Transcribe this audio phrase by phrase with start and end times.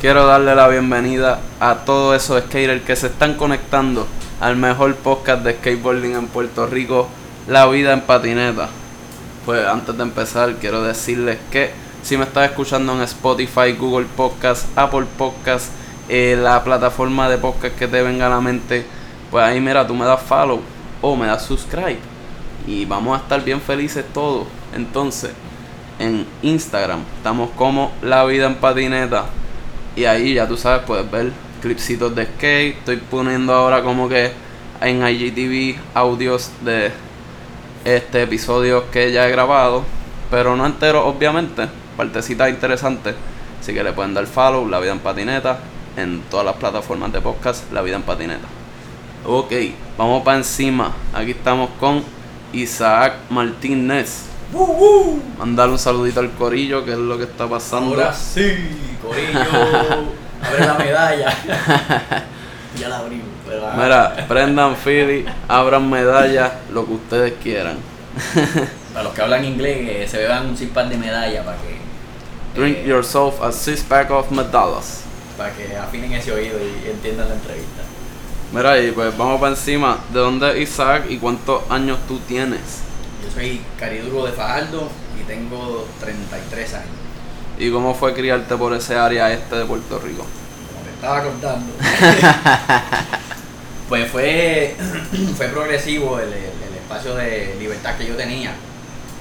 [0.00, 4.06] quiero darle la bienvenida a todos esos skaters que se están conectando
[4.40, 7.08] al mejor podcast de skateboarding en Puerto Rico,
[7.48, 8.68] La Vida en Patineta.
[9.44, 11.72] Pues antes de empezar, quiero decirles que
[12.02, 15.72] si me estás escuchando en Spotify, Google Podcast, Apple Podcast,
[16.08, 18.86] eh, la plataforma de podcast que te venga a la mente,
[19.32, 20.60] pues ahí mira, tú me das follow
[21.02, 21.98] o me das subscribe.
[22.68, 24.46] Y vamos a estar bien felices todos.
[24.76, 25.32] Entonces,
[25.98, 29.24] en Instagram estamos como La Vida en Patineta.
[29.98, 32.78] Y ahí ya tú sabes, puedes ver clipsitos de skate.
[32.78, 34.30] Estoy poniendo ahora como que
[34.80, 36.92] en IGTV audios de
[37.84, 39.82] este episodio que ya he grabado.
[40.30, 41.66] Pero no entero, obviamente.
[41.96, 43.16] Partecitas interesantes.
[43.60, 45.58] Así que le pueden dar follow, La Vida en Patineta.
[45.96, 48.46] En todas las plataformas de podcast, La Vida en Patineta.
[49.26, 49.52] Ok,
[49.96, 50.92] vamos para encima.
[51.12, 52.04] Aquí estamos con
[52.52, 54.26] Isaac Martínez.
[54.52, 57.94] ¡Woo, Mandar un saludito al corillo, que es lo que está pasando.
[57.94, 58.54] Ahora sí,
[59.02, 59.38] Corillo.
[60.42, 61.34] Abre la medalla.
[62.78, 63.26] ya la abrimos.
[63.46, 67.78] Pero, Mira, prendan Philly, abran medallas, lo que ustedes quieran.
[68.92, 71.78] Para los que hablan inglés, que se beban un six pack de medalla para que.
[72.58, 75.02] Drink eh, yourself a six pack of medallas.
[75.36, 77.82] Para que afinen ese oído y entiendan la entrevista.
[78.52, 79.98] Mira, y pues vamos para encima.
[80.12, 82.87] ¿De dónde es Isaac y cuántos años tú tienes?
[83.38, 84.88] Soy cariduro de Fajardo
[85.20, 86.88] y tengo 33 años.
[87.56, 90.24] ¿Y cómo fue criarte por ese área este de Puerto Rico?
[90.24, 91.72] Como te estaba contando.
[93.88, 94.74] pues fue,
[95.36, 98.50] fue progresivo el, el- el espacio de libertad que yo tenía.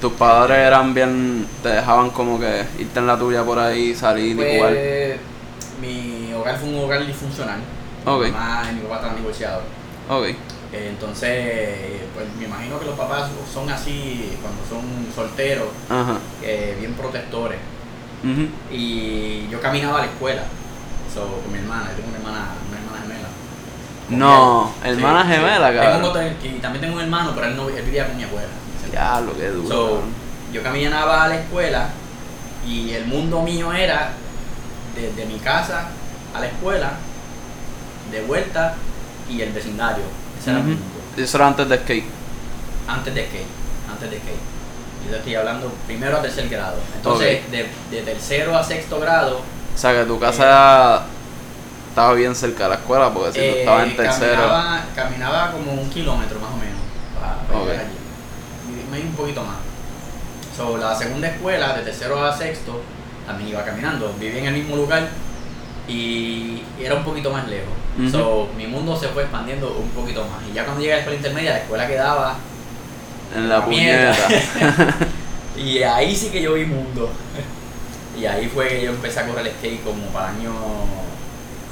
[0.01, 4.31] ¿Tus padres eran bien, te dejaban como que irte en la tuya por ahí, salir
[4.39, 4.73] y jugar?
[4.73, 5.19] Pues,
[5.79, 7.59] mi hogar fue un hogar disfuncional.
[8.03, 8.25] Ok.
[8.25, 9.61] Mi mamá y mi papá estaban divorciados.
[10.09, 10.25] Ok.
[10.73, 14.83] Entonces, pues me imagino que los papás son así cuando son
[15.15, 15.67] solteros,
[16.43, 17.59] eh, bien protectores.
[18.71, 20.43] Y yo caminaba a la escuela
[21.13, 23.29] so, con mi hermana, yo tengo una hermana, una hermana gemela.
[24.09, 26.03] Con No, hermana gemela, Tengo cabrón.
[26.03, 28.47] otro- y también tengo un hermano, pero él, no, él vivía con mi abuela.
[28.91, 29.67] Ya, lo que duro.
[29.69, 30.01] So,
[30.51, 31.89] yo caminaba a la escuela
[32.65, 34.11] y el mundo mío era
[34.95, 35.87] desde mi casa
[36.35, 36.91] a la escuela,
[38.11, 38.75] de vuelta
[39.29, 40.03] y el vecindario.
[40.51, 41.23] Ese era.
[41.25, 42.05] Eso era antes de skate.
[42.87, 43.45] Antes de skate,
[43.91, 44.39] antes de skate.
[45.05, 46.77] Yo te estoy hablando primero a tercer grado.
[46.95, 49.37] Entonces, de, de tercero a sexto grado,
[49.75, 51.03] O sea, que tu casa
[51.89, 54.35] estaba bien cerca de la escuela, porque si tú eh, estabas en tercero.
[54.35, 56.79] caminaba, caminaba como un kilómetro más o menos
[57.19, 57.67] para, para Ok.
[57.67, 59.01] llegar allí.
[59.07, 59.57] Un poquito más.
[60.55, 62.81] So, la segunda escuela, de tercero a sexto,
[63.27, 64.13] también iba caminando.
[64.19, 65.07] Vivía en el mismo lugar
[65.87, 67.73] y era un poquito más lejos.
[68.11, 70.47] So, mi mundo se fue expandiendo un poquito más.
[70.47, 72.35] Y ya cuando llegué a la escuela intermedia, la escuela quedaba
[73.35, 74.15] En la puñeta.
[75.57, 77.09] y ahí sí que yo vi mundo.
[78.19, 80.53] y ahí fue que yo empecé a correr skate como para año.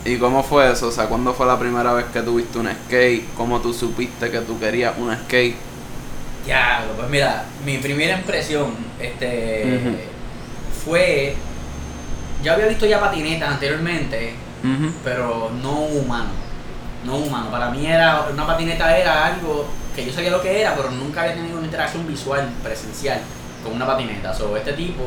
[0.03, 0.87] ¿Y cómo fue eso?
[0.87, 3.33] O sea, ¿cuándo fue la primera vez que tuviste un skate?
[3.35, 5.55] ¿Cómo tú supiste que tú querías un skate?
[6.47, 9.79] Ya, pues mira, mi primera impresión este,
[10.83, 11.35] fue.
[12.43, 14.35] Yo había visto ya patinetas anteriormente,
[14.73, 14.91] Ujú.
[15.03, 16.29] pero no humano.
[17.05, 17.49] No humano.
[17.51, 21.21] Para mí era una patineta era algo que yo sabía lo que era, pero nunca
[21.21, 23.19] había tenido una interacción visual, presencial,
[23.63, 24.33] con una patineta.
[24.33, 25.03] So, este tipo,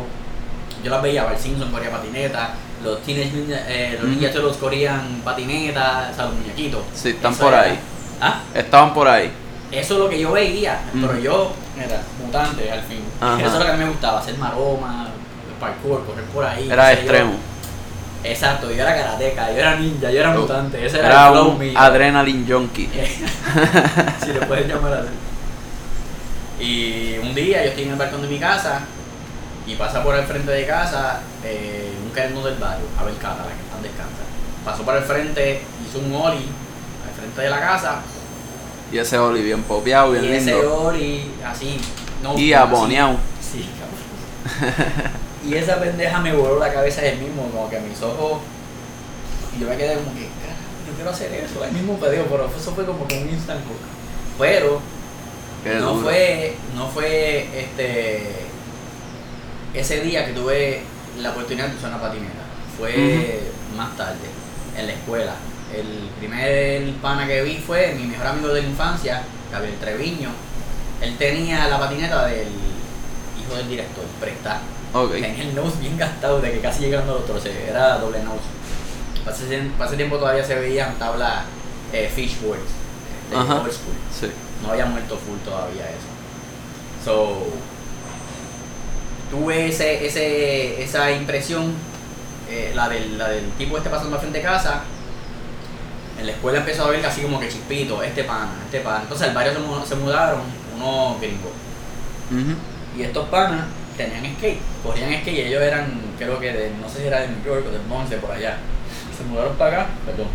[0.84, 2.50] yo las veía, Bart Simpson corría patineta,
[2.84, 3.32] los Teenage
[3.69, 4.12] eh, los Ujú.
[4.12, 6.82] Ninja Turtles corrían patineta, o sea, los muñequitos.
[6.94, 7.78] Sí, están Eso por era- ahí.
[8.20, 8.40] ¿Ah?
[8.54, 9.30] Estaban por ahí.
[9.70, 13.02] Eso es lo que yo veía, pero yo era mutante al fin.
[13.20, 13.38] Ajá.
[13.38, 15.08] Eso es lo que a mí me gustaba, hacer maroma,
[15.60, 16.70] parkour, correr por ahí.
[16.70, 17.12] Era sé yo.
[18.24, 20.40] Exacto, yo era karateca, yo era ninja, yo era Oh.
[20.40, 21.72] mutante, ese era, Era el flow un mío.
[21.78, 22.88] adrenaline junkie.
[24.24, 26.64] si le puedes llamar así.
[26.64, 28.80] Y un día yo estoy en el balcón de mi casa
[29.66, 33.54] y pasa por el frente de casa eh, un querendo del barrio, Abel Cata, la
[33.54, 34.22] que están descansa.
[34.64, 36.46] Pasó por el frente, hizo un ollie
[37.06, 38.00] al frente de la casa
[38.92, 40.74] Y ese Oli bien popeado, bien y ese lindo.
[40.76, 41.78] ollie así,
[42.22, 43.16] no, Y aboneado.
[43.40, 44.74] Sí, cabrón.
[45.48, 48.40] y esa pendeja me voló la cabeza él mismo, como que a mis ojos.
[49.56, 51.64] Y yo me quedé como que, "Carajo, yo quiero hacer eso.
[51.64, 53.78] El mismo pedido, pero eso fue como que un instant hook.
[54.38, 54.81] Pero
[55.64, 56.06] Qué no duro.
[56.06, 58.22] fue, no fue este
[59.75, 60.82] ese día que tuve
[61.19, 62.34] la oportunidad de usar una patineta.
[62.78, 63.40] Fue
[63.76, 64.28] más tarde,
[64.76, 65.34] en la escuela.
[65.75, 69.22] El primer pana que vi fue mi mejor amigo de la infancia,
[69.52, 70.31] Gabriel Treviño.
[71.02, 74.61] Él tenía la patineta del hijo del director, Presta.
[74.94, 75.12] Ok.
[75.12, 78.38] Tenía el nose bien gastado de que casi llegando a los troces, era doble nose.
[79.25, 79.37] Para
[79.87, 81.44] ese, tiempo todavía se veían tablas
[81.93, 82.70] eh, fishboards
[83.31, 83.56] de Ajá.
[83.56, 83.94] old school.
[84.19, 84.31] Sí.
[84.62, 86.08] No había muerto full todavía eso.
[87.05, 87.46] So,
[89.31, 91.73] tuve ese, ese, esa impresión
[92.50, 94.82] eh, la, del, la del tipo este pasando al frente de casa,
[96.19, 99.02] en la escuela empezó a ver así como que chispito, este pana, este pana.
[99.02, 100.41] Entonces al barrio se, mu- se mudaron
[100.76, 101.52] unos gringos.
[102.31, 102.99] Ujú.
[102.99, 103.67] Y estos panas
[103.98, 107.28] tenían skate, corrían skate y ellos eran, creo que de, no sé si era de
[107.28, 108.56] New York o del Bronx, de por allá.
[109.16, 110.28] Se mudaron para acá, perdón.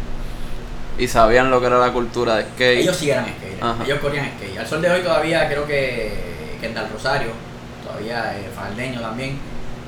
[1.00, 2.80] Y sabían lo que era la cultura de skate.
[2.82, 4.60] Ellos sí eran skate, ellos corrían skate.
[4.60, 7.32] Al sol de hoy todavía creo que Kendall Rosario,
[7.84, 9.40] todavía eh, Fajardeño también,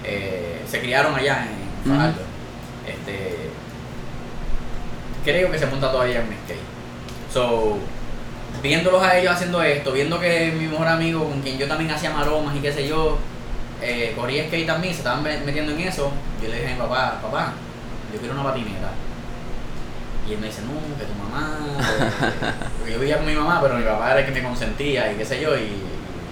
[0.04, 1.92] eh, se criaron allá en.
[1.92, 2.22] Fajardo.
[2.88, 3.50] Este,
[5.24, 6.60] creo que se monta todavía en skate.
[7.32, 7.78] So,
[8.64, 12.10] viéndolos a ellos haciendo esto, viendo que mi mejor amigo, con quien yo también hacía
[12.12, 13.20] maromas y qué sé yo,
[13.82, 16.12] eh, corría skate también, se estaban me- metiendo en eso,
[16.42, 17.54] yo le dije a mi papá, papá,
[18.14, 18.92] yo quiero una patineta.
[20.28, 21.58] Y él me dice, no, que tu mamá.
[22.80, 25.16] Porque yo vivía con mi mamá, pero mi papá era el que me consentía y
[25.18, 25.84] qué sé yo, y, y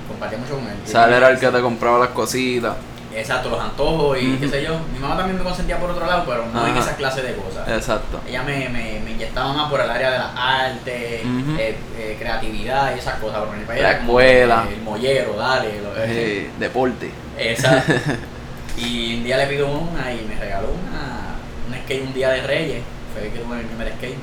[0.08, 0.74] compartía mucho con él.
[1.08, 2.76] Él era el que te compraba las cositas.
[3.16, 4.80] Exacto, los antojos y qué sé yo.
[4.92, 6.80] Mi mamá también me consentía por otro lado, pero no en Ajá.
[6.80, 7.68] esa clase de cosas.
[7.68, 8.20] Exacto.
[8.28, 12.96] Ella me, me, me inyectaba más por el área de las artes, eh, eh, creatividad
[12.96, 13.42] y esas cosas.
[13.58, 14.66] Mi país La escuela.
[14.70, 15.82] El mollero, dale.
[15.82, 17.12] lo- Eh, deporte.
[17.38, 17.94] Exacto.
[18.78, 21.36] y un día le pido una y me regaló una,
[21.68, 22.82] un skate un día de Reyes.
[23.14, 24.18] Fue que tuve mi primer skate.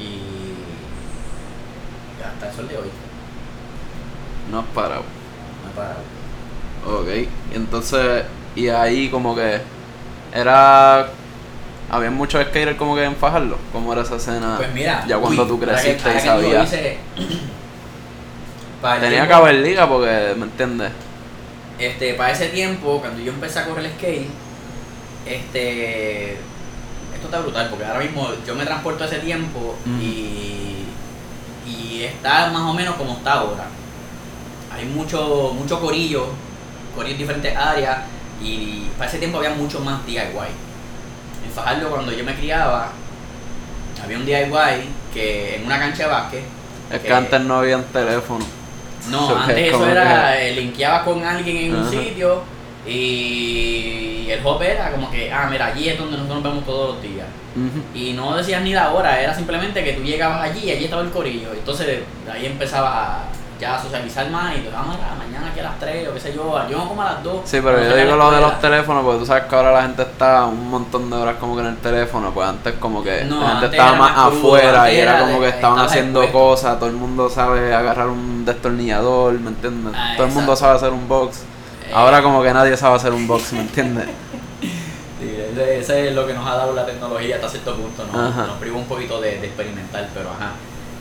[0.00, 0.54] Y
[2.24, 2.90] hasta el sol de hoy
[4.50, 5.02] No has parado.
[5.02, 6.00] no he parado.
[6.88, 7.08] Ok.
[7.52, 8.24] Y entonces,
[8.56, 9.60] y ahí como que
[10.34, 11.08] era...
[11.90, 13.56] Había muchos skaters como que en Fajardo.
[13.72, 14.56] ¿Cómo era esa escena?
[14.58, 16.72] Pues mira, Ya cuando uy, tú que- creciste y que sabías.
[16.74, 16.96] el
[18.82, 20.92] Tenía que tiempo- haber liga porque, ¿me entiendes?
[21.78, 24.28] Este, para ese tiempo, cuando yo empecé a correr skate,
[25.26, 30.84] este, esto está brutal porque ahora mismo yo me transporto a ese tiempo y,
[31.66, 33.66] y está más o menos como está ahora.
[34.72, 36.26] Hay mucho, mucho corillo,
[37.06, 37.98] en diferentes áreas
[38.42, 40.18] y para ese tiempo había mucho más DIY.
[40.18, 42.90] En Fajardo cuando yo me criaba,
[44.02, 46.42] había un DIY que en una cancha de básquet.
[46.92, 48.44] Es que- antes no había teléfono.
[49.10, 52.42] no, So, antes es eso era, eh, linkeabas con alguien en un sitio
[52.86, 56.94] y el hop era como que, ah, mira, allí es donde nosotros nos vemos todos
[56.94, 57.26] los días.
[57.92, 61.02] Y no decías ni la hora, era simplemente que tú llegabas allí y allí estaba
[61.02, 61.52] el corillo.
[61.52, 61.86] Entonces
[62.24, 63.22] de ahí empezabas a,
[63.60, 66.32] ya socializar más y te vamos a mañana aquí a las 3 o qué sé
[66.34, 67.40] yo, yo como a las 2.
[67.44, 70.02] Sí, pero yo digo lo de los teléfonos porque tú sabes que ahora la gente
[70.02, 73.40] está un montón de horas como que en el teléfono, pues antes como que No,
[73.40, 76.48] la gente estaba más, crudo, afuera y era era como de- que estaban haciendo expuesto.
[76.48, 79.92] cosas, todo el mundo sabe agarrar un destornillador, ¿me entiendes?
[79.96, 81.38] Ah, todo el mundo sabe hacer un box.
[81.88, 81.92] Eh.
[81.94, 84.06] Ahora como que nadie sabe hacer un box, ¿me entiendes?
[85.20, 88.28] Sí, ese, ese es lo que nos ha dado la tecnología hasta cierto punto, ¿no?
[88.28, 88.46] Ajá.
[88.46, 90.52] nos priva un poquito de, de experimentar, pero ajá.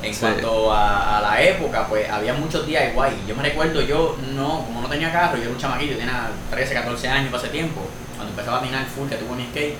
[0.04, 0.20] En Sí.
[0.22, 3.26] cuanto a, a la época, pues había muchos DIY.
[3.28, 6.30] Yo me recuerdo, yo no, como no tenía carro, yo era un chamaquito, yo tenía
[6.52, 7.82] 13, 14 años para ese tiempo,
[8.16, 9.76] cuando empezaba a minar full, que tuve mi skate,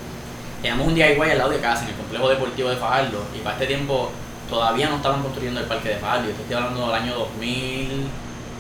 [0.62, 3.56] teníamos un DIY al lado de casa, en el complejo deportivo de Fajardo, y para
[3.56, 4.12] este tiempo
[4.50, 8.08] todavía no estaban construyendo el parque de Fajardo, yo estoy hablando del año 2000,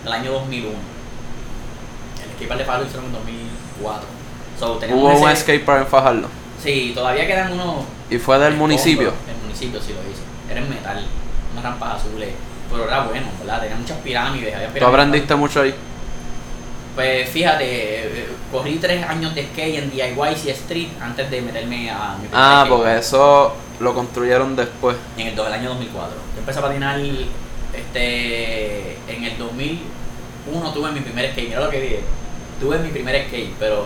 [0.04, 0.69] del año 2001.
[2.24, 4.07] El skatepark de Fajardo hicieron en 2004.
[4.59, 6.27] So, Hubo un ese- skatepark en Fajardo
[6.63, 7.86] Sí, todavía quedan unos.
[8.09, 9.13] y fue del municipio.
[9.30, 10.21] El municipio sí lo hizo.
[10.50, 11.06] Era en metal,
[11.81, 12.30] azules.
[12.72, 13.62] Pero era bueno, ¿verdad?
[13.62, 14.54] Tenía muchas pirámides.
[14.56, 15.74] Había ¿Tú pirámides aprendiste mucho ahí?
[16.96, 21.92] Pues fíjate, eh, corrí tres años de skate en DIY y Street antes de meterme
[21.92, 24.97] a mi Ah, skate porque eso lo construyeron después.
[25.18, 26.16] en el, año 2004.
[26.33, 27.00] Yo empecé a patinar
[27.74, 31.50] este, en el 2001 tuve mi primer skate.
[31.50, 32.00] Mira lo que dije.
[32.59, 33.86] Tuve mi primer skate, pero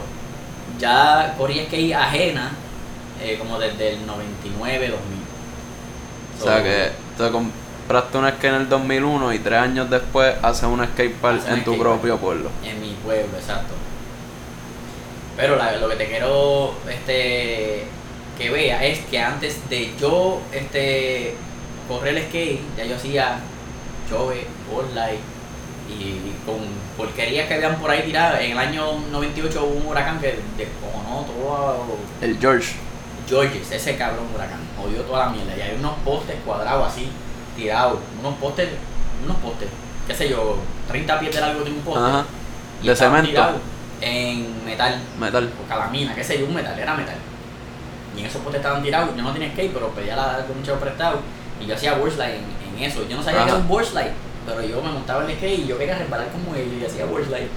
[0.79, 2.53] ya corrí skate ajena
[3.21, 4.97] eh, como desde el 99, 2000.
[6.39, 7.31] O sea So, que te
[7.91, 11.57] compraste un skate en el 2001 y tres años después haces un skatepark Haces un
[11.57, 11.79] en tu skatepark.
[11.99, 12.49] propio pueblo.
[12.63, 13.73] En mi pueblo, exacto.
[15.35, 17.83] Pero la- lo que te quiero este,
[18.37, 21.35] que vea es que antes de yo este,
[21.89, 23.39] correr el skate, ya yo hacía
[24.09, 24.45] chove,
[24.93, 25.19] light
[25.89, 26.59] y con
[26.95, 28.39] porquerías que habían por ahí tiradas.
[28.41, 32.73] En el año 98 hubo un huracán que descojonó todo El George.
[33.27, 35.55] Georges, ese cabrón huracán, jodió toda la mierda.
[35.57, 37.09] Y hay unos postes cuadrados así,
[37.55, 38.69] tirados, unos postes,
[39.25, 39.67] unos postes,
[40.07, 41.99] qué sé yo, 30 pies de largo tiene un poste.
[42.09, 42.25] Ajá.
[42.83, 43.41] y De cemento.
[44.01, 45.49] En metal, Metal.
[45.63, 47.15] o calamina, qué sé yo, un metal, era metal.
[48.15, 50.79] Y en esos postes estaban tirados, yo no tenía skate, pero pedía la un chavo
[50.79, 51.19] prestado.
[51.61, 53.07] Y yo hacía slide en, en eso.
[53.07, 53.59] Yo no sabía que Ajá.
[53.59, 54.11] era un slide,
[54.45, 57.05] pero yo me montaba en el skate y yo quería resbalar como él y hacía
[57.05, 57.47] slide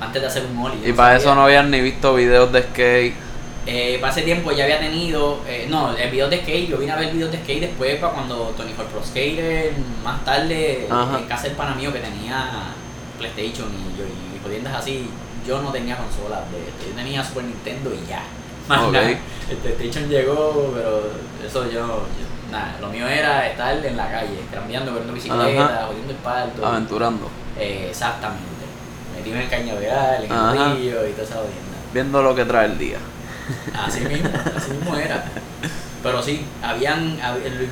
[0.00, 0.80] antes de hacer un ollie.
[0.82, 1.18] yo Y para sabía.
[1.26, 3.14] eso no habían ni visto videos de skate.
[3.64, 6.90] Eh, para ese tiempo ya había tenido, eh, no, el video de skate, yo vine
[6.92, 11.18] a ver videos de skate después para cuando Tony Hawk Pro Skater, más tarde Ajá.
[11.18, 12.50] en casa del pana mío que tenía
[13.18, 15.08] PlayStation y yo y jodiendas así,
[15.46, 18.22] yo no tenía consolas de yo tenía Super Nintendo y ya.
[18.68, 18.92] Más Ok.
[18.92, 19.10] nada.
[19.50, 21.02] El PlayStation llegó, pero
[21.46, 26.10] eso yo, yo- nada, lo mío era estar en la calle, cambiando, corriendo bicicleta, jodiendo
[26.12, 26.66] el parto.
[26.66, 27.28] Aventurando.
[27.58, 28.42] Eh, exactamente.
[29.16, 30.72] Metido en el cañaveral, en Ajá.
[30.72, 31.76] el río y toda esa jodienda.
[31.94, 32.98] Viendo lo que trae el día.
[33.74, 35.24] Así mismo, así mismo era.
[36.02, 37.16] Pero sí, habían,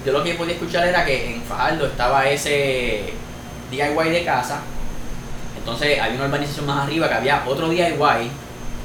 [0.04, 3.12] yo lo que podía escuchar era que en Fajardo estaba ese
[3.70, 4.60] DIY de casa.
[5.56, 8.30] Entonces había una urbanización más arriba que había otro DIY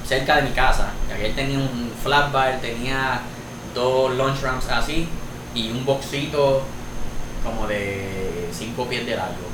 [0.05, 0.89] cerca de mi casa.
[1.07, 3.21] Que él tenía un flat bar, tenía
[3.73, 5.07] dos lunch ramps así
[5.53, 6.63] y un boxito
[7.43, 9.45] como de 5 pies de largo.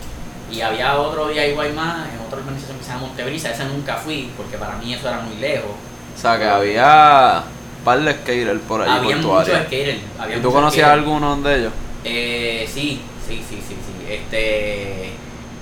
[0.50, 3.52] Y había otro DIY más en otra urbanización que se llama Montebrisa.
[3.52, 5.72] Esa nunca fui porque para mí eso era muy lejos.
[6.16, 7.44] O sea que había
[7.84, 10.00] par de skaters por allí Había por tu muchos skaters.
[10.20, 11.74] había ¿Y tú conocías alguno de ellos?
[12.04, 14.12] Eh, sí, sí, sí, sí, sí.
[14.12, 15.12] Este,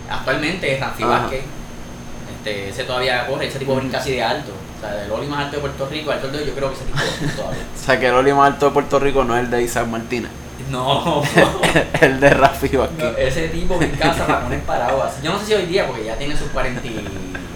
[0.10, 1.04] actualmente es Rafi.
[1.04, 1.44] Vázquez.
[2.38, 4.52] Este, ese todavía corre, ese tipo brinca así de alto.
[4.78, 6.86] O sea, el Oli más alto de Puerto Rico, alto de yo creo que ese
[6.86, 6.98] tipo
[7.36, 7.64] todavía.
[7.76, 9.88] O sea que el Oli más alto de Puerto Rico no es el de Isaac
[9.88, 10.32] Martínez.
[10.70, 11.24] No,
[12.02, 13.18] el de Rafi no, Vázquez.
[13.18, 15.22] ese tipo brinca hasta para poner parado así.
[15.24, 17.06] Yo no sé si hoy día, porque ya tiene sus 40 y,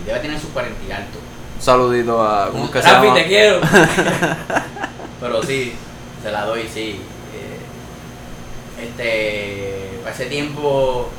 [0.06, 1.20] debe tener sus 40 y alto.
[1.64, 2.50] Saludito a.
[2.52, 3.18] ¿Cómo que se Rafi, llama?
[3.20, 3.60] te quiero.
[5.22, 5.74] Pero sí,
[6.22, 7.00] se la doy, sí.
[7.34, 11.10] Eh, Este, ese tiempo,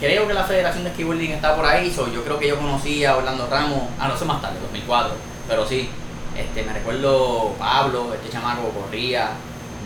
[0.00, 1.90] creo que la Federación de Skateboarding está por ahí.
[1.94, 5.12] so yo creo que yo conocí a Orlando Ramos, ah, no sé más tarde, 2004.
[5.48, 5.88] Pero sí,
[6.36, 9.30] este, me recuerdo Pablo, este chamaco corría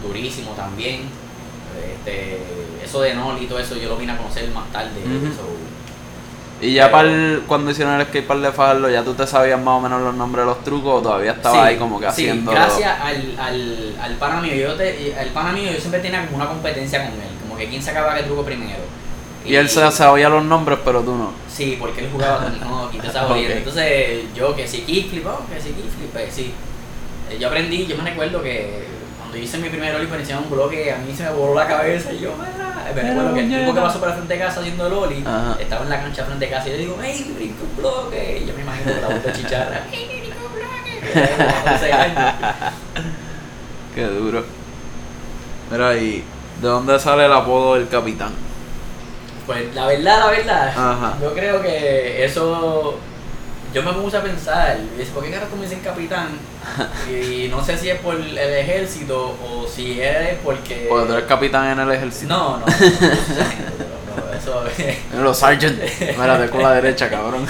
[0.02, 1.02] durísimo también.
[1.94, 2.38] Este,
[2.82, 4.90] eso de Noli y todo eso yo lo vine a conocer más tarde.
[5.36, 5.44] So,
[6.62, 9.78] Y ya para el- cuando hicieron el skatepark de Fajardo, ¿ya tú te sabías más
[9.78, 12.10] o menos los nombres de los trucos o todavía estaba Sí, ahí como que sí,
[12.28, 12.52] haciendo.
[12.52, 16.36] gracias al, al, al pana mío, yo te, el pana mío yo siempre tenía como
[16.36, 18.78] una competencia con él, como que quién sacaba qué truco primero.
[19.44, 21.32] Y él se sabía los nombres, pero tú no.
[21.52, 23.32] Sí, porque él jugaba con no, y te estaba Ok.
[23.32, 23.56] jodiendo.
[23.56, 26.52] Entonces yo que si kickflip, oh, que si kickflip, pues sí.
[27.28, 28.84] Eh, Yo aprendí, yo me recuerdo que
[29.32, 32.12] cuando hice mi primer Oli de un bloque, a mí se me voló la cabeza
[32.12, 34.86] y yo, me recuerdo que el tipo que pasó por el frente de casa haciendo
[34.86, 35.56] el Oli, Ajá.
[35.58, 38.40] estaba en la cancha frente de casa y yo digo, hey, brinco un bloque.
[38.42, 41.00] Y yo me imagino con la voz de chicharra, hey, brinco un bloque.
[41.02, 42.34] Yo tenía como 11 años.
[43.94, 44.44] Qué duro.
[45.70, 46.24] Mira, ¿y
[46.60, 48.32] de dónde sale el apodo del capitán?
[49.46, 51.16] Pues la verdad, la verdad, Ajá.
[51.22, 52.98] yo creo que eso.
[53.72, 54.76] Yo me puse a pensar,
[55.14, 56.28] ¿por qué carajo me dicen capitán?
[57.10, 60.86] Y no sé si es por el ejército o si es porque.
[60.88, 62.28] Porque tú eres capitán en el ejército.
[62.32, 64.64] No, no, no, no, no, eso.
[65.22, 65.80] Los sergeant.
[66.18, 67.46] Mírate con la derecha, cabrón.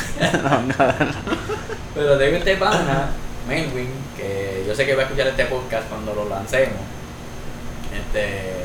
[1.94, 3.10] Pero tengo este pana,
[3.48, 6.78] Melwin, que yo sé que va a escuchar este podcast cuando lo lancemos.
[7.94, 8.62] Este.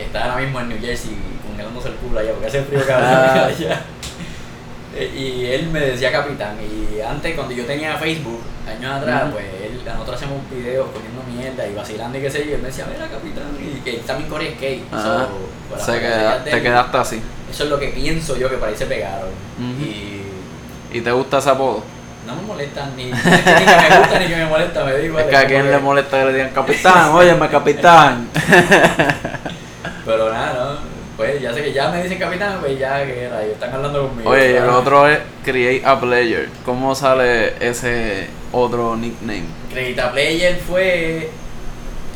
[0.00, 1.14] Está ahora mismo en New Jersey
[1.46, 3.44] congelándose el culo allá porque hace frío cabrón Ah.
[3.50, 3.82] allá.
[4.96, 6.56] Eh, Y él me decía capitán.
[6.60, 11.66] Y antes, cuando yo tenía Facebook, años atrás, pues él, nosotros hacemos videos comiendo mierda
[11.66, 12.50] y vacilando y qué sé yo.
[12.50, 13.44] Y él me decía, mira capitán.
[13.60, 14.82] Y que él también corría skate.
[14.90, 15.28] So,
[15.68, 17.22] por las Se queda- te quedaste así.
[17.50, 19.28] Eso es lo que pienso yo que por ahí se pegaron.
[19.80, 20.20] Y
[20.92, 21.82] ¿Y te gusta ese apodo?
[22.26, 25.24] no me molestan ni, ni que me gusta ni que me molesta, me igual.
[25.24, 28.28] Es que a que- le molesta que le digan capitán, óyeme capitán.
[30.04, 30.59] Pero nada, ¿no?
[31.20, 34.30] Pues ya sé que ya me dicen capitán, pues ya que rayos, están hablando conmigo.
[34.30, 34.74] Oye, y el ¿sabes?
[34.74, 36.48] otro es Create a Player.
[36.64, 39.44] ¿Cómo sale ese otro nickname?
[39.70, 41.28] Credita Player fue.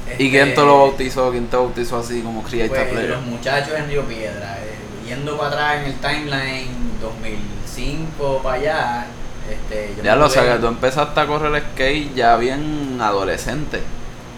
[0.06, 1.30] ¿Y este, quién te lo bautizó?
[1.32, 3.10] ¿Quién te bautizó así como Create a Pues Player?
[3.10, 6.68] los muchachos en Río Piedra, eh, yendo para atrás en el timeline
[7.02, 9.06] 2005 para allá.
[9.50, 13.80] Este, yo Ya lo que tú empezaste a correr skate ya bien adolescente.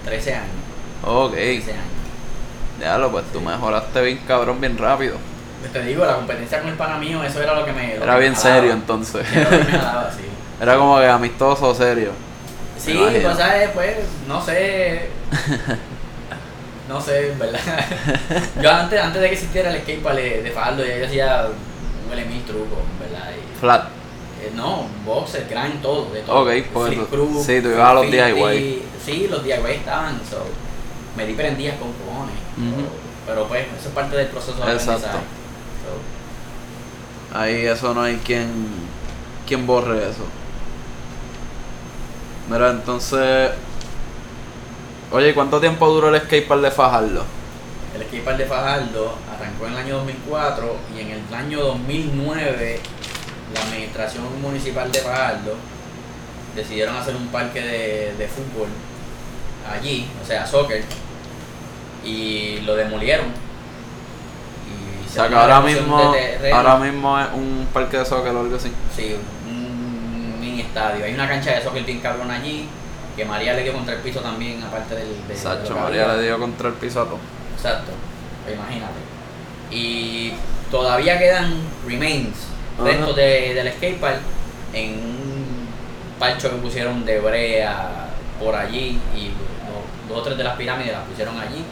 [0.06, 0.48] 13 años.
[1.04, 1.95] Ok, 13 años.
[2.80, 5.16] Ya lo, pues tú mejoraste bien cabrón, bien rápido.
[5.60, 7.96] Pues te digo, la competencia con el pana mío, eso era lo que me.
[7.96, 9.26] lo Era que bien me serio entonces.
[9.34, 10.22] Era lo que me jalaba, sí.
[10.60, 12.10] Era como que amistoso, serio.
[12.78, 13.70] Sí, pues, ¿sabes?
[13.74, 13.96] Pues,
[14.28, 15.08] no sé.
[16.88, 17.58] No sé, en verdad.
[18.62, 22.42] Yo antes, antes de que existiera el skatepark de, de ya yo hacía un mil
[22.44, 23.30] trucos, verdad.
[23.32, 23.86] Y, Flat.
[24.40, 26.42] eh, no, boxer, grind, todo, de todo.
[26.42, 28.82] Ok, pues Flip tú- crew, sí, tú ibas a los 50, DIY.
[29.04, 30.44] Sí, los DIY estaban, so,
[31.16, 32.34] me di prendías con cojones.
[33.26, 35.18] Pero pues, eso es parte del proceso de Exacto.
[35.82, 38.48] So, Ahí eso no hay quien,
[39.46, 40.26] quien borre eso.
[42.48, 43.50] Mira, entonces...
[45.10, 47.24] Oye, ¿y ¿cuánto tiempo duró el skatepark de Fajardo?
[47.94, 52.80] El skatepark de Fajardo arrancó en el año 2004 y en el año 2009
[53.54, 55.54] la administración municipal de Fajardo
[56.54, 58.68] decidieron hacer un parque de, de fútbol
[59.70, 60.82] allí, o sea, soccer,
[62.06, 63.26] y lo demolieron.
[64.66, 66.14] Y O sea, que ahora mismo,
[66.52, 68.70] ahora mismo es un parque de soccer o algo así.
[68.94, 69.16] Sí,
[69.48, 71.04] un mini estadio.
[71.04, 72.68] Hay una cancha de soccer bien cabrón allí.
[73.16, 75.08] que María le dio contra el piso también, aparte del...
[75.08, 77.18] de- de lo Sacho, que María le dio contra el piso a todo.
[77.56, 77.92] Exacto,
[78.52, 78.92] imagínate.
[79.70, 80.34] Y
[80.70, 81.54] todavía quedan
[81.88, 82.36] remains,
[82.78, 84.18] restos de, del skatepark
[84.74, 85.68] en un
[86.18, 88.08] parcho que pusieron de brea
[88.38, 89.30] por allí y
[90.10, 91.64] dos o tres de las pirámides las pusieron allí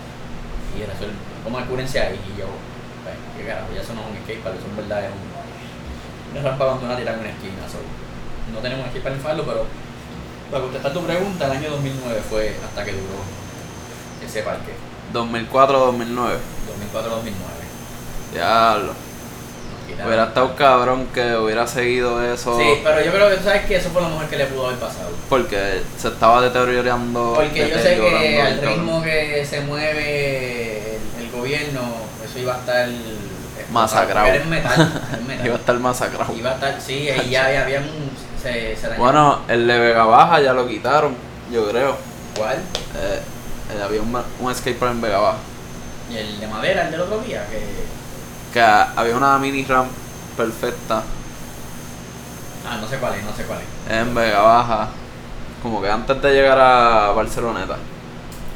[0.77, 2.47] y resuelven, como cúrense ahí y yo,
[3.05, 5.23] pues, qué carajo, ya eso no es un skatepark, eso en verdad es un,
[6.33, 7.69] una rampa abandonada tirada en una esquina.
[7.71, 7.79] so,
[8.53, 9.67] no tenemos skatepark en Farlo, pero
[10.51, 13.23] para contestar tu pregunta, el año 2009 fue hasta que duró
[14.25, 14.73] ese parque.
[15.13, 16.39] 2004-2009.
[16.95, 18.33] 2004-2009.
[18.33, 19.04] Diablo.
[20.07, 22.59] Hubiera estado cabrón que hubiera seguido eso.
[22.59, 24.67] Sí, pero yo creo que tú sabes que eso fue lo mejor que le pudo
[24.67, 25.11] haber pasado.
[25.29, 27.35] Porque se estaba deteriorando.
[27.35, 28.75] Porque yo sé que al cabrón.
[28.75, 31.81] ritmo que se mueve el, el gobierno,
[32.25, 32.93] eso iba a estar eh,
[33.71, 34.27] Masacrado.
[34.27, 34.93] Era metal,
[35.27, 35.47] metal.
[35.47, 36.35] Iba a estar masacrado.
[36.35, 38.11] Iba a estar, sí, y ya había, había un,
[38.41, 38.89] se, se.
[38.97, 41.17] Bueno, el de Vega Baja ya lo quitaron,
[41.51, 41.97] yo creo.
[42.37, 42.57] ¿Cuál?
[42.57, 43.21] Eh,
[43.73, 45.39] eh, había un, un skatepark en Vega Baja.
[46.11, 47.59] Y el de madera, el del otro día, que...
[48.55, 49.91] Que había una mini ramp
[50.37, 51.03] perfecta
[52.67, 53.93] Ah, no sé cuál es, no sé cuál es.
[53.95, 54.89] en Vega Baja.
[55.63, 57.75] Como que antes de llegar a Barceloneta.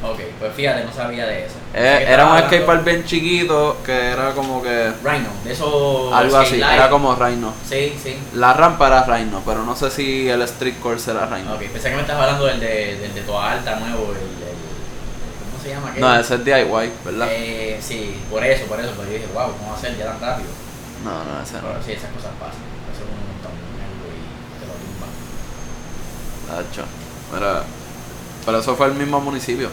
[0.01, 1.55] Ok, pues fíjate, no sabía de eso.
[1.73, 4.93] Eh, era un skatepark bien chiquito que era como que.
[5.03, 6.15] Rhino, de eso...
[6.15, 7.53] Algo así, era como Rhino.
[7.67, 8.17] Sí, sí.
[8.33, 11.53] La rampa era Rhino, pero no sé si el street course era Rhino.
[11.53, 14.21] Ok, pensé que me estabas hablando del de, del de Toa Alta nuevo, el, el-
[14.38, 14.38] ¿cómo
[15.69, 15.93] se llama?
[15.97, 17.27] No, ese es DIY, ¿verdad?
[17.31, 20.49] Eh, sí, por eso, por eso, pero yo dije, wow, ¿cómo ser ya tan rápido?
[21.03, 21.67] No, no, ese no.
[21.69, 22.61] Pero sí, esas cosas pasan,
[22.91, 23.51] eso es un montón
[24.09, 26.63] y te lo tumba.
[26.63, 26.83] Tacho.
[27.33, 27.63] Mira,
[28.45, 29.69] pero eso fue el mismo municipio.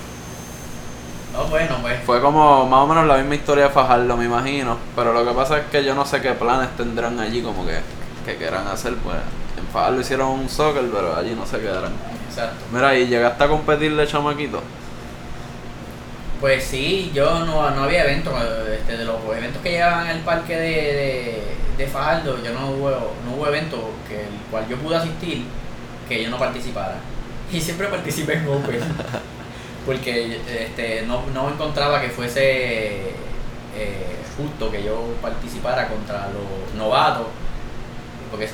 [1.38, 4.78] Oh, bueno, pues, Fue como más o menos la misma historia de Fajardo, me imagino.
[4.94, 7.78] Pero lo que pasa es que yo no sé qué planes tendrán allí, como que,
[8.24, 8.94] que quieran hacer.
[8.96, 9.16] Pues
[9.58, 11.92] en Fajardo hicieron un soccer, pero allí no sé qué harán.
[12.28, 12.64] exacto.
[12.72, 14.62] Mira, y llegaste a competirle chamaquito.
[16.40, 18.34] Pues sí, yo no, no había eventos,
[18.70, 21.42] este, de los eventos que llegaban al parque de, de,
[21.78, 22.90] de Fajardo, yo no hubo,
[23.24, 25.44] no hubo evento que el cual yo pude asistir
[26.08, 26.96] que yo no participara.
[27.50, 28.80] Y siempre participé en Open,
[29.86, 33.10] porque este, no, no encontraba que fuese
[33.76, 37.28] eh, justo que yo participara contra los novatos,
[38.30, 38.48] porque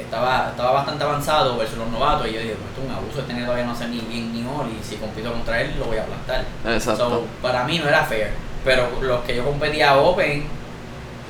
[0.00, 3.16] estaba, estaba bastante avanzado versus los novatos, y yo dije, pues esto es un abuso
[3.18, 5.86] de tener todavía no sé ni bien ni all, y si compito contra él lo
[5.86, 6.44] voy a aplastar.
[6.66, 7.08] Exacto.
[7.10, 8.30] So, para mí no era fair.
[8.64, 10.44] Pero los que yo competía Open,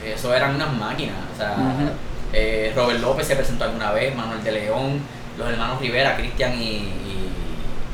[0.05, 1.17] eso eran unas máquinas.
[1.35, 1.57] O sea,
[2.33, 5.01] eh, Robert López se presentó alguna vez, Manuel de León,
[5.39, 7.33] los hermanos Rivera, Cristian y, y-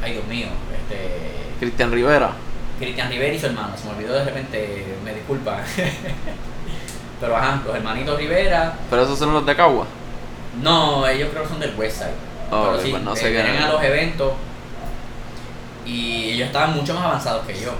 [0.03, 0.47] Ay, Dios mío.
[0.73, 1.19] Este,
[1.61, 2.31] Cristian Rivera.
[2.79, 3.77] Cristian Rivera y su hermano.
[3.77, 5.59] Se me olvidó de repente, me disculpa.
[7.21, 8.75] Pero ajá, los hermanitos Rivera.
[8.91, 9.87] Pero esos son los de Cagua.
[10.63, 12.15] No, ellos creo que son del website.
[12.51, 13.67] Oh, pero sí, pues no sé era.
[13.67, 14.33] a los eventos
[15.85, 17.71] y ellos estaban mucho más avanzados que yo.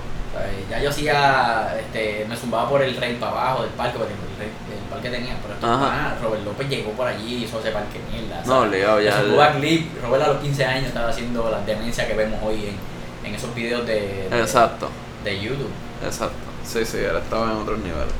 [0.71, 4.39] Ya yo hacía, este, me zumbaba por el rey para abajo del parque, porque el,
[4.39, 7.99] rey- el parque tenía, pero panas, Robert López llegó por allí y hizo ese parque
[8.13, 8.41] mierda.
[8.47, 9.37] No, obligado, ya el- el...
[9.37, 13.35] backflip, Robert a los 15 años estaba haciendo la demencia que vemos hoy en, en
[13.35, 14.91] esos videos de, de, Exacto,
[15.25, 15.71] de YouTube.
[16.07, 16.37] exacto.
[16.65, 18.13] Sí, sí, él estaba en otros niveles.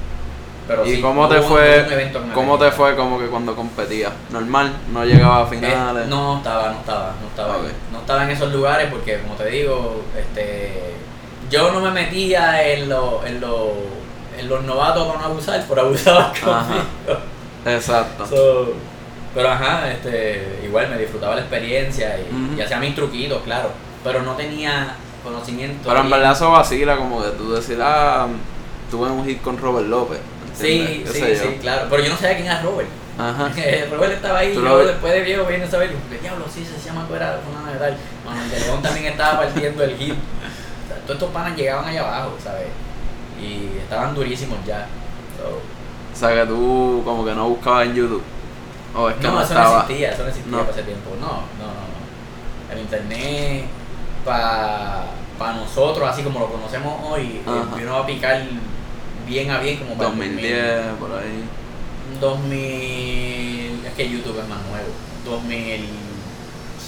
[0.69, 1.87] Pero ¿Y sí, cómo te fue?
[2.35, 4.13] ¿Cómo te fue como que cuando competías?
[4.31, 6.07] Normal, no llegaba a Eh, finales.
[6.09, 7.65] no estaba, no estaba, no estaba, Ok.
[7.65, 7.73] ahí.
[7.91, 10.93] no estaba en esos lugares porque como te digo, este,
[11.51, 13.73] yo no me metía en, lo, en, lo,
[14.39, 16.85] en los novatos para no abusar, por abusar conmigo.
[17.65, 18.27] Exacto.
[18.27, 18.75] So,
[19.35, 23.71] pero ajá, este, igual me disfrutaba la experiencia y, hacía mis truquitos, claro,
[24.05, 25.89] pero no tenía conocimiento.
[25.89, 28.27] Pero en verdad eso vacila como que tú decir, ah,
[28.91, 30.19] tuve un hit con Robert López.
[30.59, 31.13] Sí, ¿entiendes?
[31.13, 31.51] sí, ¿Qué sé yo?
[31.51, 32.89] sí, claro, pero yo no sabía quién era Robert.
[33.19, 33.51] Aja.
[33.91, 36.45] Robert estaba ahí, Tú yo después de viejo viene a saber, ¿qué diablo?
[36.53, 37.97] Sí, se llama fuera fulano de tal.
[38.25, 40.13] Manuel de León también estaba partiendo el hit.
[40.15, 42.69] O sea, todos estos panas llegaban allá abajo, ¿sabes?
[43.41, 44.87] Y estaban durísimos ya.
[45.37, 45.61] So,
[46.15, 48.23] O sea que tú como que no buscabas en YouTube.
[48.97, 50.59] O es que no, no, eso no existía, eso no existía No.
[50.61, 51.11] para ese tiempo.
[51.21, 52.73] No, no, no, no.
[52.73, 53.65] El internet
[54.25, 57.57] para nosotros, así como lo conocemos hoy, Ajá.
[57.57, 58.43] eh, vino a picar
[59.29, 61.45] bien a bien como para el 2010, por ahí.
[62.21, 64.89] 2000, es que YouTube es más nuevo,
[65.25, 65.89] 2006,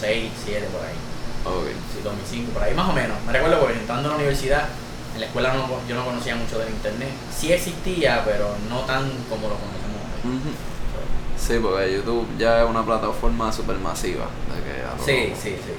[0.01, 0.97] 2007 por ahí,
[1.45, 1.69] Ok.
[1.95, 3.17] sí, 2005 por ahí más o menos.
[3.27, 4.69] Me recuerdo porque entrando a la universidad,
[5.15, 9.03] en la escuela no, yo no conocía mucho del internet, sí existía, pero no tan
[9.29, 10.31] como lo conocemos hoy.
[10.31, 10.51] Ujú.
[11.39, 14.27] Sí, porque YouTube ya es una plataforma super masiva.
[14.49, 15.73] De que Sí, sí, sí.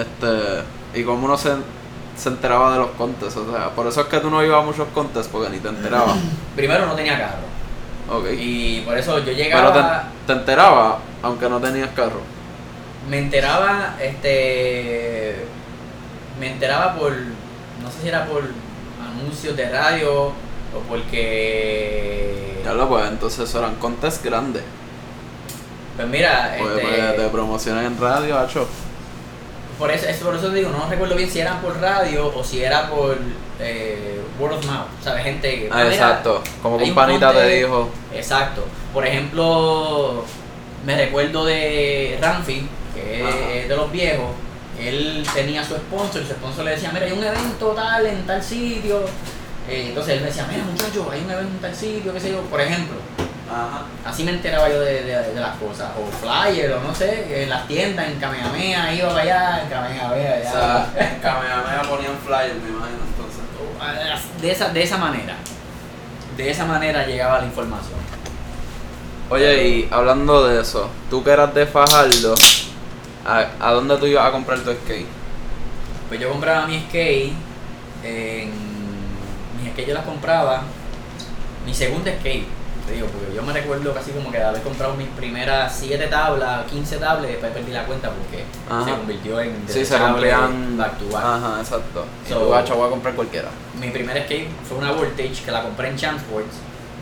[0.00, 0.62] Este,
[0.98, 1.50] y como uno se,
[2.16, 4.66] se enteraba de los contests, o sea, por eso es que tú no ibas a
[4.66, 6.16] muchos contests porque ni te enterabas.
[6.56, 8.26] Primero no tenía carro Ok.
[8.38, 10.02] y por eso yo Pero llegaba...
[10.26, 12.20] te, te enterabas aunque no tenías carro.
[13.08, 15.44] me enteraba, este,
[16.38, 18.42] me enteraba por, no sé si era por
[19.02, 22.60] anuncios de radio o porque...
[22.64, 24.62] Ya lo pues, entonces eso eran contests grandes.
[25.96, 28.66] Pues mira, Pues, este, pues, te promocionan en radio, hacho.
[29.78, 32.44] Por, eso, eso- por eso te digo, no recuerdo bien si eran por radio o
[32.44, 33.18] si era por
[33.60, 35.24] eh, word of mouth, ¿sabes?
[35.24, 35.68] Gente que...
[35.70, 36.42] Ah, mira, exacto.
[36.62, 37.90] Como companita te dijo.
[38.14, 38.64] Exacto.
[38.92, 40.24] Por ejemplo,
[40.84, 43.50] me recuerdo de Ramfi, que Ajá.
[43.54, 44.30] es de los viejos.
[44.80, 48.26] Él tenía su sponsor y su sponsor le decía, mira, hay un evento tal en
[48.26, 49.00] tal sitio.
[49.68, 52.32] Eh, entonces él me decía, mira muchachos, hay un evento en tal sitio, qué sé
[52.32, 52.40] yo.
[52.42, 52.96] Por ejemplo,
[53.52, 53.82] Ajá.
[54.06, 55.90] así me enteraba yo de, de- de las cosas.
[55.98, 60.40] O flyer, o no sé, en las tiendas, en Kamehameha, iba para allá, en Kamehameha,
[60.40, 64.40] O sea, en Kamehameha ponían flyers, me imagino, entonces.
[64.42, 65.34] de, esa, de esa manera.
[66.36, 68.00] De esa manera llegaba la información.
[69.30, 72.34] Oye, y hablando de eso, tú que eras de Fajardo,
[73.26, 75.06] ¿a, a dónde tú ibas a comprar tu skate?
[76.08, 77.32] Pues yo compraba mi skate,
[78.04, 78.50] en,
[79.62, 80.62] mis skate yo las compraba,
[81.64, 82.46] mi segundo skate,
[82.86, 86.06] te digo, porque yo me recuerdo casi como que de haber comprado mis primeras 7
[86.08, 88.84] tablas, 15 tablas, y después perdí la cuenta porque Ajá.
[88.84, 90.76] se convirtió en Sí, se rompían.
[90.76, 91.24] back to back.
[91.24, 92.04] Ajá, exacto.
[92.26, 93.48] Y So- tú, gacho, voy a comprar cualquiera.
[93.80, 96.54] Mi primer skate fue una Voltage que la compré en Champ Sports.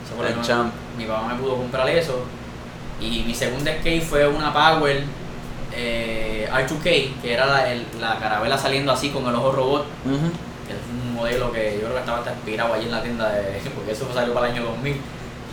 [0.04, 0.72] Eso fue lo En Champ.
[0.98, 2.24] Mi papá me pudo comprar eso.
[3.00, 5.02] Y mi segunda skate fue una Power
[5.72, 6.82] eh, R2K,
[7.22, 9.86] que era la, el- la carabela saliendo así con el ojo robot.
[10.04, 13.28] que es un modelo que yo creo que estaba hasta inspirado allí en la tienda,
[13.32, 15.00] de, porque eso salió para el año 2000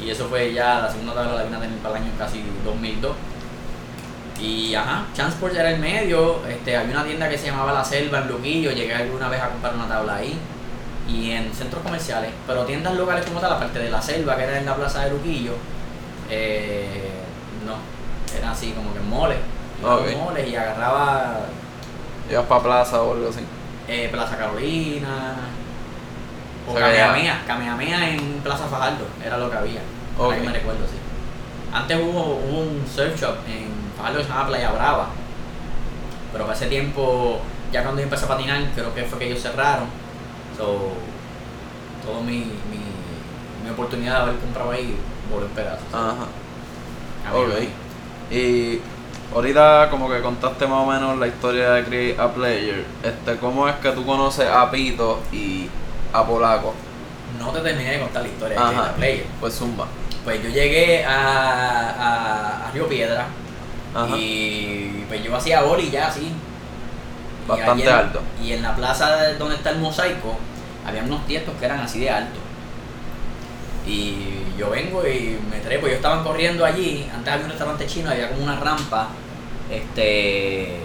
[0.04, 2.44] y eso fue ya la segunda tabla la vine a tener para el año casi
[2.64, 3.14] 2002.
[4.40, 8.20] Y ajá, Transport era el medio, este, había una tienda que se llamaba La Selva
[8.20, 10.38] en Luquillo, llegué alguna vez a comprar una tabla ahí
[11.10, 14.60] y en centros comerciales, pero tiendas locales como tal, aparte de La Selva que era
[14.60, 15.54] en la plaza de Luquillo,
[16.30, 17.10] eh,
[17.66, 17.78] no,
[18.38, 19.38] era así como que en moles,
[19.82, 20.18] iba a los Ok.
[20.18, 21.40] moles y agarraba
[22.30, 23.40] Ibas para plaza o algo así.
[23.88, 25.36] eh, Plaza Carolina
[26.68, 29.82] o, Kamehameha, Kamehameha en Plaza Fajardo, era lo que había.
[30.18, 30.34] Ok.
[30.34, 30.98] Ahí me recuerdo, sí.
[31.74, 35.08] Antes hubo, hubo un surf shop en Fajardo que se llamaba Playa Brava,
[36.32, 37.40] pero para ese tiempo,
[37.72, 39.88] ya cuando yo empecé a patinar, creo que fue que ellos cerraron.
[40.58, 40.92] So,
[42.06, 42.80] todo mi, mi,
[43.64, 44.98] mi oportunidad de haber comprado ahí
[45.32, 45.94] voló en pedazos.
[45.94, 46.28] Ajá.
[47.34, 47.52] Ok.
[48.32, 48.80] Y
[49.34, 52.86] ahorita como que contaste más o menos la historia de Create a Player.
[53.04, 55.70] Este, ¿cómo es que tú conoces a Pito y
[56.14, 56.74] a Polaco?
[57.40, 58.64] No te terminé de contar la historia de.
[58.76, 59.26] Data Player.
[59.40, 59.88] Pues zumba.
[60.24, 63.26] Pues yo llegué a, a, a Río Piedra
[63.96, 64.16] Ajá.
[64.18, 66.32] y pues yo hacía boli ya así.
[67.46, 68.22] Y Bastante en- alto.
[68.44, 70.38] Y en la plaza de- donde está el mosaico,
[70.86, 72.42] había unos tiestos que eran así de altos.
[73.86, 78.10] Y yo vengo y me trepo, ellos estaban corriendo allí, antes había un restaurante chino,
[78.10, 79.08] había como una rampa,
[79.72, 80.80] este,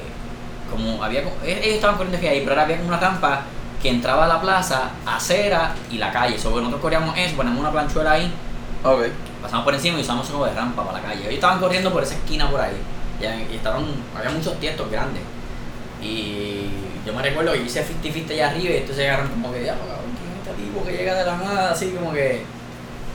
[0.70, 3.42] como había, co- ellos estaban corriendo aquí ahí, pero ahora había como una rampa
[3.83, 6.38] que entraba a la plaza, acera y la calle.
[6.38, 8.33] Sobre nosotros corríamos eso, ponemos una planchuela ahí
[8.85, 9.07] Ok.
[9.42, 11.23] pasamos por encima y usamos como de rampa para la calle.
[11.23, 12.77] Ellos estaban corriendo por esa esquina por ahí.
[13.21, 13.85] Y, y estaban,
[14.16, 15.23] había muchos tiestos grandes.
[16.01, 16.66] Y
[17.07, 20.33] yo me recuerdo que hice 50-50 allá arriba y entonces llegaron como que, ya, ¿quién
[20.33, 21.71] es este tipo que llega de la nada?
[21.73, 22.45] Así como que,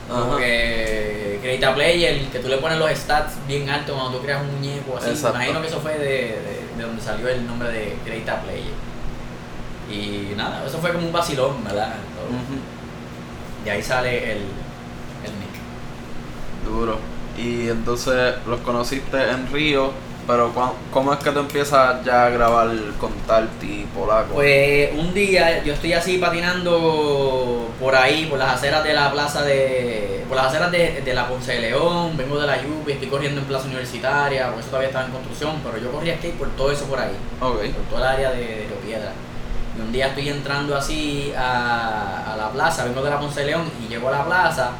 [0.09, 0.37] como Ajá.
[0.37, 4.41] que Create a Player, que tú le pones los stats bien altos cuando tú creas
[4.41, 5.09] un muñeco así.
[5.09, 5.37] Exacto.
[5.37, 8.73] Imagino que eso fue de, de, de donde salió el nombre de Create a Player.
[9.89, 11.93] Y nada, eso fue como un vacilón, ¿verdad?
[13.63, 16.65] De ahí sale el, el nick.
[16.65, 16.97] Duro.
[17.37, 19.91] Y entonces los conociste en Río,
[20.25, 20.51] pero
[20.91, 22.69] ¿cómo es que tú empiezas ya a grabar
[22.99, 24.33] con Tarti Polaco?
[24.33, 29.43] Pues un día yo estoy así patinando por ahí, por las aceras de la plaza
[29.43, 30.25] de.
[30.27, 33.39] por las aceras de, de la Ponce de León, vengo de la lluvia, estoy corriendo
[33.39, 36.71] en plaza universitaria, porque eso todavía estaba en construcción, pero yo corría skate por todo
[36.71, 39.13] eso por ahí, por toda el área de, de Río Piedra.
[39.77, 43.45] Y un día estoy entrando así a, a la plaza, vengo de la Ponce de
[43.47, 44.71] León y llego a la plaza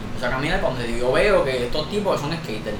[0.00, 2.76] y empiezo a caminar donde yo veo que estos tipos son skaters.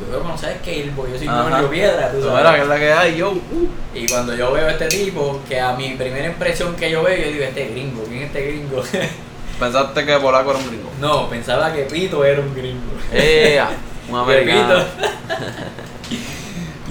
[0.00, 1.28] Yo veo conocer skateboard, yo soy.
[1.28, 2.38] Río Piedra, tú sabes.
[2.38, 3.30] mira, que es la que hay, yo.
[3.32, 3.68] uh.
[3.94, 7.16] Y cuando yo veo a este tipo, que a mi primera impresión que yo veo,
[7.16, 8.82] yo digo, este gringo, ¿quién es este gringo?
[9.60, 10.90] Pensaste que Polaco era un gringo.
[11.00, 12.92] no, pensaba que Pito era un gringo.
[13.12, 13.68] ¡Ea!
[14.08, 14.76] Un americano.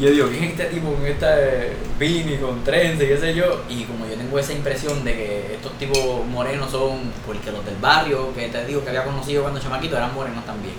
[0.01, 3.17] y yo digo, ¿quién es este tipo con esta eh, beanie, con trenza y qué
[3.19, 3.61] sé yo?
[3.69, 7.75] Y como yo tengo esa impresión de que estos tipos morenos son, porque los del
[7.75, 10.73] barrio, que te digo que había conocido cuando chamaquito, eran morenos también.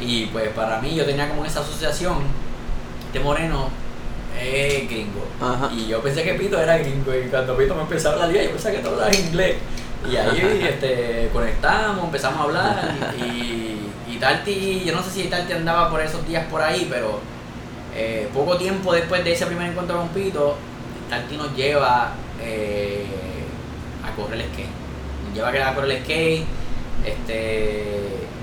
[0.00, 2.18] Y pues para mí yo tenía como esa asociación,
[3.06, 3.68] este moreno
[4.40, 5.26] es gringo.
[5.40, 5.72] Ajá.
[5.74, 8.48] Y yo pensé que Pito era gringo y cuando Pito me empezó a hablar, yo
[8.48, 9.56] pensaba que todo hablaba inglés.
[10.08, 15.52] Y ahí este, conectamos, empezamos a hablar y, y Tarti, yo no sé si Tarti
[15.52, 17.20] andaba por esos días por ahí, pero
[17.94, 20.56] Eh, poco tiempo después de ese primer encuentro con Pito,
[21.08, 23.04] Tarty nos lleva eh,
[24.04, 24.68] a correr el skate.
[25.34, 26.44] Lleva a correr el skate.
[27.04, 27.84] Este,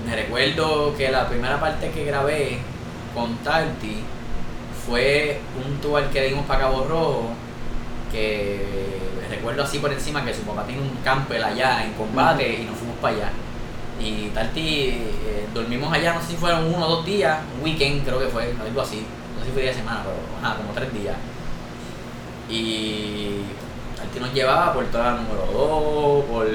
[0.06, 2.58] me recuerdo que la primera parte que grabé
[3.14, 4.02] con Tarty
[4.86, 7.30] fue un tour que dimos para Cabo Rojo.
[8.10, 8.96] Que
[9.28, 12.76] recuerdo así por encima que su papá tiene un camper allá en combate y nos
[12.76, 13.30] fuimos para allá.
[14.00, 18.04] Y Tarty, eh, dormimos allá, no sé si fueron uno o dos días, un weekend
[18.04, 19.06] creo que fue, algo así.
[19.46, 21.16] No sé si fue día de semana, pero ajá, como tres días.
[22.48, 23.42] Y
[23.96, 26.46] Tarty nos llevaba por toda la número 2, por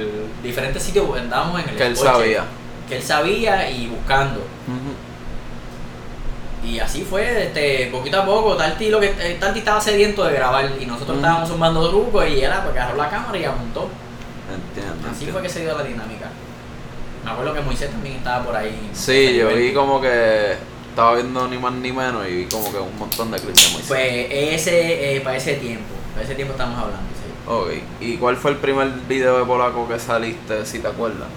[0.43, 2.43] diferentes sitios, andábamos en el Que él coche, sabía.
[2.87, 4.41] Que él sabía y buscando.
[6.63, 10.33] Y así fue, este, poquito a poco, Tarty, lo que, eh, Tarty estaba sediento de
[10.33, 13.89] grabar y nosotros estábamos sumando trucos y era pues agarró la cámara y apuntó.
[14.53, 14.93] Entiendo.
[14.99, 15.33] Así entiendo.
[15.33, 16.27] fue que se dio la dinámica.
[17.25, 18.89] Me acuerdo que Moisés también estaba por ahí.
[18.93, 20.55] Sí, yo vi como que
[20.91, 23.71] estaba viendo ni más ni menos y vi como que un montón de clips de
[23.71, 23.87] Moisés.
[23.87, 27.49] Pues ese, eh, para ese tiempo, para ese tiempo estamos hablando, sí.
[27.49, 27.69] Ok,
[28.01, 31.29] ¿y cuál fue el primer video de polaco que saliste, si te acuerdas?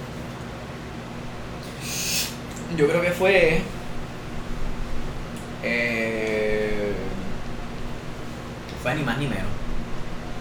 [2.77, 3.63] Yo creo que fue.
[5.63, 6.93] Eh,
[8.83, 9.47] fue ni más ni menos.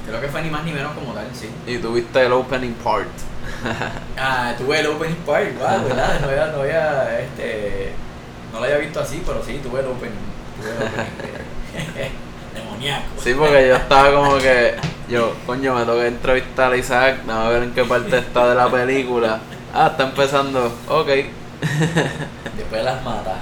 [0.07, 1.49] Creo que fue ni más ni menos como tal, sí.
[1.67, 3.07] Y tuviste el opening part.
[4.17, 6.19] Ah, tuve el opening party, wow, ¿verdad?
[6.19, 7.91] No había, no había, este,
[8.53, 10.13] no lo había visto así, pero sí, tuve el opening.
[10.61, 10.79] Tuve el
[11.93, 12.11] de-
[12.53, 13.03] demoníaco.
[13.21, 14.75] Sí, porque yo estaba como que,
[15.09, 18.69] yo, coño, me toca entrevistar a Isaac, a ver en qué parte está de la
[18.69, 19.39] película.
[19.73, 21.07] Ah, está empezando, ok.
[22.57, 23.37] Después de las matas.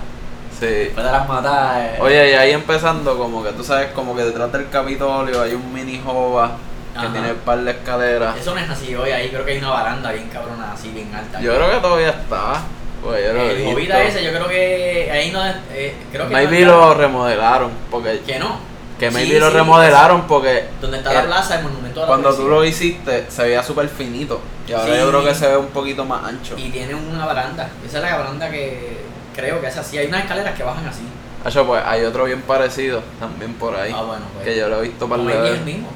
[0.60, 0.66] Sí.
[0.68, 1.78] Después de las matas.
[1.80, 5.54] eh, Oye, y ahí empezando, como que tú sabes, como que detrás del Capitolio hay
[5.56, 6.52] un mini jova
[6.94, 7.12] que Ajá.
[7.12, 8.38] tiene un par de escaleras.
[8.38, 11.14] Eso no es así hoy, ahí creo que hay una baranda bien cabrona, así bien
[11.14, 11.42] alta.
[11.42, 12.62] Yo creo que todavía está.
[13.04, 13.72] Pues yo lo he el visto.
[13.72, 15.42] Movida ese, yo creo que ahí no.
[15.74, 18.60] Eh, creo que Maybe no lo remodelaron, porque Que no.
[19.00, 22.08] que Sí, maybe lo remodelaron porque Donde está la eh, plaza, el monumento a la
[22.08, 25.00] cuando tú lo hiciste se veía súper finito y ahora Sí.
[25.00, 26.56] yo creo que se ve un poquito más ancho.
[26.58, 27.70] Y tiene una baranda.
[27.86, 29.00] Esa es la baranda que
[29.36, 29.98] creo que es así.
[29.98, 31.02] Hay unas escaleras que bajan así.
[31.44, 34.46] Hacho, pues hay otro bien parecido también por ahí Ah, bueno, pues.
[34.46, 35.90] que yo lo he visto para el mismo.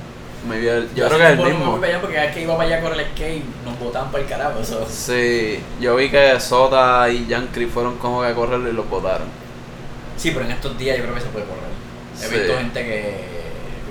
[0.47, 1.71] Maybe yo, hace creo que es el mismo.
[1.71, 3.79] voy para allá porque cada vez que iba para allá a correr el skate nos
[3.79, 4.59] botaban para el carajo.
[4.59, 4.85] Eso.
[4.89, 9.27] Sí, yo vi que Sota y Yankee fueron como que a correrlo y los botaron.
[10.17, 11.63] Sí, pero en estos días yo creo que se puede correr.
[12.21, 12.35] He Sí.
[12.35, 13.35] visto gente que.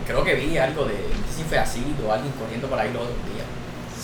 [0.07, 0.93] Creo que vi algo de.
[0.95, 3.47] No sé si fue así o alguien corriendo por ahí los otros días.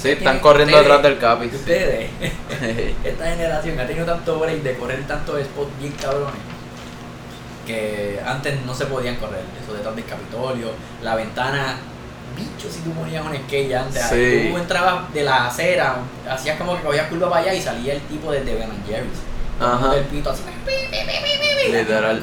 [0.00, 1.46] Sí, están corriendo ustedes- detrás del Capi.
[1.54, 2.10] Ustedes,
[3.04, 6.40] esta generación ha tenido tanto break de correr tantos spots bien cabrones
[7.66, 9.42] que antes no se podían correr.
[9.62, 10.68] Eso detrás del Capitolio,
[11.02, 11.78] la ventana.
[12.40, 15.96] Bicho, si tú ponías un skate antes, ahí tú entrabas de la acera,
[16.28, 19.20] hacías como que cogías curva para allá y salía el tipo desde Ben Jerry's.
[19.60, 19.94] Ajá.
[19.96, 20.42] El pito así,
[21.70, 22.22] Literal.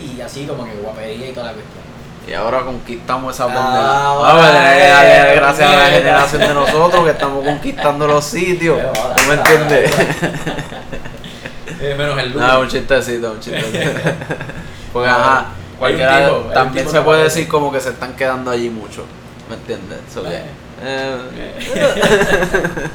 [0.00, 1.86] y así como que guapería y toda la cuestión.
[2.28, 4.08] Y ahora conquistamos esa Ah, pendeja.
[4.08, 8.78] Ah, vale, gracias a la generación de nosotros que estamos conquistando los sitios.
[9.16, 9.90] ¿Tú me entiendes?
[11.78, 13.78] Eh, menos el No, un chistecito, un chistecito.
[14.94, 15.48] Porque, ajá,
[15.78, 19.04] cualquiera tipo, también se puede decir como que se están quedando allí mucho.
[19.48, 20.00] ¿Me entiendes?
[20.12, 20.44] So que, Eh.
[20.82, 21.68] eh.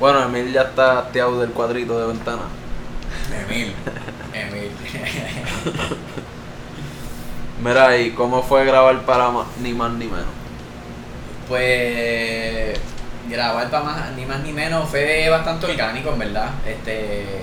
[0.00, 2.42] bueno, Emil ya está hastiado del cuadrito de ventana.
[3.48, 3.74] Emil,
[4.32, 4.70] Emil.
[7.62, 10.26] Mira, ¿y cómo fue grabar para ni más ni menos?
[11.48, 12.78] Pues
[13.28, 16.50] grabar para más, ni más ni menos fue bastante orgánico en verdad.
[16.66, 17.42] Este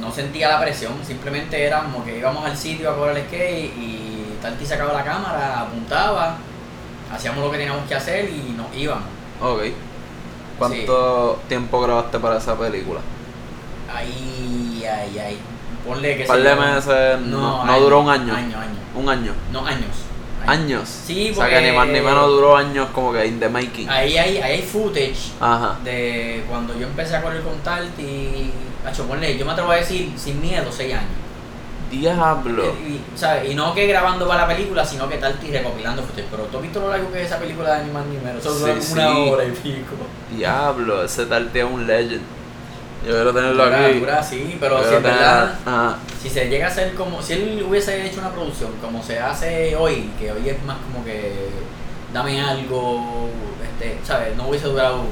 [0.00, 3.72] no sentía la presión, simplemente era como que íbamos al sitio a correr el skate
[3.76, 6.36] y Tarty sacaba la cámara, apuntaba,
[7.12, 9.04] hacíamos lo que teníamos que hacer y nos íbamos.
[9.40, 9.62] Ok.
[10.58, 13.00] ¿Cuánto tiempo grabaste para esa película?
[13.92, 15.38] Ahí, ahí, ahí.
[15.86, 18.34] Ponle que Un par de meses, no, no año, duró un año.
[18.34, 18.78] Año, año.
[18.94, 19.32] Un año.
[19.52, 19.84] No, años.
[20.46, 20.88] Años.
[20.88, 23.48] Sí, O sea que porque- ni más ni menos duró años como que in the
[23.48, 23.88] making.
[23.88, 25.76] Ahí hay, ahí hay footage Ajá.
[25.84, 28.52] de cuando yo empecé a correr con Tarty.
[28.86, 31.10] Hacho, ponle, yo me atrevo a decir sin miedo, 6 años.
[31.90, 32.74] Diablo.
[32.84, 33.50] Y, y, ¿sabes?
[33.50, 36.26] y no que grabando para la película, sino que Tarty recopilando footage.
[36.30, 38.40] Pero tú has visto lo largo que es esa película de ni más ni menos.
[38.40, 38.92] Eso Sí, dura sí.
[38.94, 39.94] una hora y pico.
[40.34, 42.22] Diablo, ese tal es un legend.
[43.06, 43.98] Yo quiero tenerlo Dura, aquí.
[44.00, 45.96] dura, sí, pero si en verdad, Ajá.
[46.20, 49.76] si se llega a hacer como, si él hubiese hecho una producción como se hace
[49.76, 51.50] hoy, que hoy es más como que
[52.12, 53.28] dame algo,
[53.62, 54.34] este, ¿sabes?
[54.36, 55.02] No hubiese durado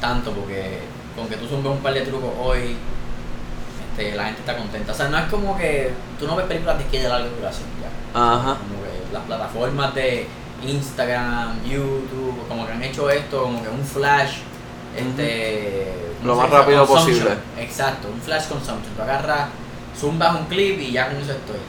[0.00, 0.78] tanto porque
[1.16, 2.76] con que tú zumbes un par de trucos hoy,
[3.90, 4.92] este, la gente está contenta.
[4.92, 7.68] O sea, no es como que tú no ves películas de que de larga duración
[7.80, 8.20] ya.
[8.20, 8.56] Ajá.
[8.58, 10.26] Como que las plataformas de
[10.66, 14.38] Instagram, YouTube, como que han hecho esto, como que un flash,
[14.96, 17.30] este, Lo ¿cómo más rápido posible.
[17.58, 18.94] Exacto, un flash consumption.
[18.94, 19.48] Tú agarras,
[19.98, 21.60] zumbas un clip y ya con eso estoy.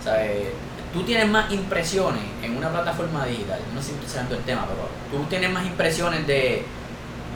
[0.00, 0.52] O sea, eh,
[0.92, 5.28] tú tienes más impresiones en una plataforma digital, no estoy empezando el tema, pero tú
[5.28, 6.64] tienes más impresiones de,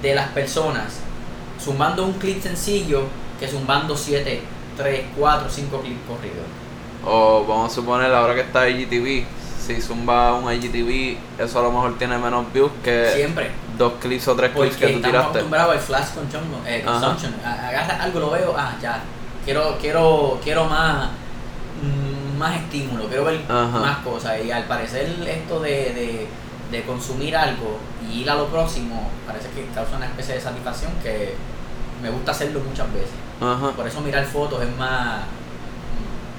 [0.03, 1.01] de las personas
[1.61, 3.05] zumbando un clip sencillo
[3.39, 4.41] que zumbando 7,
[4.77, 6.47] 3, 4, 5 clips corridos.
[7.05, 9.25] O vamos a suponer ahora que está IGTV,
[9.65, 13.51] si zumba un IGTV, eso a lo mejor tiene menos views que Siempre.
[13.77, 15.19] dos clips o tres clips que tú tiraste.
[15.19, 16.67] acostumbrados al flash consumption.
[16.67, 17.35] Eh, consumption.
[17.45, 19.01] Agarra algo, lo veo, ah, ya.
[19.45, 21.09] Quiero, quiero, quiero más,
[21.83, 23.79] mm, más estímulo, quiero ver Ajá.
[23.79, 24.39] más cosas.
[24.45, 26.27] Y al parecer esto de, de,
[26.71, 27.79] de consumir algo
[28.11, 31.35] y ir a lo próximo, parece que causa una especie de satisfacción que
[32.03, 33.11] me gusta hacerlo muchas veces.
[33.41, 33.73] Ajá.
[33.73, 35.21] Por eso mirar fotos es más,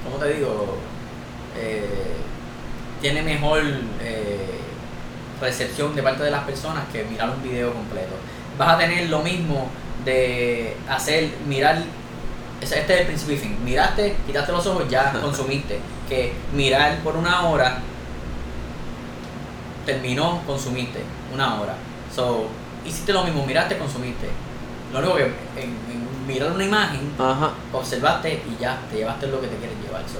[0.04, 0.78] ¿cómo te digo?
[1.56, 2.16] Eh,
[3.00, 3.62] tiene mejor
[4.00, 4.60] eh,
[5.40, 8.14] recepción de parte de las personas que mirar un video completo.
[8.56, 9.68] Vas a tener lo mismo
[10.04, 11.82] de hacer, mirar,
[12.60, 13.64] este es el principio y fin.
[13.64, 15.78] Miraste, quitaste los ojos, ya consumiste.
[16.08, 17.78] Que mirar por una hora,
[19.86, 21.02] terminó, consumiste.
[21.32, 21.74] Una hora.
[22.14, 22.48] So,
[22.84, 24.28] hiciste lo mismo, miraste, consumiste.
[24.92, 27.50] Lo único que en, en mirar una imagen, Ajá.
[27.72, 30.02] observaste y ya, te llevaste lo que te quieres llevar.
[30.02, 30.18] So,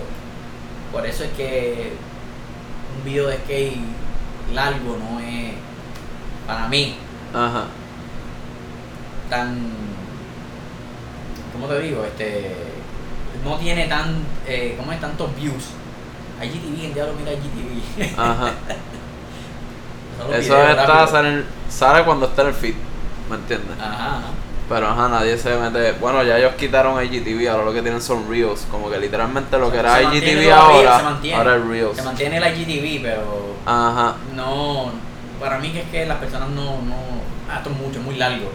[0.92, 1.92] por eso es que
[2.96, 3.76] un video de skate
[4.54, 5.52] largo no es,
[6.46, 6.96] para mí,
[7.35, 7.64] Ajá.
[9.31, 9.59] tan,
[11.52, 12.04] ¿cómo te digo?
[12.04, 12.54] Este,
[13.44, 15.00] no tiene tan, eh, ¿cómo es?
[15.00, 15.64] Tantos views.
[16.42, 18.18] IGTV, el diablo mira IGTV.
[18.18, 18.52] Ajá.
[20.38, 22.74] Eso está, sale, en- sale cuando está en el feed,
[23.31, 23.76] ¿me entiendes?
[23.81, 24.26] Ajá, ajá.
[24.68, 25.92] Pero ajá, nadie se mete.
[25.92, 28.66] Bueno, ya ellos quitaron IGTV, ahora lo que tienen son Reels.
[28.70, 31.37] Como que literalmente lo que era IGTV ahora, mantiene.
[31.38, 31.96] ahora es Reels.
[31.96, 34.16] Se mantiene el IGTV, pero Ajá.
[34.35, 34.90] no,
[35.40, 36.96] para mí que es que las personas no, no,
[37.50, 38.50] ah, esto es mucho, es muy largo.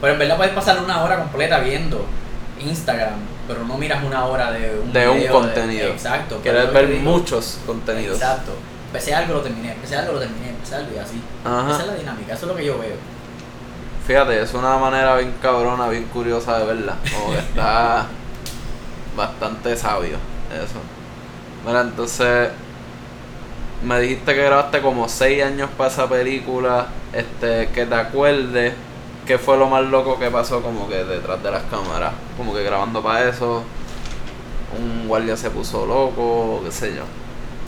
[0.00, 2.04] Pero en verdad puedes pasar una hora completa viendo
[2.60, 3.14] Instagram,
[3.48, 5.88] pero no miras una hora de un, De un contenido.
[5.88, 6.38] exacto.
[6.42, 8.16] Quieres ver digo- muchos contenidos.
[8.18, 8.52] Exacto.
[8.88, 11.20] Empecé algo, lo terminé, empecé algo, lo terminé, empecé algo y así.
[11.44, 11.70] Ajá.
[11.72, 12.94] Esa es la dinámica, eso es lo que yo veo.
[14.06, 16.96] Fíjate, es una manera bien cabrona, bien curiosa de verla.
[17.12, 18.06] Como que está
[19.16, 20.16] bastante sabio
[20.52, 20.78] eso.
[21.66, 22.50] Mira, entonces
[23.82, 26.86] me dijiste que grabaste como 6 años para esa película.
[27.12, 28.74] Este, que te acuerdes
[29.26, 32.12] qué fue lo más loco que pasó como que detrás de las cámaras.
[32.36, 33.64] Como que grabando para eso.
[34.78, 37.02] Un guardia se puso loco, qué sé yo.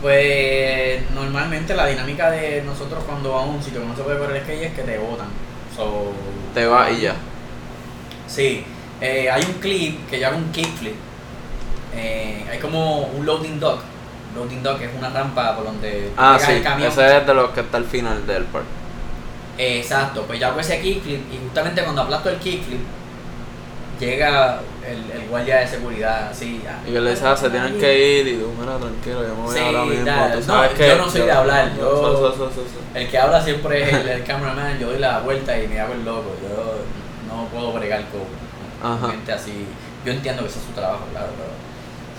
[0.00, 4.18] Pues normalmente la dinámica de nosotros cuando vamos a un sitio que no se puede
[4.20, 5.47] correr skate es que te botan.
[5.78, 6.12] So,
[6.54, 7.14] Te va y ya.
[8.26, 8.64] Sí,
[9.00, 10.94] eh, hay un clip que yo hago un kickflip.
[11.94, 13.80] Eh, hay como un loading dock.
[14.34, 16.88] Loading dock es una rampa por donde Ah, sí, el camión.
[16.90, 18.64] ese es de los que está al final del park.
[19.56, 22.80] Eh, exacto, pues yo hago ese kickflip y justamente cuando aplasto el kickflip
[23.98, 26.62] llega el, el guardia de seguridad así.
[26.68, 29.34] ah, Y que le dices, ah, se tienen que ir y tú, mira, tranquilo, yo
[29.34, 30.04] me voy Sí, ahora mismo.
[30.04, 32.34] Tú No, yo no soy de hablar, yo-.
[32.94, 35.92] El que habla siempre es el, el cameraman, yo doy la vuelta y me hago
[35.94, 36.34] el loco.
[36.42, 39.10] Yo no puedo bregar con, Ajá.
[39.10, 39.66] gente así.
[40.04, 41.50] Yo entiendo que ese es su trabajo, claro, pero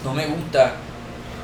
[0.04, 0.74] no me gusta.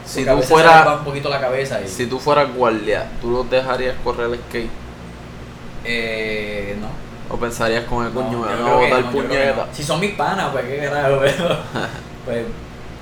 [0.05, 1.87] Si a tú va un poquito la cabeza y.
[1.87, 4.69] Si tú fueras guardia, ¿tú los dejarías correr el skate?
[5.83, 7.04] Eh, no.
[7.29, 9.67] ¿O pensarías con el No, coño, me voy a botar no, puñeta?
[9.73, 11.57] Si son mis panas, pues qué carajo, pero.
[12.25, 12.45] pues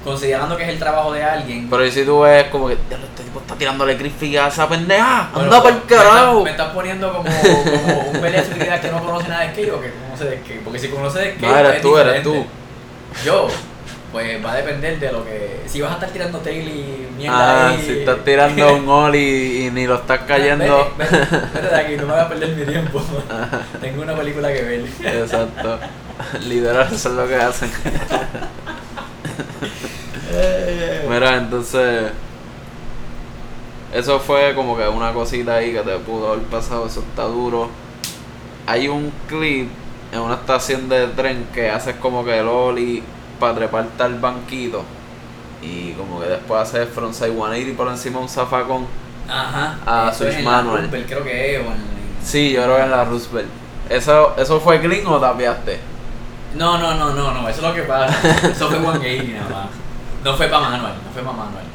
[0.03, 1.69] considerando que es el trabajo de alguien.
[1.69, 5.29] Pero si tú ves como que, "Diablo, este tipo está tirándole griffy a esa pendeja,
[5.33, 6.43] bueno, anda para el estás- carajo.
[6.43, 9.79] Me estás poniendo como, como un pelea de que no conoce nada de skate o
[9.81, 10.63] que conoce de skate.
[10.63, 11.41] Porque si conoce de skate.
[11.51, 12.49] No, eres es tú, eres diferente.
[13.23, 13.47] Yo,
[14.13, 15.63] pues va a depender de lo que.
[15.67, 17.81] Si vas a estar tirando tail y mierda Ah, ahí.
[17.85, 20.93] si estás tirando un ollie y ni lo estás cayendo.
[20.97, 23.01] Vete, vete, vete de aquí, no me voy a perder mi tiempo.
[23.81, 24.85] Tengo una película que ver.
[25.03, 25.79] Exacto.
[26.47, 27.71] Liderar, eso es lo que hacen.
[31.09, 32.11] Mira, entonces.
[33.93, 37.69] Eso fue como que una cosita ahí que te pudo haber pasado, eso está duro.
[38.65, 39.69] Hay un clip
[40.11, 43.03] en una estación de tren que haces como que el Oli
[43.43, 44.83] para treparte al banquito.
[45.61, 48.85] Y como que después haces frontside 180 por encima de un zafacón.
[49.29, 50.09] Ajá.
[50.11, 50.77] Eso Switch en la manual.
[50.81, 51.59] Roosevelt, creo que es.
[51.59, 53.49] O en, Sí, yo creo que en la Roosevelt.
[53.89, 55.79] ¿Eso, eso fue clean o tapiaste?
[56.55, 58.15] No, no, no, no, no, eso es lo que pasa.
[58.49, 59.69] Eso fue 180 nada más.
[60.23, 61.65] No fue para Manuel, no fue para Manuel.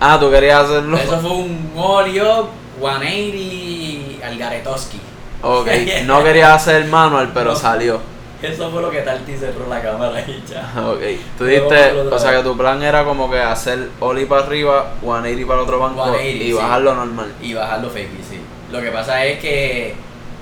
[0.00, 0.96] Ah, tú querías hacerlo.
[0.96, 2.48] Eso fue un Oreo
[2.80, 5.00] 180 Algaretoski.
[5.42, 5.68] Ok,
[6.06, 7.56] no quería hacer manual, pero No.
[7.56, 8.00] salió.
[8.46, 10.72] Eso fue lo que Tarty cerró la cámara y ya.
[10.86, 11.00] Ok,
[11.38, 15.46] tú dijiste, o sea que tu plan era como que hacer Oli para arriba, 180
[15.46, 16.52] para el otro banco 180, y sí.
[16.52, 17.32] bajarlo normal.
[17.40, 18.40] Y bajarlo fake, sí.
[18.70, 19.94] Lo que pasa es que,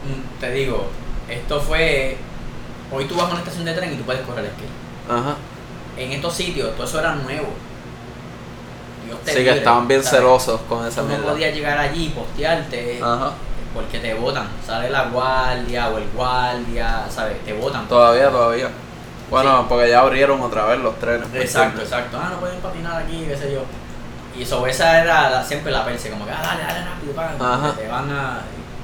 [0.05, 0.87] mm, te digo,
[1.29, 2.17] esto fue.
[2.91, 5.19] Hoy tú vas a una estación de tren y tú puedes correr skate.
[5.19, 5.37] Ajá.
[5.97, 7.49] En estos sitios, todo eso era nuevo.
[9.07, 10.21] Dios te Sí, que estaban bien ¿sabes?
[10.21, 11.25] celosos con esa no mierda.
[11.27, 11.33] Ah.
[11.33, 13.33] podías llegar allí y postearte Ajá.
[13.75, 14.47] Porque te votan.
[14.67, 17.43] Sale la guardia o el guardia, ¿sabes?
[17.45, 17.87] Te votan.
[17.89, 18.69] Todavía, todavía.
[19.31, 19.67] Bueno, Sí.
[19.69, 21.29] porque ya abrieron otra vez los trenes.
[21.31, 22.19] ¿me Exacto, exacto.
[22.23, 23.63] Ah, no pueden patinar aquí, qué sé yo.
[24.37, 27.33] Y eso, esa era la- siempre la perse, como que, ah, dale, dale rápido, pa,
[27.55, 27.75] Ajá.
[27.75, 28.41] que te van a...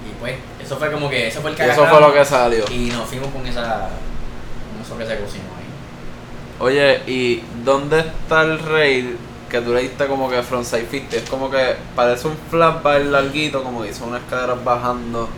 [0.07, 2.65] Y, pues, eso fue como que, eso fue el que eso fue lo que salió.
[2.71, 3.89] Y nos fuimos con esa,
[4.73, 5.67] con eso que se cocinó ahí.
[6.61, 9.19] Oye, ¿y dónde está el rail
[9.49, 11.17] que tú le diste como que from 650?
[11.17, 15.29] Es como que parece un flashback larguito, como que hizo unas escaleras bajando.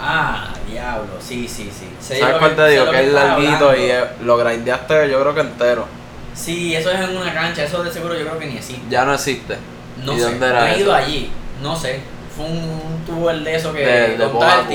[0.00, 1.88] Ah, diablo, sí, sí, sí.
[2.00, 2.90] Sé ¿Sabes cuál te digo?
[2.90, 3.76] Que es larguito hablando.
[4.20, 5.86] y lo grindeaste yo creo que entero.
[6.34, 8.80] Sí, eso es en una cancha, eso de seguro yo creo que ni existe.
[8.88, 9.56] Ya no existe.
[10.04, 11.04] No ¿Y sé, dónde era he ido eso?
[11.06, 12.00] allí, no sé.
[12.36, 14.72] Fue un, un tubo el de eso que De- de polaco.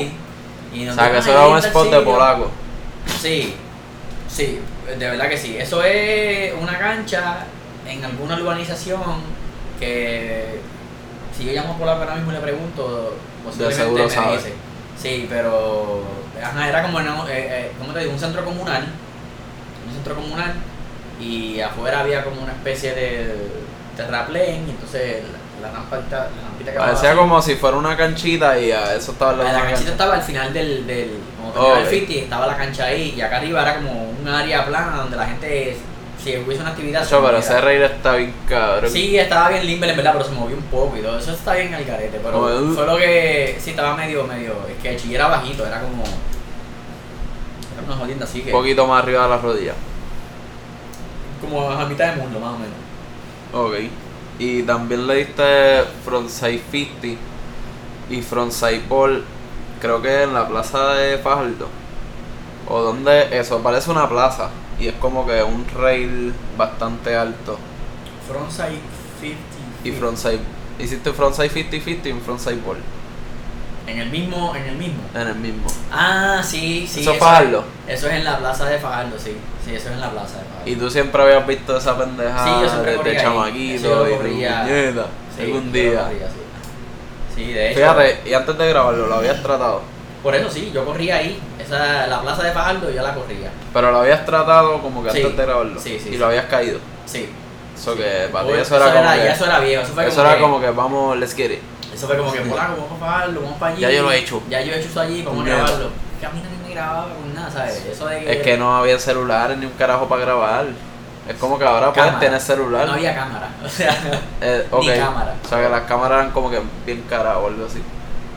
[0.74, 2.04] Y O sea, que eso "Ay, era un spot de sitio".
[2.14, 2.51] polaco.
[3.22, 3.54] Sí,
[4.28, 4.60] sí,
[4.99, 5.56] de verdad que sí.
[5.58, 7.45] Eso es una cancha
[7.88, 9.02] en alguna urbanización
[9.80, 10.60] que
[11.38, 14.38] si yo llamo a polaco ahora mismo y le pregunto, posiblemente me sabe.
[14.38, 14.54] dice.
[15.02, 16.04] Sí, pero
[16.42, 18.12] ajá, era como, en, eh, eh, ¿cómo te digo?
[18.14, 18.86] Un centro comunal,
[19.88, 20.54] un centro comunal
[21.20, 23.36] y afuera había como una especie de
[23.98, 25.24] terraplén y entonces
[25.62, 27.18] la, la rampita, la rampita que Parecía así.
[27.20, 30.22] como si fuera una canchita y a eso estaba La, la, la canchita estaba al
[30.24, 31.78] final del, del como Ok.
[31.80, 35.18] el 50 estaba la cancha ahí y acá arriba era como un área plana donde
[35.18, 35.78] la gente
[36.24, 38.90] si hubiese una actividad Chacho, pero ese rail está bien cabrón.
[38.90, 41.18] Sí, estaba bien limpio en verdad, pero se movió un poco y todo.
[41.18, 42.74] Eso está bien al garete, pero Como, uh.
[42.74, 46.04] fue lo que sí estaba medio, medio, es que el chile era bajito, era como
[46.04, 49.74] era una jodienda así que Un poquito más arriba de la rodilla.
[51.42, 52.78] como a mitad de mundo más o menos.
[53.54, 53.92] Ok.
[54.40, 57.08] Y también le diste Frontside 50
[58.10, 59.24] y Frontside Ball,
[59.82, 61.68] creo que en la plaza de Fajardo.
[62.70, 64.50] O donde eso, parece una plaza.
[64.80, 67.58] Y es como que un rail bastante alto.
[68.28, 68.80] Frontside
[69.22, 69.38] 50
[69.84, 70.40] Y Frontside.
[70.80, 72.78] Hiciste Frontside 50-50 y un Frontside Ball.
[73.86, 75.04] en el mismo, en el mismo.
[75.14, 75.66] En el mismo.
[75.92, 77.02] Ah, sí, sí.
[77.02, 77.64] ¿Eso es es- Fajardo?
[77.88, 79.36] Eso es en la plaza de Fajardo, sí.
[79.66, 80.70] Sí, eso es en la plaza de Fajardo.
[80.72, 82.94] Y tú siempre habías visto esa pendejada Sí, yo siempre.
[82.94, 84.62] Eso yo chamaquito y corría.
[84.64, 85.06] puñeta,
[85.38, 86.04] Sí, algún día.
[86.06, 86.34] corría, sí.
[87.36, 87.80] Sí, de hecho.
[87.80, 89.82] Fíjate, y antes de grabarlo, lo habías tratado.
[90.24, 91.40] Por eso sí, yo corría ahí.
[91.60, 93.52] Esa, la plaza de Fajardo, yo la corría.
[93.74, 95.18] Pero lo habías tratado como que Sí.
[95.22, 95.80] antes de grabarlo.
[95.80, 96.80] Sí, sí, Y lo habías caído.
[97.06, 97.30] Sí.
[97.76, 99.18] Eso que para ti eso era como que.
[99.18, 99.84] ya eso era viejo.
[99.84, 101.60] Eso fue eso como era que, como que vamos, let's get it.
[101.94, 103.82] Eso fue como que, polaco, vamos para Fajardo, vamos para allí.
[103.82, 104.42] Ya yo lo he hecho.
[104.50, 105.90] Ya yo he hecho eso allí, vamos a grabarlo.
[106.20, 107.86] Que a mí nadie me grababa con nada, ¿sabes?
[107.92, 110.66] Eso de Es que no había celulares ni un carajo para grabar.
[111.28, 111.94] Es como que ahora Cámara.
[112.14, 112.86] puedes tener celular.
[112.88, 113.50] No había cámara.
[113.66, 113.96] O sea,
[114.42, 115.36] Eh, ni cámara.
[115.44, 117.82] O sea que las cámaras eran como que bien caras o algo así.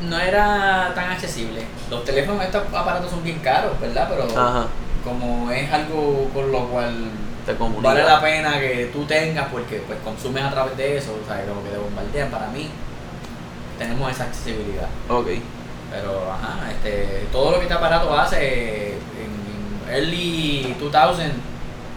[0.03, 1.63] No era tan accesible.
[1.91, 4.09] Los teléfonos, estos aparatos son bien caros, ¿verdad?
[4.09, 4.67] Pero Ajá.
[5.05, 7.11] como es algo con lo cual
[7.47, 11.27] Te vale la pena que tú tengas porque pues consumes a través de eso, o
[11.27, 12.69] sea, como que te bombardean para mí.
[13.79, 14.89] Tenemos esa accesibilidad.
[15.09, 15.29] Ok.
[15.91, 21.31] Pero ajá, este, todo lo que este aparato hace en, early 2000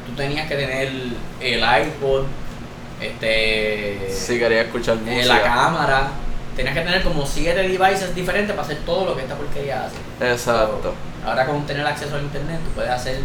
[0.05, 0.89] tú tenías que tener
[1.41, 2.25] el iPod,
[3.01, 5.25] este Si quería escuchar música.
[5.25, 6.07] la cámara,
[6.55, 10.31] tenías que tener como siete devices diferentes para hacer todo lo que esta porquería hace.
[10.33, 10.93] Exacto.
[11.25, 13.19] Ahora con tener acceso al internet tú puedes hacer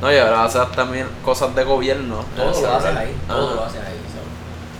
[0.00, 2.24] No, y ahora haces también cosas de gobierno.
[2.36, 3.54] todo lo haces ahí, todo Ajá.
[3.56, 4.00] lo haces ahí.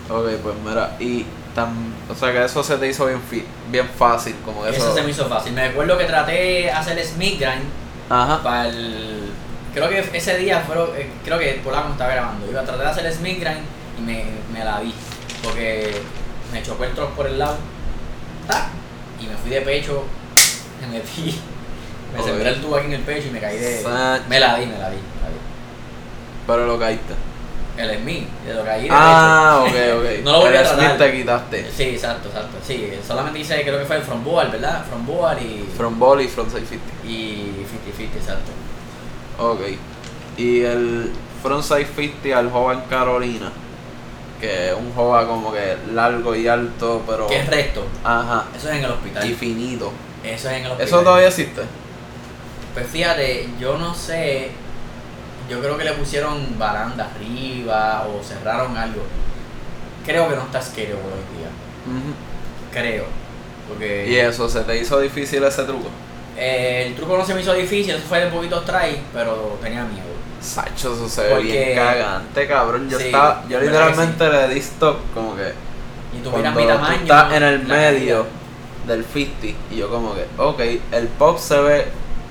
[0.08, 0.16] so.
[0.18, 3.88] Ok, pues mira, y tan, o sea que eso se te hizo bien, fi- bien
[3.88, 4.76] fácil, como eso.
[4.76, 5.52] Eso se me hizo fácil.
[5.52, 7.64] Me recuerdo que traté hacer Smith Grind
[8.10, 8.42] Ajá.
[8.42, 9.30] para el.
[9.74, 12.48] Creo que ese día fue, eh, creo que Polaco me estaba grabando.
[12.50, 13.60] Iba a tratar de hacer Smith Grind
[13.98, 14.94] y me, me la vi.
[15.42, 16.00] Porque
[16.52, 17.56] me chocó el trozo por el lado.
[18.46, 18.64] ¡Tac!
[19.20, 20.04] Y me fui de pecho.
[20.80, 21.40] Me metí.
[22.14, 22.26] Me Ok.
[22.26, 23.82] sembré el tubo aquí en el pecho y me caí de.
[24.28, 24.96] Me la di, me la di.
[24.96, 25.36] me la di.
[26.46, 27.14] Pero lo caíste.
[27.76, 29.98] El Smith, de lo caí de Ah, ok, pecho.
[29.98, 30.04] ok.
[30.24, 30.96] no lo volví a tratar.
[30.98, 31.70] te quitaste.
[31.76, 32.56] Sí, exacto, exacto.
[32.66, 34.84] Sí, solamente hice, creo que fue el From Boal, ¿verdad?
[34.88, 35.68] From Boal y.
[35.76, 37.06] From ball y from 650.
[37.06, 37.52] Y
[37.98, 38.50] 50-50, exacto.
[39.38, 39.60] Ok.
[40.38, 41.10] Y el
[41.42, 43.52] front 650 al Jova en Carolina.
[44.40, 47.26] Que es un Jova como que largo y alto, pero.
[47.26, 47.86] Que es recto.
[48.04, 48.44] Ajá.
[48.56, 49.30] Eso es en el hospital.
[49.30, 49.92] Y finito.
[50.22, 50.86] Eso es en el hospital.
[50.88, 51.62] ¿Eso todavía existe?
[52.74, 54.50] Pues fíjate, yo no sé.
[55.48, 59.02] Yo creo que le pusieron baranda arriba o cerraron algo.
[60.04, 61.48] Creo que no está scary hoy día.
[62.72, 63.04] Creo.
[63.68, 65.88] Porque Y eso, ¿se te hizo difícil ese truco?
[66.38, 69.84] eh, el truco no se me hizo difícil, eso fue de poquitos try, pero tenía
[69.84, 70.04] miedo.
[70.40, 72.88] Sacho, eso se ve bien cagante, cabrón.
[72.88, 75.52] Yo Sí, estaba, yo ¿verdad que literalmente le di stop como que
[76.16, 76.96] Y tú miras mi tú tamaño.
[77.02, 78.26] estás en el medio
[78.86, 80.60] del 50 y yo como que, ok,
[80.92, 81.86] el pop se ve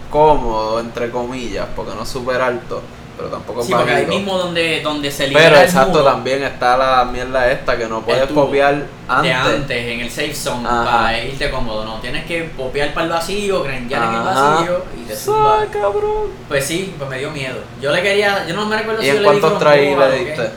[0.10, 2.82] cómodo, entre comillas, porque no es súper alto,
[3.16, 6.03] pero tampoco es Sí, porque ahí mismo donde, donde se libera Pero el exacto, muro
[6.03, 9.36] también está la mierda esta que no puedes tubo copiar de antes.
[9.36, 10.84] antes en el safe zone Ajá.
[10.86, 11.86] para irte cómodo.
[11.86, 15.66] No, tienes que copiar para el vacío, grandear en el vacío y te zumba.
[15.72, 16.32] Cabrón.
[16.47, 17.57] Pues sí, pues me dio miedo.
[17.82, 20.26] Yo le quería, yo no me recuerdo ¿Y si en yo le di board le
[20.26, 20.49] diste?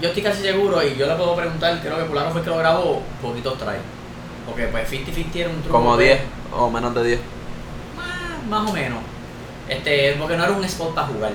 [0.00, 2.50] Yo estoy casi seguro y yo le puedo preguntar, creo que Polaco fue el que
[2.50, 3.80] lo grabó, poquitos tries.
[4.46, 5.76] Porque pues 50-50 era un truco.
[5.78, 6.20] Como pues, 10
[6.54, 7.20] o menos de 10.
[7.96, 8.98] Más, más o menos.
[9.68, 11.32] Este, porque no era un spot para jugar.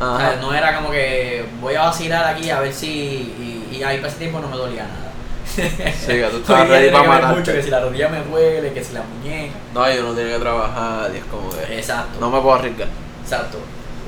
[0.00, 2.88] O sea, no era como que voy a vacilar aquí a ver si.
[2.88, 5.12] Y, y ahí para ese tiempo no me dolía nada.
[5.44, 7.36] Sí, que tú estabas ready para matar.
[7.36, 9.54] mucho que si la rodilla me duele, que si la muñeca.
[9.74, 11.78] No, yo no tengo que trabajar y es como que.
[11.78, 12.18] Exacto.
[12.20, 12.88] No me puedo arriesgar.
[13.22, 13.58] Exacto.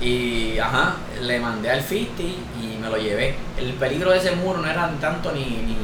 [0.00, 3.36] Y ajá, le mandé al 50 y me lo llevé.
[3.56, 5.44] El peligro de ese muro no era tanto ni.
[5.44, 5.76] ni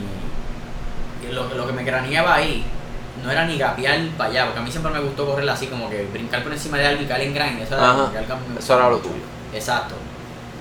[1.32, 2.64] lo, lo que me craneaba ahí
[3.24, 5.88] no era ni gapear para allá, porque a mí siempre me gustó correr así, como
[5.90, 7.62] que brincar por encima de algo y caer en grind.
[7.62, 8.10] Eso era, Ajá.
[8.58, 9.14] Eso era lo tuyo.
[9.54, 9.94] Exacto.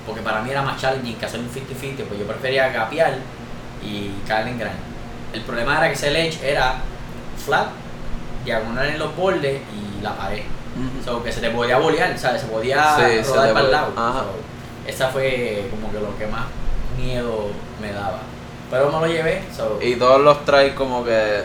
[0.06, 3.14] Porque para mí era más challenging que hacer un 50-50, pues yo prefería gapear
[3.82, 4.74] y caer en grind.
[5.32, 6.76] El problema era que ese ledge era
[7.44, 7.68] flat,
[8.44, 10.42] diagonal en los bordes y la pared.
[10.76, 11.04] Ujú.
[11.04, 12.40] So, que se te podía bolear, ¿sabes?
[12.42, 13.92] Se podía Sí, rodar para el lado.
[13.96, 14.20] ajá.
[14.20, 16.46] So, esa fue como que lo que más
[16.98, 17.48] miedo
[17.80, 18.18] me daba.
[18.70, 19.42] Pero me lo llevé.
[19.54, 21.42] so, Y todos los tries como que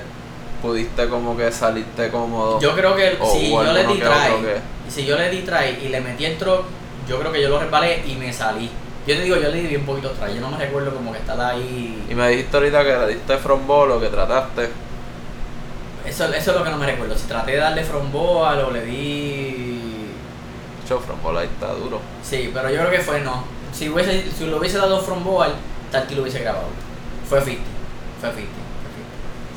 [0.65, 2.59] pudiste como que salirte cómodo.
[2.59, 5.41] yo creo que o si yo le di que try, que- si yo le di
[5.41, 6.63] try y le metí el truck,
[7.07, 8.69] yo creo que yo lo resbalé y me salí.
[9.07, 10.33] Yo te digo, yo le di bien poquitos try.
[10.33, 12.03] Yo no me recuerdo como que estaba ahí.
[12.09, 14.69] Y me dijiste ahorita que le diste front ball o que trataste.
[16.05, 17.15] Eso, eso es lo que no me recuerdo.
[17.15, 20.07] Si traté de darle fromboa o le di.
[20.89, 21.99] Yo, front ball ahí está duro.
[22.23, 23.43] Sí, pero yo creo que fue no.
[23.73, 25.49] Si, hubiese, si lo hubiese dado fromboa,
[25.91, 26.67] Tarty lo hubiese grabado.
[27.29, 27.63] Fue 50.
[28.21, 28.53] Fue 50.
[28.81, 28.91] Fue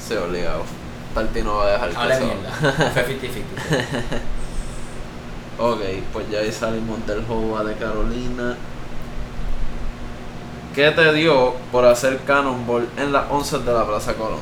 [0.02, 0.09] 50.
[0.09, 0.64] Se obligado.
[1.14, 2.50] Tarty no va a dejar eso- mierda.
[2.92, 4.20] Fue 50-50.
[5.61, 5.80] Ok,
[6.12, 8.56] pues ya ahí salimos del juego de Carolina.
[10.74, 14.38] ¿Qué te dio por hacer Cannonball en las 11 de la Plaza Colón?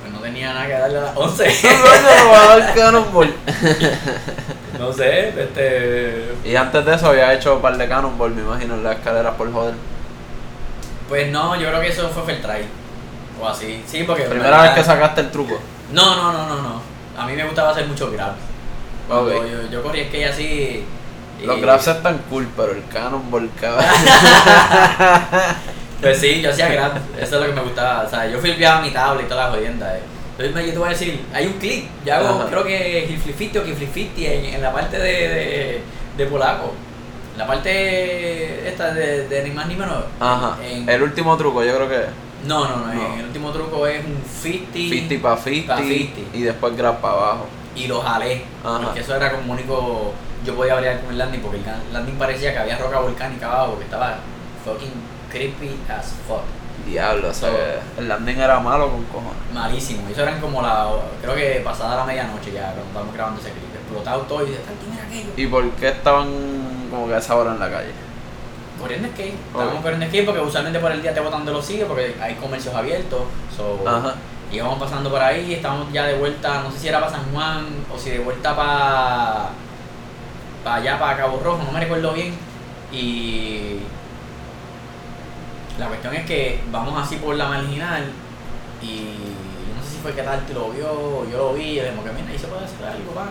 [0.00, 1.44] Pues no tenía nada que darle a las 11.
[1.62, 3.34] ¿Cómo va a dar Cannonball?
[4.78, 6.32] no sé, este.
[6.42, 9.34] Y antes de eso había hecho un par de Cannonball, me imagino, en las escaleras
[9.34, 9.74] por joder.
[11.10, 12.64] Pues no, yo creo que eso fue try.
[13.40, 13.82] O así.
[13.86, 14.22] Sí, porque.
[14.24, 15.58] Primera vez que sacaste el truco.
[15.92, 16.82] No, no, no, no, no.
[17.18, 18.32] A mí me gustaba hacer mucho grab.
[19.10, 19.32] Ok.
[19.32, 20.84] Cuando Yo, yo corrí skate así.
[21.42, 23.84] y- Los grabs están cool, pero el Cannonball, cabrón.
[26.00, 28.04] Pues sí, yo hacía grab, eso es lo que me gustaba.
[28.06, 29.96] O sea, yo filpeaba mi tabla y todas las jodiendas.
[29.96, 30.00] eh.
[30.30, 32.46] Entonces me- yo te voy a decir, hay un clip, yo hago Ajá.
[32.48, 35.82] creo que Giflifiti o Giflifiti en, en la parte de, de,
[36.16, 36.72] de polaco.
[37.36, 40.04] La parte esta de, de ni más ni menos.
[40.18, 40.56] Ajá.
[40.64, 42.00] en- El último truco, yo creo que
[42.46, 46.36] no, no, no, el último truco es un 50, 50 para 50, pa' 50.
[46.36, 47.46] y después grab para abajo.
[47.74, 48.44] y lo jalé.
[48.64, 48.80] Ajá.
[48.84, 50.12] Porque eso era como único.
[50.44, 53.76] Yo podía hablar con el landing porque el landing parecía que había roca volcánica abajo,
[53.78, 54.18] que estaba
[54.64, 54.90] fucking
[55.30, 56.40] creepy as fuck.
[56.86, 59.36] Diablo, o sea, So- el landing era malo con cojones.
[59.52, 60.08] Malísimo.
[60.10, 60.88] Eso eran como la.
[61.20, 63.64] Creo que pasada la medianoche ya, cuando estábamos grabando ese clip.
[63.74, 65.30] Explotado todo y de tal, ¿quién era aquello?
[65.36, 66.28] ¿Y por qué estaban
[66.90, 67.90] como que a esa hora en la calle?
[68.80, 69.34] Corriendo skate.
[69.34, 69.82] Estábamos Ok.
[69.82, 72.74] corriendo skate porque usualmente por el día te botan de los sitios porque hay comercios
[72.74, 73.22] abiertos.
[73.56, 74.14] So, Ajá.
[74.50, 77.66] íbamos pasando por ahí, estábamos ya de vuelta, no sé si era para San Juan
[77.94, 79.48] o si de vuelta para.
[80.64, 82.34] para allá, para Cabo Rojo, no me recuerdo bien.
[82.92, 83.80] Y.
[85.78, 88.04] La cuestión es que vamos así por la marginal
[88.82, 89.14] y
[89.76, 92.30] no sé si fue que Tarty lo vio yo lo vi y le que mira,
[92.30, 93.28] ahí se puede hacer algo, pa.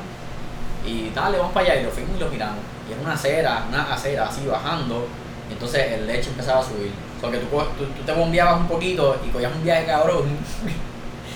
[0.86, 2.58] Y dale, vamos para allá y lo fuimos y lo miramos.
[2.88, 5.06] Y era una acera, una acera así bajando.
[5.50, 6.92] Y entonces el leche empezaba a subir.
[7.18, 9.86] O sea, que tú, co- tú, tú te bombeabas un poquito y cogías un viaje
[9.86, 10.24] cabrón.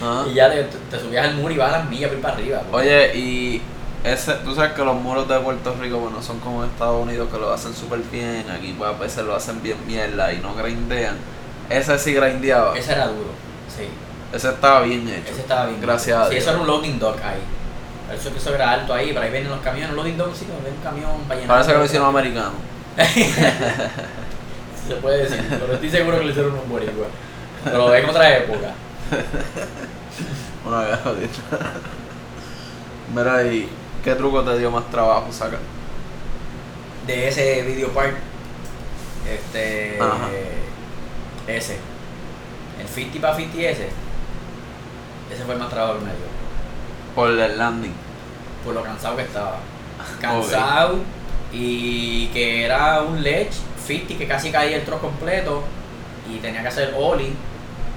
[0.02, 0.26] Ajá.
[0.30, 2.34] Y ya te, te subías al muro y ibas a las millas por ir para
[2.36, 2.62] arriba.
[2.70, 3.62] porque- Oye, y
[4.04, 7.30] ese, tú sabes que los muros de Puerto Rico, bueno, son como en Estados Unidos
[7.32, 10.54] que lo hacen súper bien, aquí pues, a veces lo hacen bien mierda y no
[10.56, 11.16] grindean.
[11.70, 13.30] Ese sí grindeaba, Ese era duro,
[13.70, 13.88] sí.
[14.34, 15.32] ese estaba bien hecho.
[15.32, 15.80] Ese estaba bien.
[15.82, 16.42] Gracias a Sí, Dios.
[16.44, 17.40] eso era un loading dock ahí.
[18.14, 19.96] Eso, eso era alto ahí, pero ahí vienen los camiones.
[19.96, 21.40] Loading dock, sí, hay un camión para.
[21.48, 22.52] Parece que lo hicieron americano.
[24.88, 27.08] Se puede decir, pero estoy seguro que lo hicieron un boricua.
[27.64, 28.74] Pero en otra época.
[30.66, 31.00] Una vez.
[33.14, 33.70] Mira, ¿y
[34.04, 35.60] qué truco te dio más trabajo sacar?
[37.08, 38.16] De ese video part,
[39.30, 39.98] este.
[40.02, 40.30] Ajá.
[41.48, 41.78] Ese.
[42.80, 43.90] El 50 para 50 ese.
[45.34, 46.26] Ese fue el más trabajo que me dio.
[47.16, 47.94] Por el landing.
[48.64, 49.58] por lo cansado que estaba.
[50.22, 51.00] Cansado
[51.54, 53.54] y que era un ledge
[53.86, 55.64] 50 que casi caía el trozo completo
[56.32, 57.34] y tenía que hacer ollie.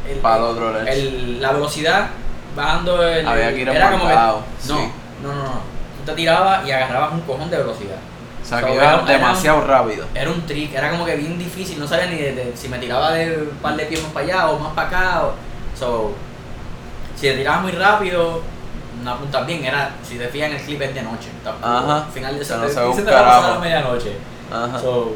[0.09, 0.93] El- Para el otro ledge.
[0.93, 2.09] el- la velocidad
[2.55, 3.27] bajando el.
[3.27, 4.73] Había que ir era como que, no, sí.
[5.23, 5.51] no, no, no.
[5.99, 7.97] Tú te tirabas y agarrabas un cojón de velocidad.
[8.43, 10.07] O sea, So, que era- demasiado rápido.
[10.15, 12.79] Era un trick, era como que bien difícil, no sabía ni de, de- si me
[12.79, 15.23] tiraba de un par de pies más para allá o más para acá.
[15.25, 15.33] O,
[15.79, 16.15] so,
[17.17, 18.43] si te tirabas muy rápido,
[19.03, 19.65] no apuntas bien.
[19.65, 21.29] Era, si te fijas en el clip es de noche.
[21.63, 22.07] Ajá.
[22.13, 23.59] Final de ese no se ve un se te va a pasar carajo.
[23.59, 24.13] a medianoche.
[24.53, 24.79] Ajá.
[24.79, 25.15] So,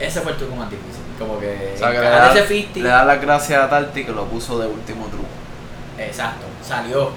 [0.00, 1.02] ese fue el truco más difícil.
[1.18, 2.80] Como que, o sea, que le da, ese 50.
[2.80, 5.28] le da las gracias a Tarty que lo puso de último truco.
[5.98, 7.10] Exacto, salió.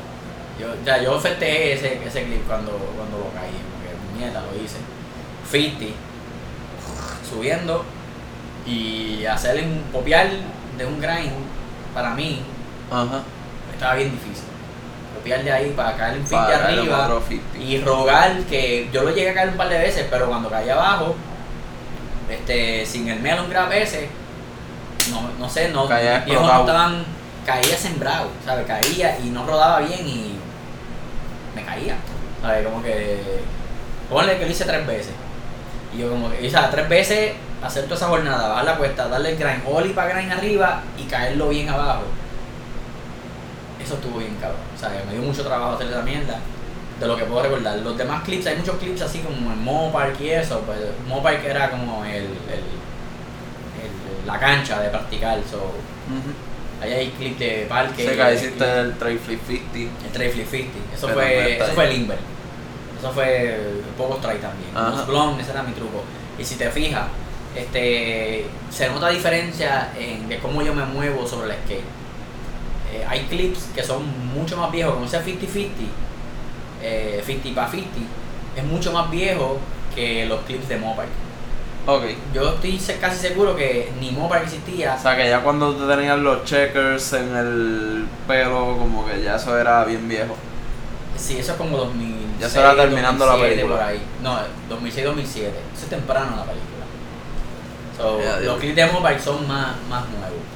[0.59, 4.77] Yo, ya, yo festejé ese, ese clip cuando, cuando lo caí, porque mierda lo hice.
[5.49, 5.95] 50,
[7.27, 7.85] subiendo
[8.65, 10.27] y hacer un popear
[10.77, 11.31] de un grind
[11.93, 12.41] para mí
[12.91, 13.21] Ajá.
[13.73, 14.46] estaba bien difícil.
[15.27, 17.57] De ahí para caer un 50 Para caer en arriba otro 50.
[17.59, 20.69] y rogar que yo lo llegué a caer un par de veces, pero cuando caí
[20.69, 21.15] abajo,
[22.29, 24.09] este, sin el melon grab ese,
[25.11, 27.05] no, no sé, no, Caía viejos no estaban,
[27.45, 28.65] caía sembrado, ¿sabes?
[28.65, 30.35] Caía y no rodaba bien y
[31.55, 31.97] me caía,
[32.41, 32.65] ¿sabes?
[32.65, 33.41] Como que,
[34.09, 35.13] ponle que lo hice tres veces.
[35.93, 39.07] Y yo como que, o sea, tres veces hacer toda esa jornada, bajar la cuesta,
[39.07, 42.03] darle el grind, ollie para grind arriba y caerlo bien abajo.
[43.87, 44.59] Eso estuvo bien cabrón.
[44.75, 46.39] O sea, me dio mucho trabajo hacer esa mierda.
[46.99, 47.77] De lo que puedo recordar.
[47.79, 50.59] Los demás clips, hay muchos clips así como en Mopark y eso.
[50.61, 52.23] Pues Mopark era como el, el,
[53.83, 55.39] el- la cancha de practicar.
[55.49, 56.81] So, Ujú.
[56.83, 58.05] ahí hay clips de parque.
[58.05, 60.05] Sé que hiciste el Tray Flip 50.
[60.05, 60.95] el tray flip 50.
[60.95, 62.17] Eso Pero fue, eso fue Limber.
[62.99, 63.59] Eso fue
[63.97, 64.71] pocos try también.
[64.75, 64.89] Ajá.
[64.89, 66.03] Los blondes, ese era mi truco.
[66.39, 67.05] Y si te fijas,
[67.55, 71.83] este, se nota diferencia en de cómo yo me muevo sobre el skate.
[72.93, 75.69] Eh, hay clips que son mucho más viejos, como ese 50-50,
[76.81, 77.99] eh, 50 para 50,
[78.55, 79.59] es mucho más viejo
[79.93, 81.07] que los clips de Mopar.
[81.85, 82.03] Ok.
[82.33, 84.95] Yo estoy casi seguro que ni Mopar existía.
[84.95, 89.37] O sea que ya cuando te tenían los checkers en el pelo, como que ya
[89.37, 90.35] eso era bien viejo.
[91.17, 92.15] Sí, eso es como 2000.
[92.39, 93.75] Ya se va terminando la película.
[93.75, 94.01] Por ahí.
[94.21, 94.37] No,
[94.69, 95.23] 2006-2007.
[95.25, 96.77] Eso es temprano la película.
[97.97, 100.46] So, los clips de Mobile son más, más nuevos.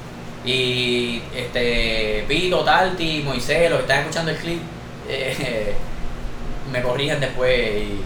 [0.44, 4.60] Y este Pito, Talti, Moisés, los que están escuchando el clip,
[5.08, 5.74] eh,
[6.72, 8.00] me corrigen después y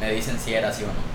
[0.00, 1.12] me dicen si era así o no.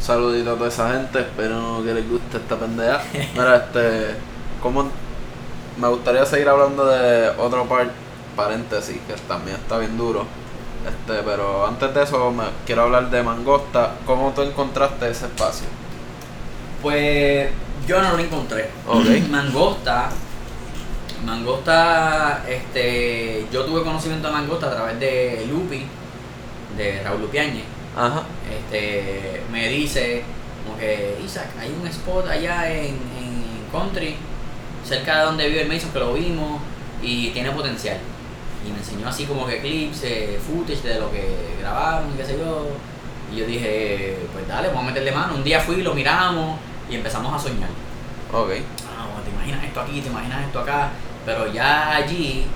[0.00, 3.02] Saludito a toda esa gente, espero que les guste esta pendeja.
[3.34, 4.14] Mira, este,
[4.62, 4.88] ¿cómo?
[5.78, 7.90] Me gustaría seguir hablando de otro par,
[8.34, 10.24] paréntesis, que también está bien duro.
[10.86, 13.96] Este, pero antes de eso me quiero hablar de Mangosta.
[14.06, 15.66] ¿Cómo tú encontraste ese espacio?
[16.80, 17.50] Pues
[17.86, 18.70] yo no lo encontré.
[18.86, 19.28] Ok.
[19.30, 20.10] Mangosta.
[21.24, 25.84] Mangosta, este, yo tuve conocimiento de Mangosta a través de Lupi,
[26.76, 27.64] de Raúl Lupiañez.
[27.96, 28.22] Ajá.
[28.50, 30.22] Este, me dice,
[30.64, 34.16] como que, Isaac, hay un spot allá en, en Country,
[34.84, 36.60] cerca de donde vive el Mason, que lo vimos,
[37.02, 37.96] y tiene potencial.
[38.66, 41.24] Y me enseñó así como que clips, eh, footage de lo que
[41.60, 42.68] grabaron y qué sé yo.
[43.32, 45.34] Y yo dije, pues dale, vamos a meterle mano.
[45.34, 46.58] Un día fui, lo miramos
[46.90, 47.68] y empezamos a soñar.
[48.32, 48.50] Ok.
[48.88, 50.90] Ah, bueno, te imaginas esto aquí, te imaginas esto acá,
[51.24, 52.46] pero ya allí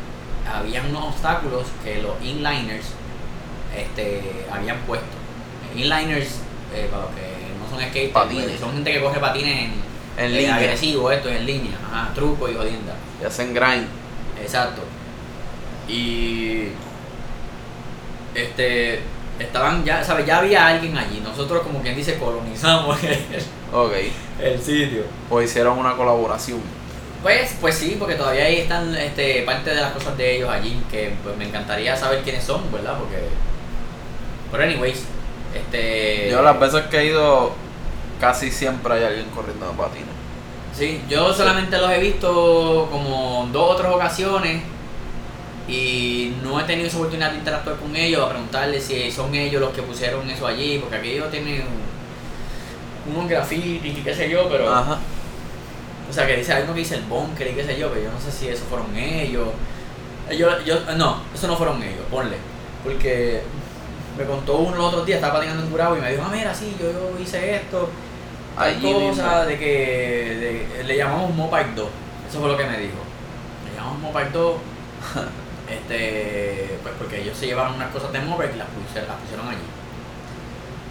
[0.53, 2.87] habían unos obstáculos que los inliners
[3.77, 5.07] este, habían puesto.
[5.75, 6.41] Inliners,
[6.75, 7.21] eh, para los que
[7.61, 8.45] no son skaters, Patines.
[8.47, 9.73] pues, son gente que corre patines en,
[10.17, 10.57] En en línea.
[10.57, 12.95] agresivo, esto es en línea, ajá, truco y jodienda.
[13.23, 13.87] Y hacen grind.
[14.43, 14.83] Exacto.
[15.89, 16.69] Y
[18.35, 19.01] este
[19.41, 20.27] estaban ya, ¿sabes?
[20.27, 21.21] Ya había alguien allí.
[21.21, 22.99] Nosotros como quien dice colonizamos
[24.43, 25.05] el, sitio.
[25.29, 26.61] O hicieron una colaboración.
[27.23, 30.81] Pues, pues sí, porque todavía ahí están este, parte de las cosas de ellos allí,
[30.91, 32.99] que pues, me encantaría saber quiénes son, ¿verdad?
[32.99, 33.19] Porque.
[34.51, 35.05] Pero anyways,
[35.55, 36.31] este.
[36.31, 37.53] Yo las veces que he ido,
[38.21, 40.09] casi siempre hay alguien corriendo de patines.
[40.73, 44.63] Sí, yo solamente los he visto como dos o tres ocasiones
[45.71, 49.61] y no he tenido esa oportunidad de interactuar con ellos, a preguntarles si son ellos
[49.61, 51.63] los que pusieron eso allí, porque aquello tiene
[53.07, 54.73] un- unos grafitis y qué sé yo, pero.
[54.73, 54.99] Ajá.
[56.09, 58.11] O sea, que dice algo que dice el bunker y qué sé yo, pero yo
[58.11, 59.49] no sé si eso fueron ellos.
[60.37, 62.37] Yo, yo, no, eso no fueron ellos, ponle.
[62.85, 63.41] Porque
[64.19, 66.53] me contó uno los otros días, estaba patinando en Curabo y me dijo, ah, mira,
[66.55, 67.89] sí, yo, yo hice esto,
[68.57, 69.45] tal Allí cosa, mismo.
[69.47, 71.89] de que de- le llamamos Mopike 2.
[72.29, 72.99] Eso fue lo que me dijo.
[73.69, 74.55] Le llamamos Mopike 2,
[75.71, 79.49] este, pues porque ellos se llevaron unas cosas de Mopike y las pusieron, las pusieron
[79.49, 79.59] allí.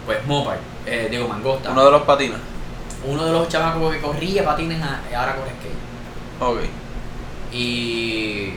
[0.06, 1.72] Pues Mopike, eh, digo Mangosta.
[1.72, 2.40] Uno de los patines.
[3.06, 4.82] uno de los chamacos que corría patines
[5.16, 6.42] ahora corre skate.
[6.42, 6.60] Ok.
[7.54, 8.54] Y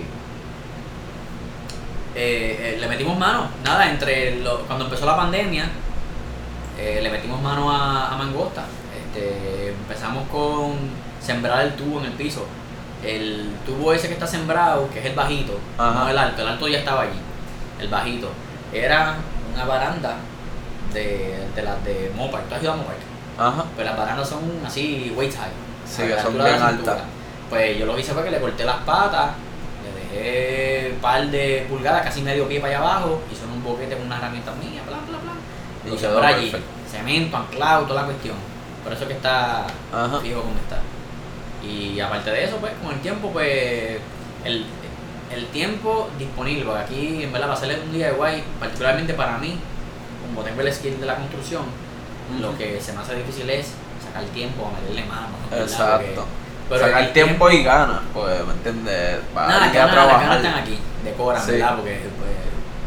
[2.14, 5.64] eh, eh, le metimos mano, nada, entre lo- cuando empezó la pandemia,
[6.78, 8.64] eh, le metimos mano a, a Mangosta.
[8.96, 10.74] Este, empezamos con
[11.20, 12.46] sembrar el tubo en el piso.
[13.04, 16.04] El tubo ese que está sembrado, que es el bajito, Ajá.
[16.04, 17.18] no el alto, el alto ya estaba allí.
[17.80, 18.28] El bajito.
[18.72, 19.16] Era
[19.54, 20.16] una baranda
[20.94, 22.42] de, de las de Mopar.
[22.42, 22.94] ¿Tú has ido a Mopar?
[23.38, 23.64] Ajá.
[23.74, 25.50] Pues las barandas son así waist high.
[25.84, 26.98] Sí, que la son bien altas.
[27.50, 29.30] Pues yo lo que hice fue que le corté las patas,
[29.84, 33.96] le dejé un par de pulgadas, casi medio pie para allá abajo, hice un boquete
[33.96, 35.92] con unas herramientas mías, bla, bla, bla.
[35.92, 36.52] Y quedó por allí,
[36.90, 38.36] cemento, anclado, toda la cuestión.
[38.84, 40.18] Por eso que está Ajá.
[40.22, 40.78] fijo como está.
[41.64, 43.98] Y aparte de eso, pues con el tiempo, pues
[44.44, 44.64] el,
[45.34, 49.14] el tiempo disponible, porque aquí en verdad va a ser un día de guay, particularmente
[49.14, 49.58] para mí,
[50.26, 51.62] como tengo el skill de la construcción,
[52.40, 53.72] lo que se me hace difícil es
[54.04, 55.28] sacar tiempo meterle mano.
[55.52, 56.26] Exacto.
[56.68, 59.18] Porque- Sacar el tiempo y ganas, pues, ¿me entiendes?
[59.36, 60.36] Va Nada, a las ir a ganas, las ganas trabajar.
[60.38, 61.50] están aquí, de cobran, Sí.
[61.52, 61.76] ¿verdad?
[61.76, 62.30] Porque pues,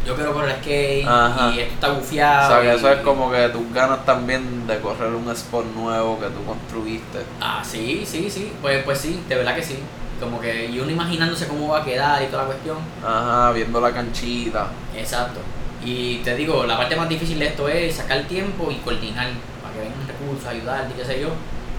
[0.05, 1.51] yo quiero correr skate Ajá.
[1.51, 2.47] y esto está O bufiado.
[2.49, 6.19] sea, que eso y- es como que tus ganas también de correr un spot nuevo
[6.19, 7.19] que tú construiste.
[7.41, 8.51] Ah, sí, sí, sí.
[8.61, 9.79] Pues, pues sí, de verdad que sí.
[10.19, 12.77] Como que y uno imaginándose cómo va a quedar y toda la cuestión.
[13.05, 14.67] Ajá, viendo la canchita.
[14.95, 15.39] Exacto.
[15.83, 19.27] Y te digo, la parte más difícil de esto es sacar tiempo y coordinar
[19.61, 21.29] para que vengan recursos, ayudarte, qué sé yo.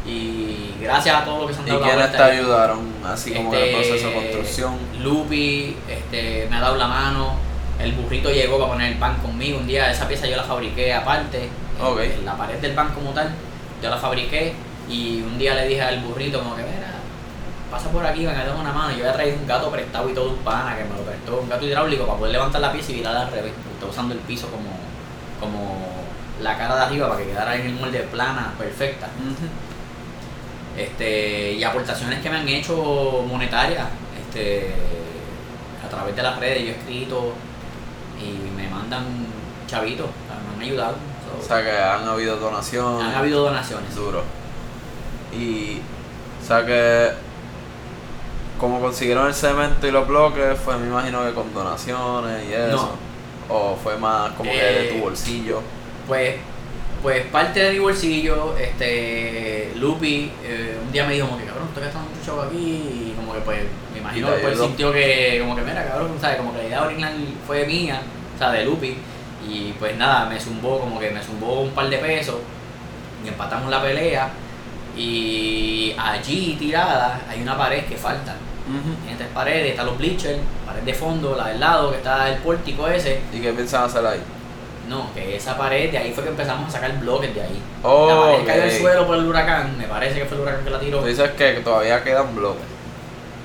[0.07, 2.79] Y gracias a todos los que se han ¿Y dado la quiénes te ayudaron?
[3.05, 4.79] Así como en el Este, proceso de construcción.
[5.03, 7.35] Lupi este, me ha dado la mano.
[7.79, 9.59] El burrito llegó para poner el pan conmigo.
[9.59, 11.49] Un día esa pieza yo la fabriqué aparte.
[11.79, 13.31] En la pared del pan como tal,
[13.83, 14.55] yo la fabriqué.
[14.89, 16.95] Y un día le dije al burrito como que, mira,
[17.71, 18.91] pasa por aquí, venga, dame una mano.
[18.91, 21.49] Yo había traído un gato prestado y todo un pana que me lo prestó, un
[21.49, 23.53] gato hidráulico para poder levantar la pieza y virar al revés.
[23.75, 24.71] Estaba usando el piso como,
[25.41, 25.87] como
[26.43, 29.09] la cara de arriba para que quedara en el molde plana, perfecta.
[30.77, 33.87] Este, y aportaciones que me han hecho monetarias,
[34.19, 34.75] este,
[35.85, 37.33] a través de las redes, yo he escrito
[38.21, 39.05] y me mandan
[39.67, 40.95] chavitos, o sea, me han ayudado.
[41.39, 43.07] O sea que han habido donaciones.
[43.09, 43.95] han habido donaciones.
[43.95, 44.23] Duro.
[45.37, 45.79] Y,
[46.43, 47.11] o sea que,
[48.59, 52.91] como consiguieron el cemento y los bloques, fue, me imagino que con donaciones y eso.
[53.49, 55.61] O fue más como que de tu Eh, bolsillo.
[56.09, 56.37] Pues,
[57.03, 61.45] pues parte de mi bolsillo, este, Lupi, eh, un día me dijo como que
[61.77, 63.59] estoy gastando mucho chavo aquí y como que pues
[63.93, 66.39] me imagino que sintió que como que mira cabrón, ¿sabes?
[66.39, 67.13] Como que la idea original
[67.47, 68.01] fue mía,
[68.35, 68.97] o sea, de Lupi,
[69.47, 72.37] y pues nada, me zumbó como que me zumbó un par de pesos
[73.25, 74.31] y empatamos la pelea
[74.97, 78.35] y allí tirada hay una pared que falta.
[79.05, 82.39] Tiene tres paredes, están los bleachers, pared de fondo, la del lado que está el
[82.39, 83.21] pórtico ese.
[83.33, 84.21] ¿Y qué piensan hacer ahí?
[84.89, 87.61] No, que esa pared, de ahí fue que empezamos a sacar bloques de ahí.
[87.83, 90.65] Oh, la pared cayó al suelo por el huracán, me parece que fue el huracán
[90.65, 91.01] que la tiró.
[91.01, 92.63] Tú dices que todavía quedan bloques.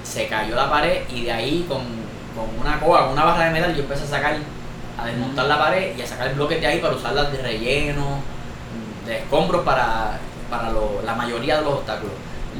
[0.03, 1.79] Se cayó la pared y de ahí con,
[2.35, 4.35] con una coa, con una barra de metal, yo empecé a sacar,
[5.01, 8.19] a desmontar la pared y a sacar bloques de ahí para usarlas de relleno,
[9.07, 10.19] de escombros para,
[10.49, 12.13] para lo- la mayoría de los obstáculos.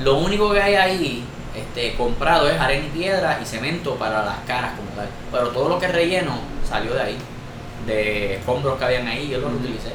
[0.04, 1.24] Lo único que hay ahí
[1.56, 5.08] este, comprado es arena y piedra y cemento para las caras como tal.
[5.32, 6.34] Pero todo lo que es relleno
[6.68, 7.18] salió de ahí,
[7.86, 9.92] de escombros que habían ahí, yo los utilicé.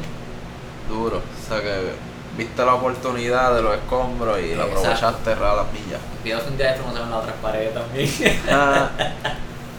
[0.89, 1.19] Duro.
[1.19, 1.93] O sea que
[2.37, 6.01] viste la oportunidad de los escombros y la aprovechaste a las millas.
[6.23, 8.11] Cuidado si un día de esto no se ven las otras paredes también.
[8.51, 8.91] Ah,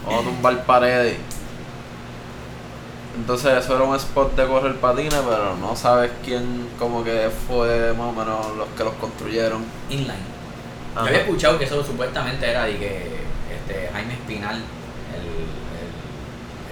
[0.06, 1.18] Vamos a tumbar paredes.
[3.18, 7.94] Entonces eso era un spot de correr patines, pero no sabes quién como que fue
[7.94, 9.66] más o menos los que los construyeron.
[9.90, 10.38] Inline.
[10.96, 13.18] Yo había escuchado que eso supuestamente era de que
[13.54, 14.62] este, Jaime Espinal,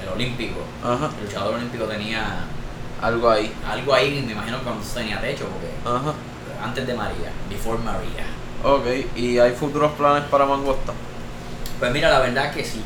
[0.05, 1.09] el, olímpico, Ajá.
[1.19, 2.45] el luchador olímpico tenía
[3.01, 3.51] Algo ahí.
[3.69, 6.13] algo ahí, me imagino que cuando tenía techo, porque Ajá.
[6.63, 8.25] antes de María, before María.
[8.63, 8.85] Ok,
[9.15, 10.93] ¿y hay futuros planes para Mangosta?
[11.79, 12.81] Pues mira, la verdad que sí.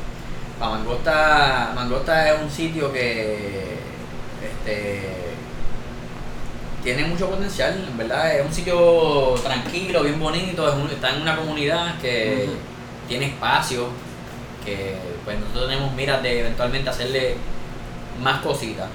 [0.60, 3.78] Pa' Mangosta, Mangosta es un sitio que
[4.44, 5.10] este,
[6.84, 8.36] tiene mucho potencial, en verdad.
[8.36, 12.50] Es un sitio tranquilo, bien bonito, es un- está en una comunidad que
[13.08, 13.88] tiene espacio,
[14.70, 14.96] que
[15.26, 17.36] pues nosotros tenemos miras de eventualmente hacerle
[18.22, 18.88] más cositas.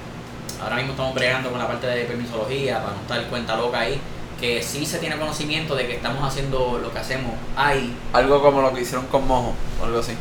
[0.61, 3.99] Ahora mismo estamos bregando con la parte de permisología para no estar cuenta loca ahí,
[4.39, 7.95] que sí se tiene conocimiento de que estamos haciendo lo que hacemos ahí.
[8.13, 10.13] Algo como lo que hicieron con Mojo, o algo así.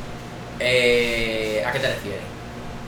[0.59, 2.22] Eh, ¿A qué te refieres?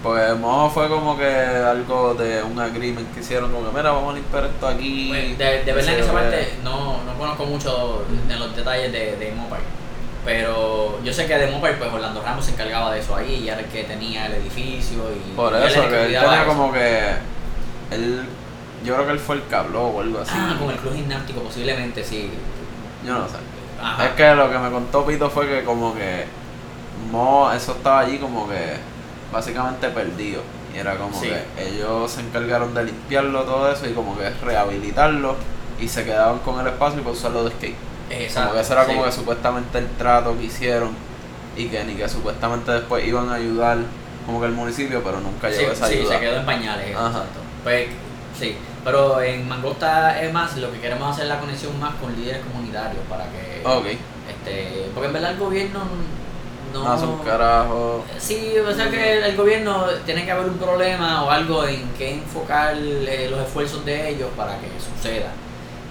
[0.02, 4.12] Pues Mojo fue como que algo de un agreement que hicieron, como que mira, vamos
[4.12, 5.08] a limpiar esto aquí.
[5.08, 9.32] Pues, de, verdad en esa parte no, no conozco mucho de los detalles de, de
[9.32, 9.60] Mopar.
[10.26, 13.48] Pero yo sé que de Mopar, pues Orlando Ramos se encargaba de eso ahí y
[13.48, 15.34] era el que tenía el edificio y.
[15.36, 16.46] Por y eso, que él tenía eso.
[16.46, 17.12] como que.
[17.92, 18.26] Él.
[18.84, 20.32] Yo creo que él fue el habló o algo así.
[20.34, 22.30] Ah, con el club gimnástico posiblemente sí.
[23.06, 23.36] Yo no sé.
[23.80, 24.04] Ajá.
[24.06, 26.24] Es que lo que me contó Pito fue que como que
[27.10, 28.76] Mo, eso estaba allí como que
[29.32, 30.42] básicamente perdido.
[30.74, 31.28] Y era como Sí.
[31.28, 35.36] que ellos se encargaron de limpiarlo todo eso y como que rehabilitarlo
[35.80, 37.76] y se quedaban con el espacio y para usarlo de skate.
[38.10, 38.40] Exacto.
[38.50, 38.90] como que eso era sí.
[38.92, 40.90] como que supuestamente el trato que hicieron
[41.56, 43.78] y que ni que supuestamente después iban a ayudar
[44.26, 46.14] como que el municipio, pero nunca Sí, llegó esa sí, ayuda.
[46.14, 46.88] se quedó en pañales.
[46.90, 47.40] Exacto.
[47.64, 47.86] Pues,
[48.38, 52.14] sí, pero en Mangosta es más, lo que queremos hacer es la conexión más con
[52.14, 53.86] líderes comunitarios para que, Ok.
[54.28, 55.80] este, porque en verdad el gobierno
[56.74, 58.04] no, No, hace un carajo.
[58.18, 62.14] Sí, o sea que el gobierno tiene que haber un problema o algo en que
[62.14, 65.30] enfocar eh, los esfuerzos de ellos para que suceda.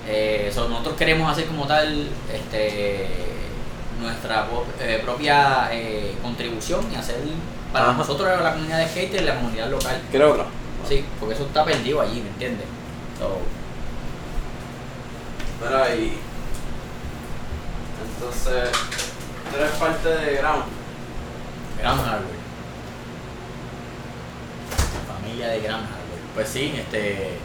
[0.08, 3.08] Eh, so, nosotros queremos hacer como tal este,
[3.99, 4.47] nuestra
[4.80, 7.18] eh, propia eh, contribución y hacer
[7.74, 7.97] para Ajá.
[7.97, 10.01] nosotros la comunidad de skater y la comunidad local.
[10.12, 10.45] ¿Quieres otra?
[10.88, 12.68] Sí, porque eso está perdido allí, ¿me entiendes?
[13.20, 13.39] So,
[15.64, 16.18] Mira ahí.
[18.14, 18.70] Entonces,
[19.49, 20.64] tú eres parte de Ground.
[21.80, 22.45] Grand Hardware.
[25.08, 26.22] Familia de Grand Hardware.
[26.36, 27.38] Pues sí, este.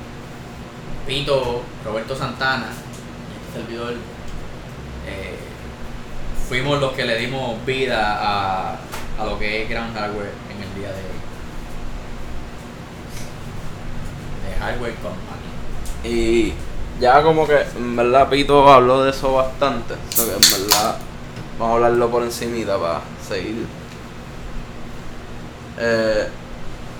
[1.06, 3.94] Pito, Roberto Santana, este servidor.
[5.06, 5.38] eh,
[6.48, 8.76] fuimos los que le dimos vida a,
[9.18, 11.20] a lo que es Grand Hardware en el día de hoy.
[14.46, 15.40] De Hardware Company.
[16.04, 16.54] Y
[17.00, 19.94] ya como que, en verdad, Pito habló de eso bastante.
[19.94, 20.98] En verdad,
[21.58, 23.66] vamos a hablarlo por encimita para seguir.
[25.78, 26.28] Eh,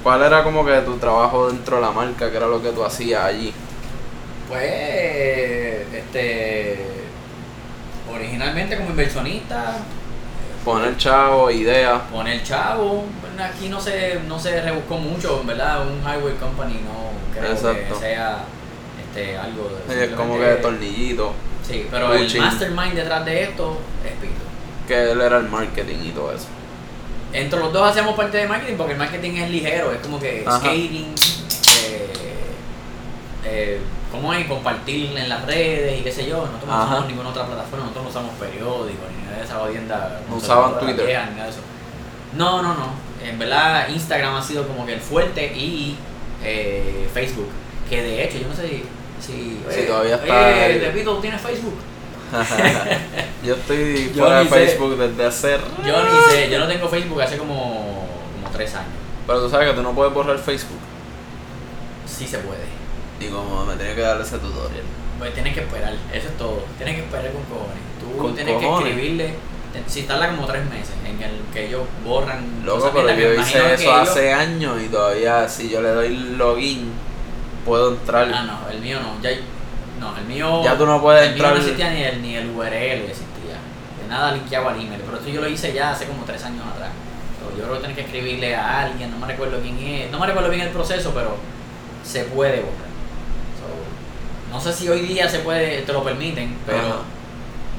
[0.03, 2.31] ¿Cuál era como que tu trabajo dentro de la marca?
[2.31, 3.53] ¿Qué era lo que tú hacías allí?
[4.51, 6.87] Pues, este.
[8.13, 9.79] Originalmente como inversionista,
[10.65, 12.03] Poner chavo, ideas.
[12.13, 13.05] Poner chavo,
[13.43, 17.95] aquí no se, no se rebuscó mucho, en verdad, un highway company no creo Exacto.
[17.95, 18.45] que sea
[19.03, 20.05] este, algo de...
[20.05, 21.33] Es como que simplemente- tornillito.
[21.67, 24.43] Sí, pero el mastermind detrás de esto es Pito.
[24.87, 26.47] Que él era el marketing y todo eso.
[27.33, 30.43] Entre los dos hacemos parte de marketing porque el marketing es ligero, es como que
[30.45, 30.59] Ajá.
[30.59, 31.15] skating,
[31.87, 32.30] eh,
[33.45, 33.81] eh,
[34.11, 34.47] ¿cómo es?
[34.47, 36.39] Compartir en las redes y qué sé yo.
[36.47, 40.21] Nosotros no usamos ninguna otra plataforma, nosotros no usamos periódicos ni nada de esa jodienda.
[40.29, 41.07] No usaban Twitter.
[41.07, 41.61] vieja, ni nada de eso.
[42.37, 43.11] No, no, no.
[43.25, 45.97] En verdad, Instagram ha sido como que el fuerte y
[46.45, 47.49] eh, Facebook.
[47.89, 48.85] Que de hecho, yo no sé si.
[49.21, 51.75] Si, Sí, todavía está Oye, el- repito, ¿tú tienes Facebook?
[53.45, 54.51] yo estoy Yo fuera de sé.
[54.55, 55.59] Facebook desde hace...
[55.87, 57.55] Yo ni sé, yo no tengo Facebook hace como,
[58.35, 58.89] como tres años.
[59.27, 60.79] Pero tú sabes que tú no puedes borrar Facebook.
[62.07, 62.61] Sí se puede.
[63.21, 64.83] Y como me tenía que dar ese tutorial.
[65.19, 66.65] Pues tienes que esperar, eso es todo.
[66.79, 67.83] Tienes que esperar con cojones.
[68.01, 68.85] Tú Con tienes cojones.
[68.85, 69.35] que escribirle.
[69.87, 72.63] Si tarda como tres meses en el que ellos borran.
[72.65, 76.91] Loco, pero yo hice eso ellos- hace años y todavía si yo le doy login
[77.65, 78.29] puedo entrar.
[78.35, 79.21] Ah, no, el mío no.
[79.23, 79.31] Ya,
[80.01, 80.65] no, el mío.
[80.65, 83.57] Ya tú no puedes el mío entrar- no existía ni el, ni el URL existía.
[84.03, 85.03] De nada linkeaba al email.
[85.05, 86.91] Pero esto yo lo hice ya hace como tres años atrás.
[87.57, 90.11] Yo creo que tienes que escribirle a alguien, no me recuerdo quién es.
[90.11, 91.37] No me recuerdo bien el proceso, pero
[92.03, 92.90] se puede borrar.
[94.51, 96.79] No sé si hoy día se puede, te lo permiten, pero.
[96.79, 96.97] Ajá.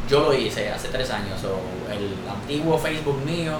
[0.10, 1.58] Yo lo hice hace tres años, so,
[1.94, 3.54] el antiguo Facebook mío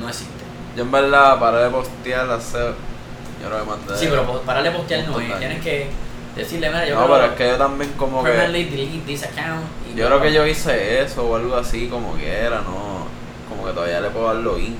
[0.00, 0.32] no existe.
[0.76, 2.58] Yo en verdad paré de postear hace.
[2.58, 3.98] Yo más de.
[3.98, 5.88] Sí, pero po- para de postear no es, tienes que
[6.36, 8.30] decirle, mira, yo No, creo pero es que yo también como que.
[8.30, 9.64] delete this account.
[9.92, 13.06] y Yo creo que yo hice eso o algo así como que era, no.
[13.48, 14.76] Como que todavía le puedo dar login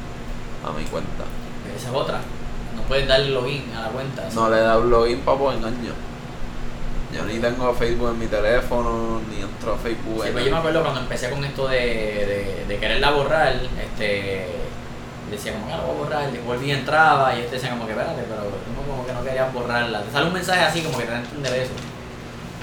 [0.67, 1.25] a mi cuenta.
[1.77, 2.21] Esa es otra.
[2.77, 4.23] No puedes darle login a la cuenta.
[4.35, 5.93] No le he dado login para por engaño.
[7.15, 10.51] Yo ni tengo Facebook en mi teléfono, ni entro a Facebook Sí, en pues yo
[10.53, 14.47] me acuerdo cuando empecé con esto de, de, de quererla borrar, este
[15.31, 17.87] decía como que "Ah, la voy a borrar, volví y entraba y este decía como
[17.87, 20.03] que espérate, pero tú como que no querías borrarla.
[20.03, 21.73] Te sale un mensaje así como que te da a entender eso.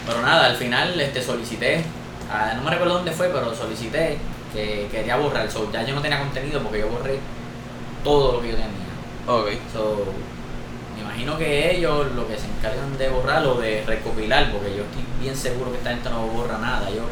[0.06, 1.84] Pero nada, al final este solicité,
[2.32, 4.18] ah, no me recuerdo dónde fue, pero solicité
[4.54, 5.50] que quería borrar.
[5.52, 7.20] So, ya yo no tenía contenido porque yo borré
[8.04, 8.70] todo lo que yo tenía.
[9.28, 9.47] Ok.
[9.74, 10.06] So,
[11.22, 15.04] imagino que ellos lo que se encargan de borrar o de recopilar, porque yo estoy
[15.20, 17.06] bien seguro que esta gente no borra nada, ellos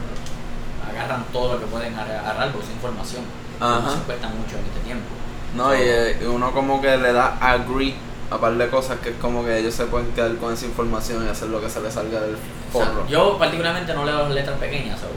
[0.90, 3.24] agarran todo lo que pueden agar- agarrar por esa información.
[3.60, 3.80] Ajá.
[3.82, 5.06] No se cuesta mucho en este tiempo.
[5.56, 7.96] No, y eh, uno como que le da agree
[8.30, 11.26] a par de cosas que es como que ellos se pueden quedar con esa información
[11.26, 13.08] y hacer lo que se les salga del O sea, forro.
[13.08, 15.08] yo particularmente no leo las letras pequeñas, so,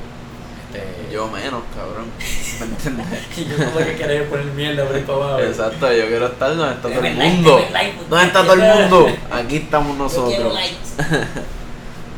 [0.72, 2.06] este, Yo menos, cabrón.
[2.60, 3.06] ¿Me entiendes?
[3.36, 5.40] yo querer poner mierda por ahí para abajo.
[5.40, 7.60] Exacto, yo quiero estar donde está todo el mundo.
[8.08, 9.06] ¿Dónde está todo el mundo?
[9.30, 10.58] Aquí estamos nosotros.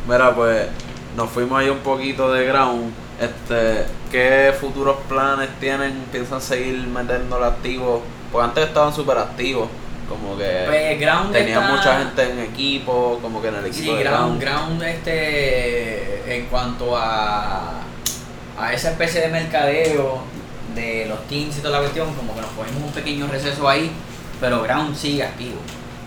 [0.09, 0.67] Mira, pues
[1.17, 2.93] nos fuimos ahí un poquito de ground.
[3.21, 6.05] Este, ¿qué futuros planes tienen?
[6.11, 8.03] ¿Piensan seguir metiéndolo activo?
[8.33, 9.69] Porque antes estaban súper activos,
[10.09, 13.93] como que Pues, Ground tenían está- mucha gente en equipo, como que en el equipo
[13.93, 14.81] Sí, de ground, ground.
[14.81, 17.83] ground este, en cuanto a,
[18.59, 20.21] a esa especie de mercadeo
[20.75, 23.91] de los teams y toda la cuestión, como que nos ponemos un pequeño receso ahí,
[24.41, 25.59] pero ground sigue activo.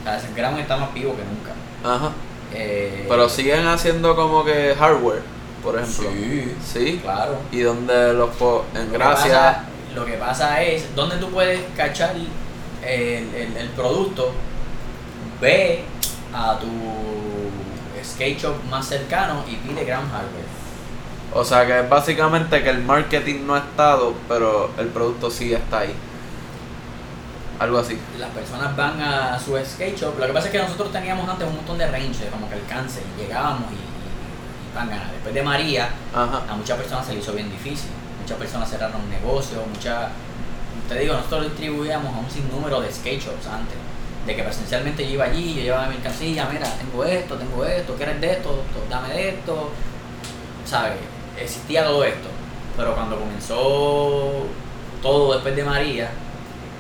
[0.02, 1.54] O sea, ground está más vivo que nunca.
[1.96, 2.12] Ajá.
[2.54, 5.22] Eh, Pero siguen haciendo como que hardware,
[5.64, 6.10] por ejemplo.
[6.12, 7.00] Sí, Sí.
[7.02, 7.38] claro.
[7.52, 9.34] Y donde los en Lo que gracia.
[9.34, 9.64] pasa-
[9.96, 12.16] Lo que pasa es, ¿dónde tú puedes cachar
[12.84, 14.32] el, el, el producto,
[15.42, 15.84] ve
[16.34, 16.68] a tu
[18.04, 20.55] skate shop más cercano y pide ground hardware.
[21.38, 25.54] O sea que es básicamente que el marketing no ha estado, pero el producto sí
[25.54, 25.94] está ahí.
[27.60, 28.00] Algo así.
[28.18, 30.18] Las personas van a su skate shop.
[30.18, 33.02] Lo que pasa es que nosotros teníamos antes un montón de range, como que alcance,
[33.02, 35.12] y llegábamos y, y, y pan ganar.
[35.12, 36.42] Después de María, Ajá.
[36.50, 37.90] a muchas personas se le hizo bien difícil.
[38.22, 40.08] Muchas personas cerraron negocios, muchas...
[40.88, 43.76] Te digo, nosotros distribuíamos a un sinnúmero de skate shops antes.
[44.26, 47.94] De que presencialmente yo iba allí, yo llevaba mi mercancía, mira, tengo esto, tengo esto,
[47.96, 48.32] ¿quieres de?
[48.32, 49.70] Esto, Dame de esto.
[50.66, 50.94] ¿Sabes?
[51.40, 52.28] Existía todo esto.
[52.78, 54.46] Pero cuando comenzó
[55.02, 56.12] todo después de María,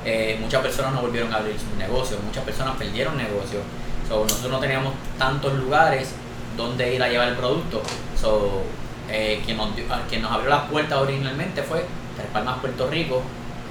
[0.04, 3.64] eh, muchas personas no volvieron a abrir sus negocios, muchas personas perdieron negocios.
[4.08, 6.14] So, nosotros no teníamos tantos lugares
[6.56, 7.82] donde ir a llevar el producto.
[8.20, 8.62] So,
[9.10, 9.70] eh, quien, nos,
[10.10, 11.86] quien abrió las puertas originalmente fue
[12.16, 13.22] Tres Palmas, Puerto Rico.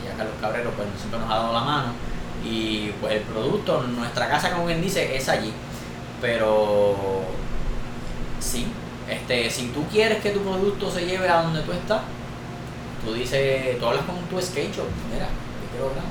[0.04, 1.92] Y a Carlos Cabrero pues, siempre nos ha dado la mano.
[2.44, 5.52] Y pues el producto, nuestra casa, como bien dice, es allí.
[6.20, 7.22] Pero
[8.40, 8.66] sí,
[9.08, 12.02] este, si tú quieres que tu producto se lleve a donde tú estás,
[13.04, 16.08] tú dices, tú hablas con tu skate shop, mira, yo quiero grano.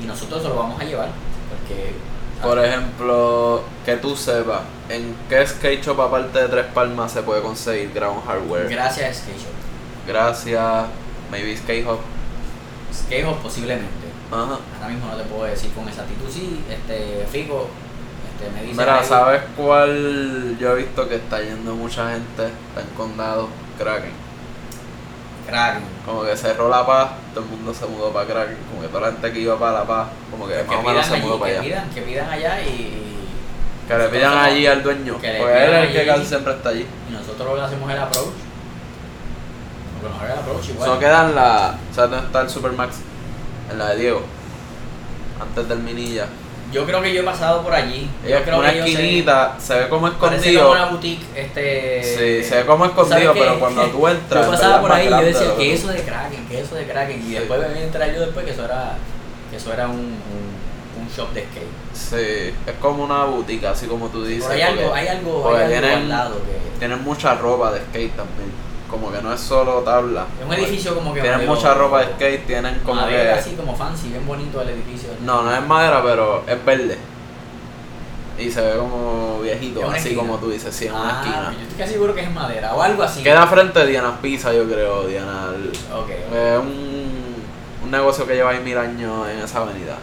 [0.00, 1.08] Y nosotros se lo vamos a llevar,
[1.48, 1.94] porque...
[2.42, 7.40] Por ejemplo, que tú sepas, ¿en qué skate shop aparte de Tres Palmas se puede
[7.42, 8.68] conseguir ground hardware?
[8.68, 9.54] Gracias a skate shop.
[10.06, 10.86] Gracias,
[11.30, 12.00] maybe Skate Hub.
[12.92, 14.04] Skate shop posiblemente.
[14.30, 14.58] Ajá.
[14.76, 17.68] Ahora mismo no te puedo decir con exactitud sí, este, Fico,
[18.50, 18.72] me.
[18.72, 20.56] Mira, ahí- ¿sabes cuál?
[20.58, 24.12] Yo he visto que está yendo mucha gente, está en condado, Kraken.
[25.46, 25.82] Kraken.
[26.06, 28.56] Como que cerró La Paz, todo el mundo se mudó para Kraken.
[28.70, 30.82] Como que toda la gente que iba para La Paz, como que Que más o
[30.82, 31.66] menos se mudó para que allá.
[31.68, 33.00] pidan, que pidan allá y,
[33.86, 36.68] Que le pidan allí al dueño, Que porque él es el que casi siempre está
[36.70, 36.86] allí.
[37.08, 38.26] y nosotros le hacemos el approach.
[40.00, 40.88] Porque nos haga el approach igual.
[40.90, 41.74] Eso queda en la.
[41.94, 42.96] ¿Sabes dónde está el Supermax?
[43.70, 44.22] En la de Diego.
[45.40, 46.26] Antes del Minilla.
[46.74, 48.10] Yo creo que yo he pasado por allí.
[48.28, 50.70] Yo creo una que yo sé- esquinita, se ve como Parece como escondido.
[50.72, 52.02] una boutique, este...
[52.42, 54.44] Sí, se ve como escondido, pero cuando tú entras.
[54.44, 57.20] Yo pasaba por ahí y yo decía, que eso de Kraken, que eso de Kraken.
[57.20, 57.34] Y Sí.
[57.34, 58.96] después me vine a yo después que eso era,
[59.50, 61.64] que eso era un, un, un shop de skate.
[61.94, 64.44] Sí, es como una boutique, así como tú dices.
[64.48, 66.78] Pero hay algo, hay algo, hay algo tienen- al lado que...
[66.80, 68.50] Tienen mucha ropa de skate también.
[68.90, 70.26] Como que no es solo tabla.
[70.40, 71.20] Es un edificio como que...
[71.20, 73.38] Tienen mucha ropa de skate, tienen como madera, que.
[73.40, 75.08] así como fancy, bien bonito el edificio.
[75.22, 76.98] No, no es madera, pero es verde.
[78.38, 80.16] Y se ve como viejito, así esquina.
[80.22, 81.52] como tú dices, sí, en una Ah, esquina.
[81.56, 83.22] Yo estoy casi seguro que es madera o algo así.
[83.22, 85.50] Queda frente a Diana Pizza, yo creo, Diana.
[85.54, 86.34] el- Ok, ok.
[86.34, 87.34] Es un,
[87.84, 89.96] un negocio que lleva ahí mil años en esa avenida.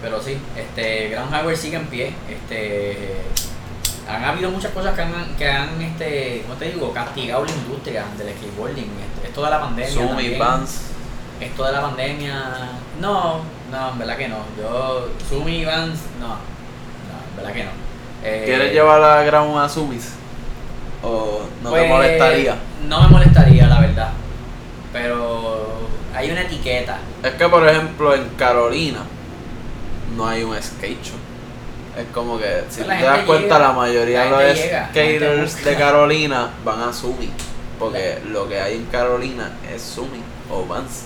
[0.00, 2.14] Pero sí, este, Ground Hardware sigue en pie.
[2.30, 3.16] Este,
[4.08, 6.92] han habido muchas cosas que han, que han este, ¿cómo te digo?
[6.92, 8.90] castigado la industria del skateboarding.
[9.24, 9.92] Esto- de la pandemia.
[9.92, 10.38] Sumi, también.
[10.38, 10.80] Vans.
[11.40, 12.44] Esto de la pandemia.
[13.00, 13.40] No,
[13.70, 14.38] no, en verdad que no.
[14.58, 16.28] Yo, Sumi y Vans, no.
[16.28, 16.34] No,
[17.30, 17.70] en verdad que no.
[18.24, 20.12] Eh, ¿Quieres llevar la Ground a Sumis?
[21.02, 22.56] ¿O no te pues, molestaría?
[22.88, 24.10] No me molestaría, la verdad.
[24.92, 26.98] Pero hay una etiqueta.
[27.22, 29.00] Es que, por ejemplo, en Carolina
[30.16, 31.25] no hay un skate shop.
[31.96, 35.76] Es como que, si la te das cuenta, llega, la mayoría de los skaters de
[35.76, 37.30] Carolina van a Sumi.
[37.78, 41.04] Porque lo que hay en Carolina es Sumi o Vans.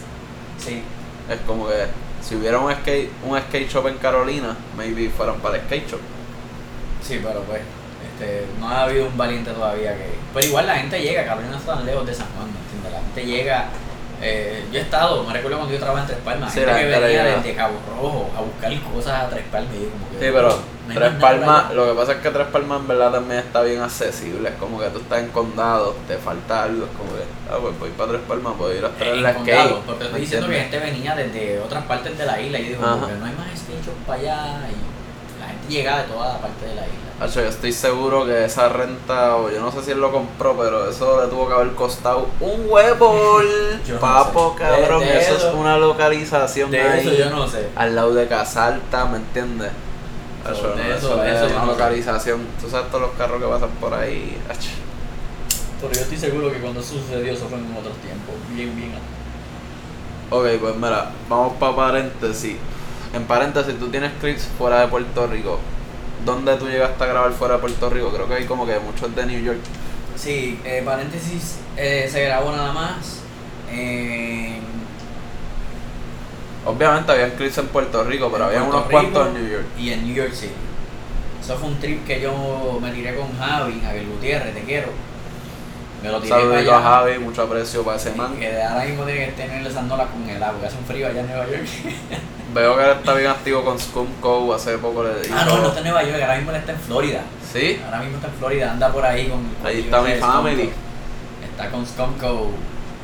[0.58, 0.82] Sí.
[1.28, 1.86] Es como que
[2.20, 6.00] si hubiera un skate, un skate shop en Carolina, maybe fueran para el skate shop.
[7.06, 7.62] Sí, pero pues,
[8.12, 10.06] este, no ha habido un valiente todavía que.
[10.34, 12.92] Pero igual la gente llega, Carolina no está tan lejos de San Juan, ¿me entiendes?
[12.92, 13.68] La gente llega.
[14.22, 16.98] Eh, yo he estado, me recuerdo cuando yo trabajaba en Tres Palmas, Sí, gente que
[16.98, 20.26] venía desde Cabo Rojo a buscar cosas a Tres Palmas y yo como que.
[20.26, 20.48] Sí, pero
[20.88, 23.80] no Tres Palmas, lo que pasa es que Tres Palmas en verdad también está bien
[23.80, 24.48] accesible.
[24.50, 27.78] Es como que tú estás en condado, te falta algo, es como que, ah, pues
[27.78, 30.48] voy para Tres Palmas, puedo ir a traer En la condado, porque ¿me estoy diciendo
[30.48, 33.50] que gente venía desde otras partes de la isla y yo digo, no hay más
[33.84, 37.09] shop para allá y la gente llega de toda la parte de la isla.
[37.20, 40.56] Hacho, yo estoy seguro que esa renta, o yo no sé si él lo compró,
[40.56, 43.40] pero eso le tuvo que haber costado un huevo.
[43.88, 44.64] No Papo, sé.
[44.64, 47.68] cabrón, De- de eso, eso- es una localización De ahí, eso yo no sé.
[47.76, 49.70] al lado de Casalta, ¿me entiendes?
[50.44, 51.72] Hacho, no, eso- eso, es una no sé.
[51.72, 52.46] localización.
[52.60, 54.40] Tú sabes todos los carros que pasan por ahí.
[54.48, 54.70] hacho.
[55.80, 58.92] Pero yo estoy seguro que cuando eso sucedió, eso fue en otros tiempos, bien, bien.
[60.30, 62.56] Ok, pues mira, vamos para paréntesis.
[63.12, 65.58] En paréntesis, tú tienes clips fuera de Puerto Rico.
[66.24, 68.10] ¿Dónde tú llegaste a grabar fuera de Puerto Rico?
[68.10, 69.60] Creo que hay como que muchos de New York.
[70.16, 73.20] Sí, eh, paréntesis, eh, se grabó nada más
[73.72, 74.60] en
[76.64, 79.64] Obviamente había clips en Puerto Rico, pero había Puerto unos Rico cuantos en New York.
[79.78, 80.52] Y en New York City.
[81.42, 84.88] Eso fue un trip que yo me tiré con Javi, Javier Gutiérrez, te quiero.
[86.02, 86.82] Me lo tiré Saludito a.
[86.82, 88.36] Javi, mucho aprecio para ese man.
[88.36, 91.20] Que ahora mismo tiene que tener esas nolas con el agua, hace un frío allá
[91.20, 91.64] en Nueva York.
[92.54, 94.52] Veo que él está bien activo con Scum Co.
[94.54, 95.34] Hace poco le dijo.
[95.38, 97.20] Ah, no, no está en Nueva York, ahora mismo él está en Florida.
[97.52, 97.80] ¿Sí?
[97.84, 99.44] Ahora mismo está en Florida, anda por ahí con.
[99.44, 100.62] con Ahí está mi family.
[100.62, 100.76] Scumco.
[101.44, 102.50] Está con Scumco,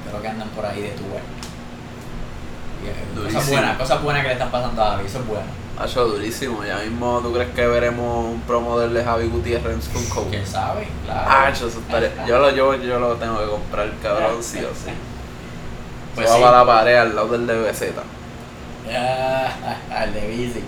[0.09, 0.89] creo que andan por ahí de.
[0.89, 5.47] Y, eh, Cosas buenas, cosas buenas que le están pasando a David, eso es bueno.
[5.79, 6.65] Ha hecho durísimo.
[6.65, 10.27] Ya mismo, ¿tú crees que veremos un promo del de Javi Gutiérrez en Scum Co?
[10.31, 10.89] ¿Quién sabe?
[11.05, 11.27] Claro.
[11.31, 14.91] Ah, eso estaría- yo, lo, yo, yo lo tengo que comprar, cabrón, sí o sí.
[16.15, 16.43] Pues Se va sí.
[16.45, 17.83] para la pared al lado del DBZ.
[18.91, 20.61] Ah, el de Bici.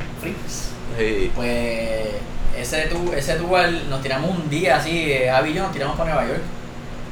[0.98, 1.32] Sí.
[1.34, 2.08] Pues
[2.56, 5.96] ese tour, ese tour nos tiramos un día así, eh, Javi y yo nos tiramos
[5.96, 6.42] para Nueva York.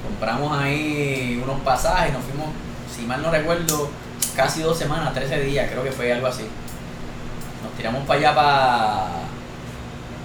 [0.06, 2.48] Compramos ahí unos pasajes, nos fuimos,
[2.94, 3.88] si mal no recuerdo,
[4.36, 6.44] casi dos semanas, 13 días, creo que fue algo así.
[7.86, 9.06] Tiramos para allá, para,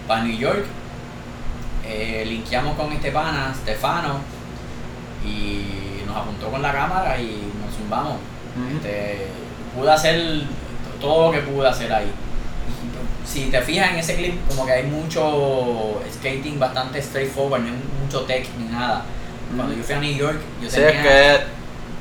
[0.08, 0.66] para New York.
[1.86, 4.20] Eh, linkeamos con este pana, Stefano,
[5.24, 8.18] y nos apuntó con la cámara y nos zumbamos.
[8.76, 9.28] Este,
[9.78, 10.42] pude hacer
[11.00, 12.12] todo lo que pude hacer ahí.
[13.26, 17.80] Si te fijas en ese clip, como que hay mucho skating bastante straightforward, no hay
[18.04, 19.04] mucho tech ni nada.
[19.56, 20.90] Cuando yo fui a New York, yo Sí, tenía...
[21.36, 21.46] es que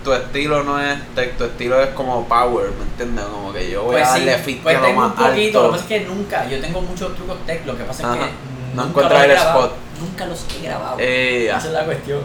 [0.04, 3.24] tu estilo no es tech, tu estilo es como power, ¿me entiendes?
[3.26, 5.16] Como que yo voy pues a sí, darle fit pues a lo tengo un más
[5.16, 5.70] poquito, lo que alto.
[5.70, 8.26] pasa es que nunca, yo tengo muchos trucos tech, lo que pasa es que
[8.74, 9.72] No encuentras el grabado, spot.
[10.00, 10.96] Nunca los he grabado.
[10.98, 11.46] Eh.
[11.48, 12.20] Esa es la cuestión.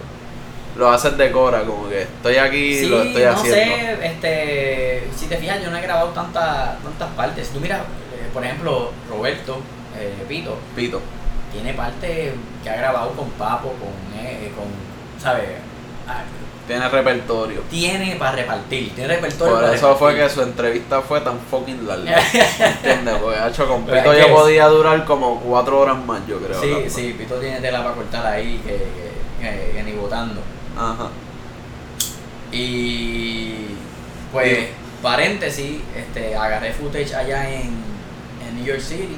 [0.77, 3.55] Lo haces de cora, como que estoy aquí y Sí, lo estoy no haciendo.
[3.55, 7.49] sé, este, si te fijas, yo no he grabado tantas tantas partes.
[7.49, 9.57] Tú mira, eh, por ejemplo, Roberto,
[9.97, 11.01] eh, Pito, Pito.
[11.53, 14.65] tiene parte que ha grabado con Papo, con, eh, con
[15.21, 15.45] ¿sabes?
[16.67, 17.61] Tiene repertorio.
[17.69, 21.85] Tiene para repartir, tiene repertorio Por para eso fue que su entrevista fue tan fucking
[21.87, 22.17] larga.
[22.59, 23.15] ¿Entiendes?
[23.21, 26.59] Porque hecho con Pito que- podía durar como cuatro horas más, yo creo.
[26.59, 30.41] Sí, sí, Pito tiene tela para cortar ahí que, que, que- que ni votando.
[30.75, 31.09] Ajá.
[32.51, 33.53] Y
[34.31, 34.67] pues, Sí.
[35.01, 37.73] paréntesis, este, agarré footage allá en,
[38.47, 39.17] en New York City.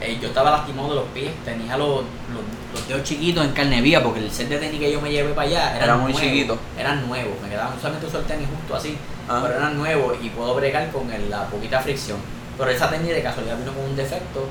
[0.00, 2.42] Eh, yo estaba lastimado de los pies, tenía los, los,
[2.74, 5.32] los dedos chiquitos en carne viva porque el set de tenis que yo me llevé
[5.32, 6.58] para allá eran Era muy nuevos, chiquito.
[6.78, 8.96] Eran nuevos, me quedaban solamente uso el tenis justo así,
[9.28, 9.40] Ah.
[9.42, 12.18] pero eran nuevos y puedo bregar con el- la poquita fricción.
[12.58, 14.46] Pero esa tenis de casualidad vino con un defecto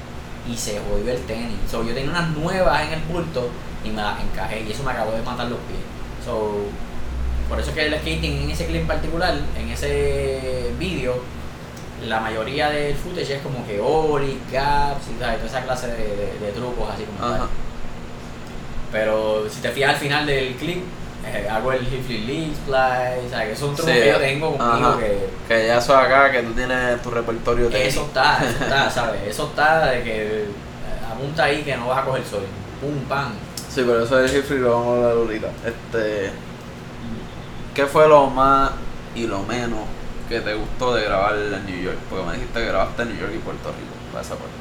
[0.52, 1.56] y se jodió el tenis.
[1.70, 3.50] So, yo tenía unas nuevas en el bulto
[3.86, 5.80] y me las encajé y eso me acabó de matar los pies.
[6.26, 6.66] So,
[7.50, 11.16] por eso es que el skating en ese clip particular, en ese vídeo,
[12.08, 15.98] la mayoría del footage es como que Oli, gaps y tal, toda esa clase de,
[15.98, 17.48] de- de trucos así como tal.
[18.94, 20.84] Pero si te fijas al final del clip,
[21.26, 24.08] eh, hago el flip lead splice, o sea, que eso es un truco Sí, que
[24.08, 25.00] yo tengo conmigo ajá.
[25.00, 28.90] que Que ya eso acá, que tú tienes tu repertorio de eso está, eso está,
[28.92, 29.22] ¿sabes?
[29.28, 30.46] Eso está de que eh,
[31.12, 32.44] apunta ahí que no vas a coger sol.
[32.80, 33.34] Pum, pam.
[33.70, 35.48] Sí, pero eso del hip free lo vamos a hablar ahorita.
[35.66, 36.30] Este.
[37.74, 38.72] ¿Qué fue lo más
[39.16, 39.80] y lo menos
[40.30, 41.98] que te gustó de grabar en New York?
[42.10, 43.94] Porque me dijiste que grabaste en New York y Puerto Rico.
[44.12, 44.54] Para esa parte.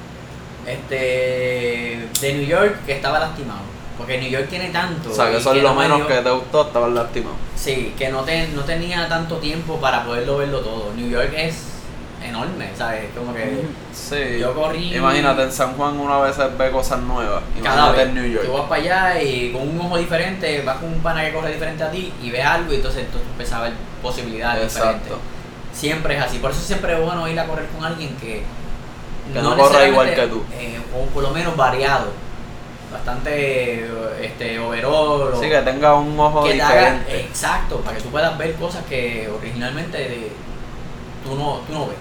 [0.67, 3.61] Este, de New York que estaba lastimado.
[3.99, 5.11] Porque New York tiene tanto.
[5.11, 7.37] O sea, que eso es lo no me menos que te gustó, estabas lastimado.
[7.57, 10.93] Sí, que no, te, no tenía tanto tiempo para poderlo verlo todo.
[10.97, 11.69] New York es
[12.25, 13.07] enorme, ¿sabes?
[13.17, 13.63] Como que
[13.93, 14.39] Sí.
[14.41, 14.95] yo corrí.
[14.97, 17.43] Imagínate, en San Juan uno a veces ve cosas nuevas.
[17.63, 18.07] cada Imagínate vez.
[18.09, 18.59] en New Tú York.
[18.59, 21.83] vas para allá y con un ojo diferente, vas con un pana que corre diferente
[21.85, 25.03] a ti y ves algo y entonces tú empiezas a ver posibilidades diferentes.
[25.09, 25.19] Exacto.
[25.73, 26.39] Siempre es así.
[26.39, 28.43] Por eso siempre es bueno ir a correr con alguien que,
[29.33, 30.45] Que no corra igual que tú.
[30.55, 32.13] eh, o por lo menos variado.
[32.93, 33.87] Bastante
[34.21, 35.33] este, overall.
[35.35, 37.21] o- Sí, que tenga un ojo que te haga- diferente.
[37.21, 40.33] exacto, para que tú puedas ver cosas que originalmente de-
[41.25, 41.97] tú, no, tú no ves.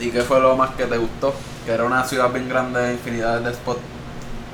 [0.00, 1.34] ¿Y qué fue lo más que te gustó?
[1.64, 3.80] Que era una ciudad bien grande, infinidades de spots.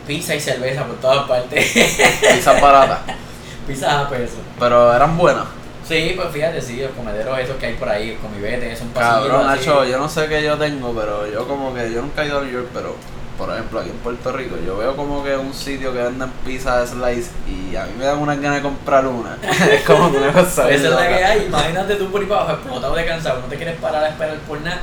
[0.06, 1.64] Pizza y cerveza por todas partes.
[2.34, 2.98] Pizzas baratas.
[3.66, 4.36] Pizza a peso.
[4.58, 5.44] Pero eran buenas.
[5.86, 8.88] Sí, pues fíjate, sí, los comederos esos que hay por ahí, con mi vete, son
[8.88, 9.60] pasillos Cabrón, así.
[9.66, 12.38] Nacho, yo no sé qué yo tengo, pero yo como que yo nunca he ido
[12.38, 12.94] a New York, pero
[13.38, 16.80] por ejemplo aquí en Puerto Rico, yo veo como que un sitio que venden pizza
[16.80, 19.38] de slice y a mí me dan unas ganas de comprar una.
[19.72, 21.46] es como una cosa Esa es la que hay.
[21.46, 24.36] Imagínate tú por ahí para abajo, explotado de cansado, no te quieres parar a esperar
[24.38, 24.80] por nada.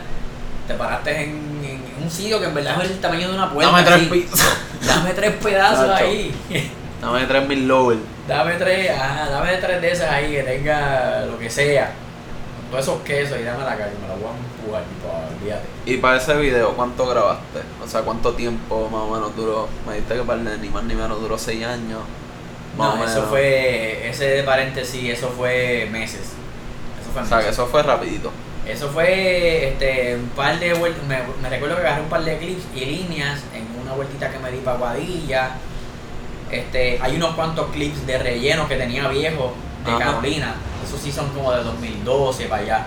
[0.68, 1.32] Te paraste en,
[1.64, 3.72] en un sitio que en verdad es el tamaño de una puerta.
[3.72, 4.58] Dame tres pizzas.
[4.88, 6.06] Dame tres pedazos Nacho.
[6.06, 6.34] ahí.
[7.02, 7.98] Dame tres mil lower.
[8.28, 11.92] Dame tres, ajá, dame tres de esas ahí que tenga lo que sea.
[12.72, 15.08] Todos esos quesos y dame la que me la voy a empujar, tipo,
[15.40, 15.66] olvídate.
[15.86, 17.60] Y para ese video, ¿cuánto grabaste?
[17.84, 19.68] O sea, ¿cuánto tiempo más o menos duró?
[19.88, 22.02] Me dijiste que para el ni más ni menos duró seis años.
[22.78, 23.30] Más No, eso menos.
[23.30, 26.22] fue, ese de paréntesis, eso fue meses.
[27.02, 27.60] Eso fue O sea, que meses.
[27.60, 28.32] eso fue rapidito.
[28.68, 32.38] Eso fue este, un par de vueltas, me, me recuerdo que agarré un par de
[32.38, 35.52] clips y líneas en una vueltita que me di para Guadilla.
[36.52, 39.54] Este, hay unos cuantos clips de relleno que tenía viejo
[39.86, 40.00] de Ajá.
[40.00, 40.56] Carolina.
[40.86, 42.86] Esos sí son como de 2012 para allá.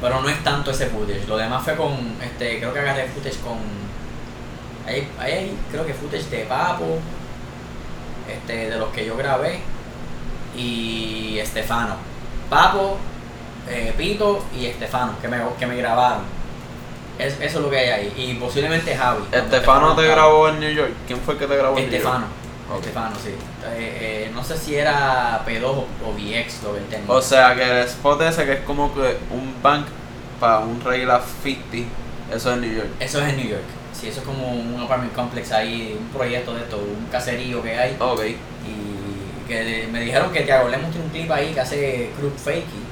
[0.00, 1.26] Pero no es tanto ese footage.
[1.26, 3.58] Lo demás fue con, este, creo que agarré footage con.
[4.86, 6.98] Ahí, ahí hay, creo que footage de Papo,
[8.28, 9.60] este, de los que yo grabé,
[10.56, 11.96] y Estefano.
[12.48, 12.96] Papo,
[13.68, 16.22] eh, Pito y Estefano, que me, que me grabaron.
[17.18, 18.14] Es, eso es lo que hay ahí.
[18.16, 19.24] Y posiblemente Javi.
[19.32, 20.92] ¿Estefano te grabó en New York?
[21.06, 22.24] ¿Quién fue el que te grabó en New York?
[22.76, 23.08] Estefano.
[23.14, 23.16] Ok.
[23.16, 23.30] Estefano, sí.
[23.76, 27.10] Eh, eh, no sé si era P2 o o VX lo que él tenía.
[27.10, 29.86] O sea que el spot ese que es como que un bank
[30.40, 31.88] para un regular 50,
[32.34, 32.88] eso es en New York.
[33.00, 33.62] Eso es en New York.
[33.92, 37.76] Sí, eso es como un apartment complex ahí, un proyecto de esto, un caserío que
[37.76, 37.96] hay.
[37.98, 38.20] Ok.
[38.24, 42.86] Y que me dijeron que Tiago Lemos tiene un clip ahí que hace Cruz Fakey.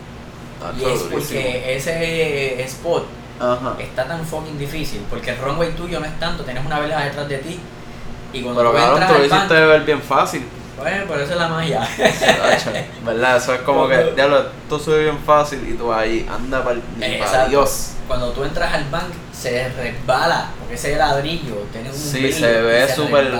[0.61, 3.05] Ah, Y es porque ese spot
[3.39, 3.77] Ajá.
[3.79, 5.03] está tan fucking difícil.
[5.09, 7.61] Porque el runway tuyo no es tanto, tienes una vela detrás de ti.
[8.39, 10.47] Y cuando Pero entras tú lo hiciste ver bien fácil.
[10.79, 11.81] bueno, pero eso es la magia.
[13.05, 13.37] ¿Verdad?
[13.37, 16.79] Eso es como que, ya lo, tú subes bien fácil y tú ahí, anda para
[17.01, 17.49] Exacto.
[17.51, 17.93] Dios.
[18.07, 22.61] Cuando tú entras al bank se resbala, porque ese ladrillo tiene un Sí, brillo se
[22.63, 23.33] ve súper,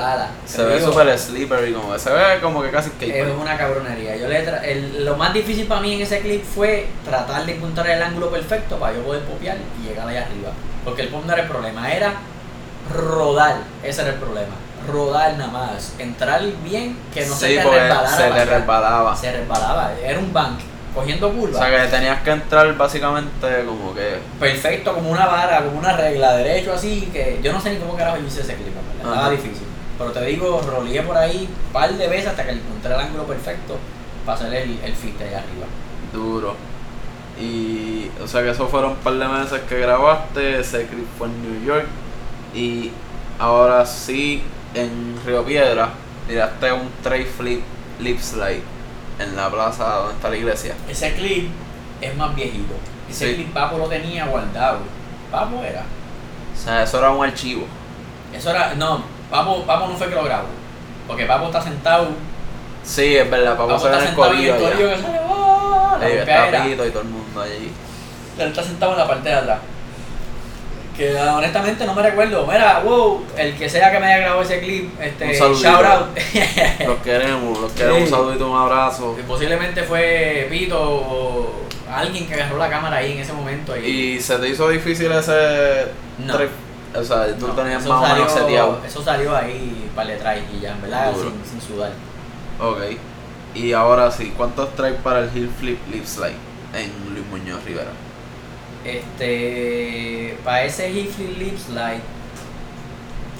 [0.45, 3.39] se ve súper slippery, como que se ve como que casi Es skateboard.
[3.41, 4.17] una cabronería.
[4.17, 7.55] Yo le tra- el- lo más difícil para mí en ese clip fue tratar de
[7.55, 10.51] encontrar el ángulo perfecto para yo poder popear y llegar allá arriba.
[10.85, 12.15] Porque el pop no era el problema, era
[12.93, 13.59] rodar.
[13.85, 14.55] Ese era el problema.
[14.87, 15.95] Rodar nada más.
[15.99, 18.09] Entrar bien, que no se te resbalara.
[18.09, 18.45] se allá.
[18.45, 19.17] resbalaba.
[19.17, 19.93] Se resbalaba.
[20.03, 20.59] Era un bank
[20.95, 21.59] cogiendo O curvas.
[21.59, 26.37] sea que tenías que entrar básicamente como que perfecto, como una vara, como una regla,
[26.37, 29.67] derecho así, que yo no sé ni cómo carajo hice ese clip, verdad, estaba difícil.
[29.99, 33.25] Pero te digo, roleé por ahí un par de veces hasta que encontré el ángulo
[33.25, 33.77] perfecto
[34.25, 35.67] para hacer el, el fit allá arriba.
[36.13, 36.55] duro.
[37.39, 41.27] Y, o sea que esos fueron un par de meses que grabaste, ese clip fue
[41.27, 41.87] en New York.
[42.55, 42.91] Y
[43.39, 44.43] ahora sí,
[44.77, 45.91] en Río Piedra,
[46.29, 47.63] tiraste un tray flip
[47.99, 48.63] lip slide
[49.19, 50.75] en la plaza donde está la iglesia.
[50.89, 51.51] Ese clip
[52.01, 52.75] es más viejito.
[53.09, 53.35] Ese Sí.
[53.37, 54.81] clip Papo lo tenía guardado.
[55.31, 55.83] Papo era.
[56.55, 57.67] O sea, eso era un archivo.
[58.35, 60.49] Eso era, no, Papo, Papo no fue que lo grabó.
[61.07, 62.09] Porque Papo está sentado,
[62.83, 64.97] Sí, es verdad, Papo está en el sentado en el corillo corillo allá.
[64.97, 65.97] que sale, ¡oh!
[65.99, 67.73] la está y todo el mundo allí.
[68.39, 69.59] Él está sentado en la parte de atrás.
[70.97, 72.47] Que honestamente no me recuerdo.
[72.47, 75.69] Mira, wow, el que sea que me haya grabado ese clip, este, Un saludito.
[75.71, 76.07] shout out.
[76.87, 78.11] Los queremos, los queremos, un Sí.
[78.11, 79.17] saludito, un abrazo.
[79.29, 81.53] Posiblemente fue Pito o
[81.93, 83.77] alguien que agarró la cámara ahí en ese momento.
[83.77, 86.35] Y, ¿Y se te hizo difícil ese No.
[86.99, 88.81] O sea, tú No, tenías más o menos salió- seteado.
[88.87, 91.91] Eso salió ahí para el try y ya, en verdad, sin, sin sudar.
[92.59, 92.79] Ok.
[93.55, 96.37] Y ahora sí, ¿cuántos traes para el Hill Flip Lip Slide
[96.75, 97.91] en Luis Muñoz Rivera?
[98.87, 102.01] Este, para ese Hifley Lip Slide,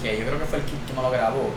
[0.03, 1.51] que yo creo que fue el kit que me lo grabó.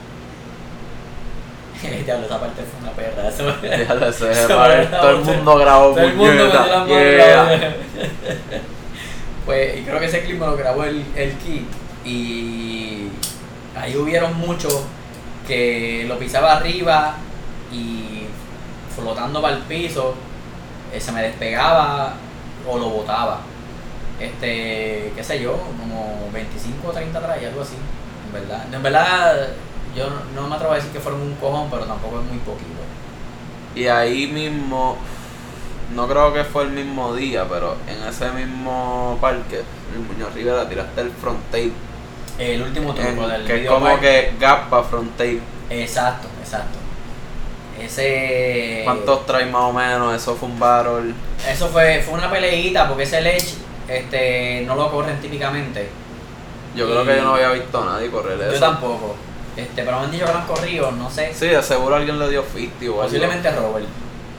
[2.05, 3.29] Diablo, esa parte fue una perra.
[3.29, 6.33] Eso, ese, Eso para- era todo el mundo grabó Todo el mundo
[6.87, 7.45] yeah.
[7.45, 7.73] la-
[9.45, 11.67] Pues, y creo que ese clip me lo grabó el, el kit.
[12.05, 13.07] Y
[13.75, 14.83] ahí hubieron muchos
[15.47, 17.15] que lo pisaba arriba
[17.71, 18.25] y
[18.95, 20.13] flotando para el piso,
[20.93, 22.13] eh, se me despegaba
[22.67, 23.39] o lo botaba.
[24.19, 27.75] Este, qué sé yo, como 25 o 30 trajes, algo así.
[28.27, 29.47] En verdad, en verdad,
[29.95, 32.79] yo no me atrevo a decir que fueron un cojón, pero tampoco es muy poquito.
[33.75, 34.97] Y ahí mismo,
[35.95, 39.61] no creo que fue el mismo día, pero en ese mismo parque,
[39.95, 41.71] Luis Muñoz Rivera, tiraste el front tape.
[42.37, 44.01] El último truco del que es como park.
[44.01, 45.41] que gap para front tape.
[45.69, 46.77] Exacto, exacto.
[47.79, 48.81] Ese.
[48.83, 50.13] ¿Cuántos traes más o menos?
[50.13, 51.13] Eso fue un battle.
[51.49, 55.89] Eso fue, fue una peleita porque ese Ledge este, no lo corren típicamente.
[56.75, 58.53] Yo creo que yo no había visto a nadie correr eso.
[58.53, 59.15] Yo tampoco.
[59.57, 61.33] Este, pero me han dicho que lo han corrido, no sé.
[61.33, 63.01] Sí, de seguro alguien le dio 50 o algo.
[63.03, 63.87] Posiblemente Robert.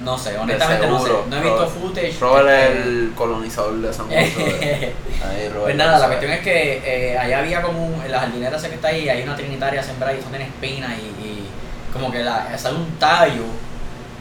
[0.02, 1.10] No sé, honestamente no sé.
[1.28, 2.16] No he visto footage.
[2.20, 5.62] Robert es este, el colonizador de San Robert.
[5.62, 8.68] Pues nada, la cuestión es que eh, allá había como un, en la jardinera esa
[8.68, 11.48] que está ahí, hay una trinitaria sembrada y eso tiene espinas y, y
[11.92, 13.44] como que la, sale un tallo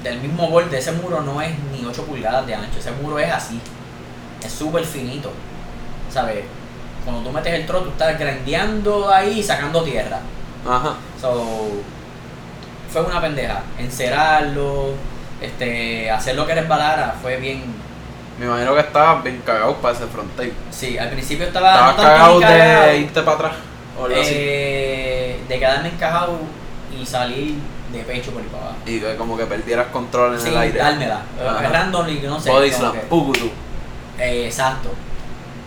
[0.04, 0.78] del mismo borde.
[0.78, 3.62] Ese muro no es ni 8 pulgadas de ancho, ese muro es así,
[4.44, 5.32] es súper finito,
[6.12, 6.44] ¿sabes?
[7.06, 10.20] Cuando tú metes el tro, tú estás grandeando ahí y sacando tierra.
[10.70, 10.96] Ajá.
[11.20, 11.68] So,
[12.92, 13.62] fue una pendeja.
[13.78, 14.94] Encerarlo,
[15.42, 17.64] este, hacer lo que resbalara fue bien.
[18.40, 20.54] Me imagino que estabas bien cagado para ese front tape.
[20.72, 21.92] Sí, al principio estaba.
[21.92, 23.52] Estabas no cagado de irte para atrás.
[24.00, 24.32] O algo así.
[24.34, 26.38] eh, de quedarme encajado
[26.98, 27.56] y salir
[27.92, 28.78] de pecho por ahí para abajo.
[28.86, 30.80] Y que como que perdieras control en Sí, el aire.
[30.80, 31.22] dármela.
[31.46, 31.66] Ajá.
[31.66, 32.50] Eh, Randomly, no sé.
[32.50, 33.06] Body slam, que-.
[34.20, 34.90] Eh, exacto.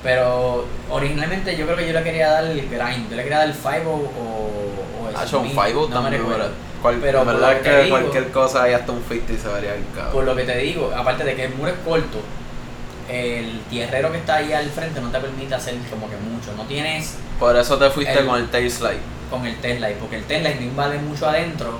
[0.03, 3.09] Pero originalmente yo creo que yo le quería dar el grind.
[3.11, 6.29] Yo le quería dar el 5 o, o el un Smith, 5 no me también.
[6.29, 6.51] ¿verdad?
[6.83, 9.75] Cual, Pero verdad que que digo- cualquier cosa ahí hasta un 50 y se vería
[9.75, 10.13] bien cabrón.
[10.13, 12.19] Por lo que te digo, aparte de que el muro es corto,
[13.09, 16.53] el tierrero que está ahí al frente no te permite hacer como que mucho.
[16.57, 18.99] No tienes Por eso te fuiste El- con el tail slide.
[19.31, 21.79] con el Tesla, porque el Tesla no invade mucho adentro.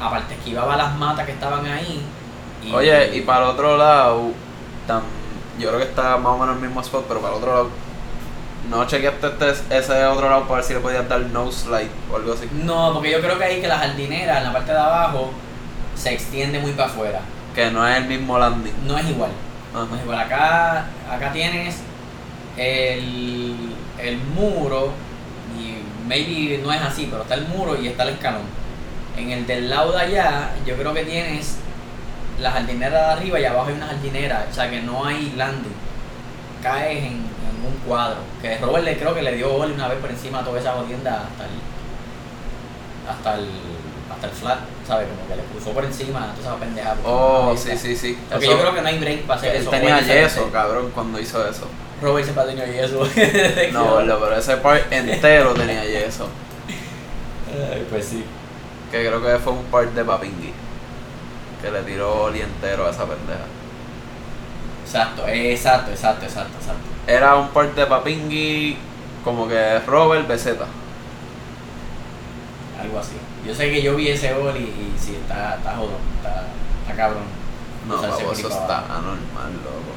[0.00, 2.02] Aparte esquivaba las matas que estaban ahí.
[2.64, 4.30] y- Oye, y para el otro lado,
[4.86, 5.00] tam-
[5.58, 7.52] yo creo que está más o menos en el mismo spot, pero para el otro
[7.54, 7.70] lado,
[8.70, 12.16] no chequeaste este- ese otro lado para ver si le podías dar no slide o
[12.16, 12.48] algo así.
[12.52, 15.30] No, porque yo creo que ahí que la jardinera en la parte de abajo
[15.94, 17.20] se extiende muy para afuera.
[17.54, 18.72] Que no es el mismo landing.
[18.86, 19.30] No es igual.
[19.72, 20.18] No es igual.
[20.20, 21.76] Acá, acá tienes
[22.56, 23.54] el,
[23.98, 24.90] el muro,
[25.58, 25.78] y
[26.08, 28.42] maybe no es así, pero está el muro y está el escalón.
[29.16, 31.56] En el del lado de allá, yo creo que tienes
[32.40, 35.74] la jardinera de arriba y abajo hay una jardinera, o sea que no hay landing.
[36.62, 38.18] Caes en, en un cuadro.
[38.42, 40.72] Que Robert le creo que le dio gol una vez por encima de toda esa
[40.72, 41.50] jodienda hasta el.
[43.08, 43.50] hasta el.
[44.12, 45.08] hasta el flat, ¿sabes?
[45.08, 46.96] Como que le cruzó por encima, toda esa pendeja.
[47.04, 48.18] Oh, no sí, sí, sí.
[48.30, 49.70] Porque yo creo que no hay break para hacer él eso.
[49.70, 51.66] tenía yeso, cabrón, cuando hizo eso.
[52.02, 53.00] Robert siempre tenido yeso.
[53.72, 56.28] No, pero ese part entero tenía yeso.
[57.72, 58.24] Ay, pues sí.
[58.90, 60.52] Que creo que fue un part de Papingui.
[61.62, 63.46] Que le tiró oli entero a esa pendeja.
[64.84, 66.82] Exacto, exacto, exacto, exacto, exacto.
[67.06, 68.76] Era un part de Papingui
[69.24, 70.66] como que Robert Beceta.
[72.80, 73.16] Algo así.
[73.44, 76.44] Yo sé que yo vi ese gol y, y sí, está, está jodón, está,
[76.82, 77.24] está cabrón.
[77.88, 79.94] No, eso está anormal, loco.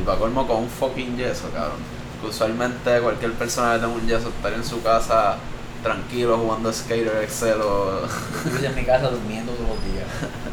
[0.00, 1.78] Y para colmo con un fucking yeso, cabrón.
[2.20, 5.36] Que usualmente cualquier persona que tenga un yeso estaría en su casa
[5.82, 8.02] tranquilo jugando Skater Excel o...
[8.44, 10.06] Yo estoy en mi casa durmiendo todos los días.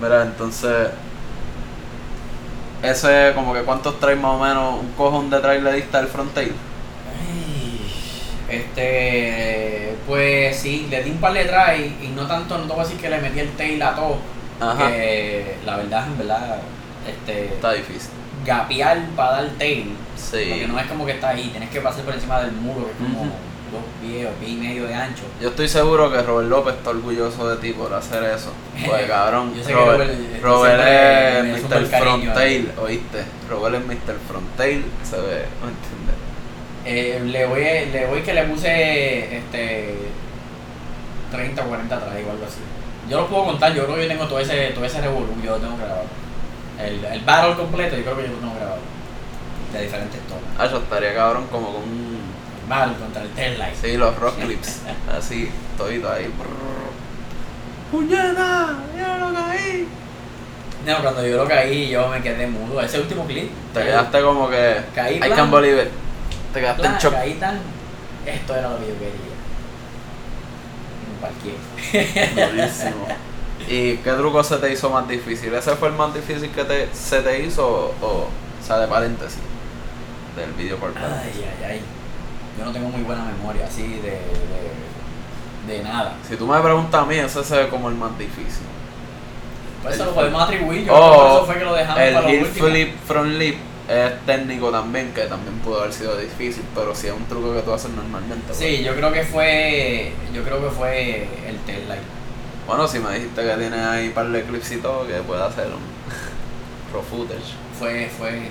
[0.00, 0.88] Mira, entonces...
[2.82, 6.52] Ese como que cuántos trae más o menos un cojón de trailer dista del frontail.
[7.20, 7.90] Ay,
[8.48, 12.80] Este, pues sí, le di un par de try y no tanto, no te voy
[12.80, 14.18] a decir que le metí el tail a todo.
[14.60, 14.88] Ajá.
[14.88, 16.58] Que la verdad, en verdad,
[17.08, 18.10] este, Está difícil.
[18.46, 19.96] gapear para dar tail.
[20.16, 20.46] Sí.
[20.48, 22.92] Porque no es como que está ahí, tienes que pasar por encima del muro, que
[22.92, 23.32] es como
[24.00, 25.22] pies o pie y medio de ancho.
[25.40, 28.52] Yo estoy seguro que Robert López está orgulloso de ti por hacer eso.
[28.86, 32.00] Pues cabrón, Yo sé que Robert, Robert- estoy Robert siempre- me es el Mr.
[32.00, 33.24] Frontail, ¿oíste?
[33.50, 34.16] Robert es Mr.
[34.28, 36.16] Frontail, se ve, ¿no entiendes?
[36.84, 37.60] Eh, le voy
[37.92, 39.94] le voy que le puse este
[41.30, 42.60] 30 o 40 atrás o algo así.
[43.10, 45.52] Yo lo puedo contar, yo creo que yo tengo todo ese, todo ese revolú, yo
[45.52, 46.04] lo tengo grabado.
[46.80, 48.78] El, el battle completo yo creo que yo lo tengo grabado.
[49.72, 50.42] De diferentes tomas.
[50.58, 52.18] Ah, yo estaría cabrón como con un...
[52.68, 53.74] Battle contra el tail light.
[53.80, 54.80] Sí, los rock clips,
[55.18, 56.30] así, todito ahí.
[57.90, 58.78] ¡Puñeta!
[58.96, 59.88] ¡Ya lo caí!
[60.86, 62.80] No, cuando yo lo caí yo me quedé mudo.
[62.80, 63.50] Ese último clip.
[63.72, 64.80] Te quedaste como que...
[64.94, 65.34] Caí I plan.
[65.34, 65.88] can't believe it.
[66.52, 67.12] Te quedaste en plan, shock.
[67.12, 67.60] caí tan.
[68.26, 69.36] Esto era lo que yo quería.
[71.08, 72.56] Me parqué.
[72.56, 73.06] Durísimo.
[73.68, 75.52] ¿Y qué truco se te hizo más difícil?
[75.54, 78.86] ¿Ese fue el más difícil que te, se te hizo o, o, o sea, de
[78.86, 79.40] paréntesis
[80.36, 81.42] del video por paréntesis?
[81.42, 81.80] Ay, ay, ay.
[82.58, 84.20] Yo no tengo muy buena memoria así de,
[85.66, 86.16] de, de nada.
[86.28, 88.66] Si tú me preguntas a mí, ese se ve como el más difícil.
[89.82, 90.84] Por eso El lo podemos atribuir.
[90.84, 92.66] Yo creo que por O eso fue que lo dejamos el para último.
[92.68, 93.56] flip front lip
[93.88, 97.62] es técnico también, que también pudo haber sido difícil, pero si es un truco que
[97.62, 98.44] tú haces normalmente.
[98.48, 98.58] pues.
[98.58, 100.12] Sí, yo creo que fue.
[100.34, 102.02] Yo creo que fue el tail light.
[102.66, 105.42] Bueno, si me dijiste que tienes ahí un par de clips y todo, que puede
[105.42, 105.80] hacer un
[106.92, 107.54] pro footage.
[107.78, 108.50] Fue, fue.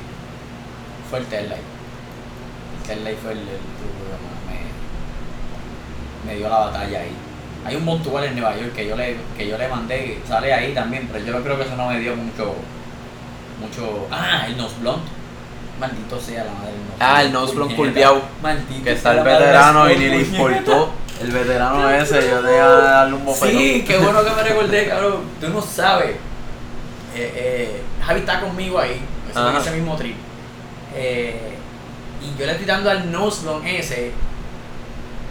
[1.10, 1.62] Fue el tail light.
[2.96, 4.04] Light fue el, el truco
[4.48, 7.12] que me, me dio la batalla ahí.
[7.66, 10.74] Hay un montual en Nueva York que yo le, que yo le mandé, sale ahí
[10.74, 12.56] también, pero yo creo que eso no me dio mucho.
[13.60, 14.08] mucho.
[14.12, 15.04] Ah, el nose blunt.
[15.80, 17.92] Maldito sea la madre del nose Ah, el nose blunt puñeta.
[17.94, 18.22] curviado.
[18.42, 20.92] Maldito Que está el veterano y ni le importó.
[21.22, 23.58] El veterano ese, yo tenía que darle un bofetón.
[23.60, 25.24] Sí, qué bueno que me recordé, cabrón.
[25.42, 26.12] Tú no sabes.
[27.16, 30.16] Eh, eh, Javi está conmigo ahí, ese- ese mismo trip.
[30.96, 31.57] Eh,
[32.22, 34.12] y yo le estoy dando al Noslon ese.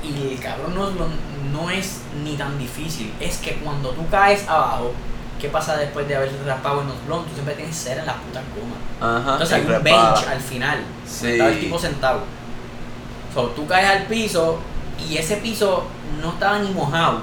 [0.02, 1.10] Y el cabrón Noslon
[1.52, 3.12] no es ni tan difícil.
[3.20, 4.92] Es que cuando tú caes abajo,
[5.40, 7.24] ¿qué pasa después de haberte raspado el Noslon?
[7.26, 8.78] Tú siempre tienes cera en las putas gomas.
[9.20, 9.32] Ajá.
[9.32, 10.78] Entonces hay un bench al final.
[11.06, 11.30] Sí.
[11.32, 12.20] Estaba el tipo sentado.
[13.34, 14.58] So, tú caes al piso
[14.98, 15.84] y ese piso
[16.22, 17.20] no estaba ni mojado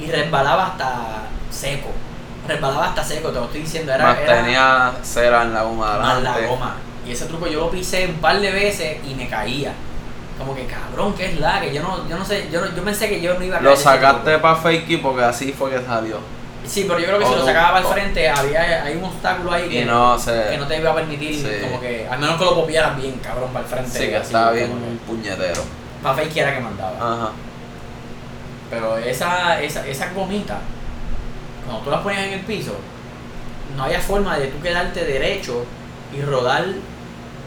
[0.00, 1.90] y resbalaba hasta seco.
[2.48, 3.92] Resbalaba hasta seco, te lo estoy diciendo.
[3.92, 6.40] Era, Más era tenía cera en la goma más adelante.
[6.42, 6.74] la goma.
[7.10, 9.72] Y ese truco yo lo pisé un par de veces y me caía.
[10.38, 12.84] Como que cabrón, que es la que yo no, yo no sé, yo, no- yo
[12.84, 13.70] pensé que yo no iba a caer.
[13.72, 16.18] Lo sacaste para fakey porque así fue que salió.
[16.64, 19.50] Sí, pero yo creo que si lo sacaba al o- frente había hay un obstáculo
[19.52, 20.50] ahí que, no se.
[20.50, 21.48] que no te iba a permitir Sí.
[21.66, 23.90] como que, al menos que lo copiaras bien, cabrón, para el frente.
[23.98, 25.62] Sí, que así, estaba bien que- puñetero.
[26.02, 26.96] Para fake era que mandaba.
[26.96, 27.32] Ajá.
[28.70, 30.58] Pero esa, esa, esa gomita,
[31.66, 32.72] cuando tú la ponías en el piso,
[33.76, 35.64] no había forma de tú quedarte derecho
[36.16, 36.64] y rodar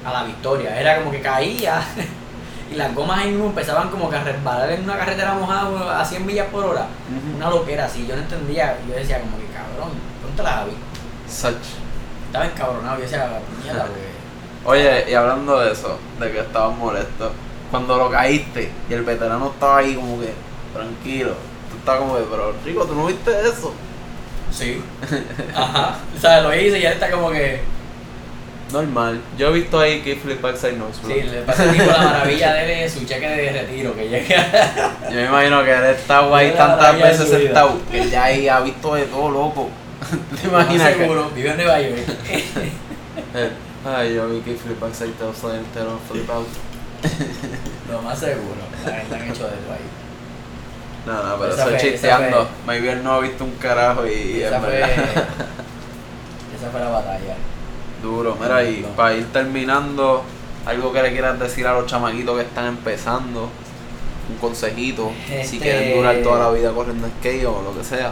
[0.05, 0.79] a la victoria.
[0.79, 1.81] Era como que caía
[2.71, 6.05] y las gomas ahí mismo empezaban como que a resbalar en una carretera mojada a
[6.05, 6.87] 100 millas por hora.
[7.35, 8.77] Una loquera así, yo no entendía.
[8.87, 9.91] Yo decía como que cabrón,
[10.25, 10.73] ¿dónde la vi?
[11.27, 11.55] Sach.
[12.25, 13.29] Estaba encabronado, yo decía,
[13.63, 14.13] mierda, porque
[14.65, 17.33] Oye, y hablando de eso, de que estabas molesto,
[17.69, 20.33] cuando lo caíste y el veterano estaba ahí como que
[20.73, 21.33] tranquilo,
[21.69, 23.73] tú estabas como que, pero Rico, ¿tú no viste eso?
[24.51, 24.81] Sí.
[25.55, 25.97] Ajá.
[26.15, 27.61] O sea, lo hice y él está como que.
[28.73, 29.21] Normal.
[29.37, 32.83] Yo he visto ahí que flip backside nose Sí, le pasa tipo la maravilla de
[32.83, 34.95] él su cheque de retiro que llega.
[35.09, 38.95] Yo me imagino que él estaba ahí tantas veces sentado que ya ahí ha visto
[38.95, 39.69] de todo loco.
[40.41, 40.99] ¿Te imaginas que?
[41.03, 42.01] seguro, vive en Nueva York.
[43.85, 46.47] Ay, yo vi que flip backside te vas a entero flip out.
[47.91, 48.55] Lo más seguro.
[48.85, 49.85] La gente han hecho de eso ahí.
[51.05, 52.47] No, no, pero Esa eso fue- esa chisteando.
[52.65, 57.35] Maybe él no ha visto un carajo y, esa, es fue, esa fue la batalla.
[58.03, 60.23] Duro, mira, y para ir terminando,
[60.65, 63.49] algo que le quieras decir a los chamaquitos que están empezando,
[64.29, 68.11] un consejito, si Este- quieren durar toda la vida corriendo skate o lo que sea.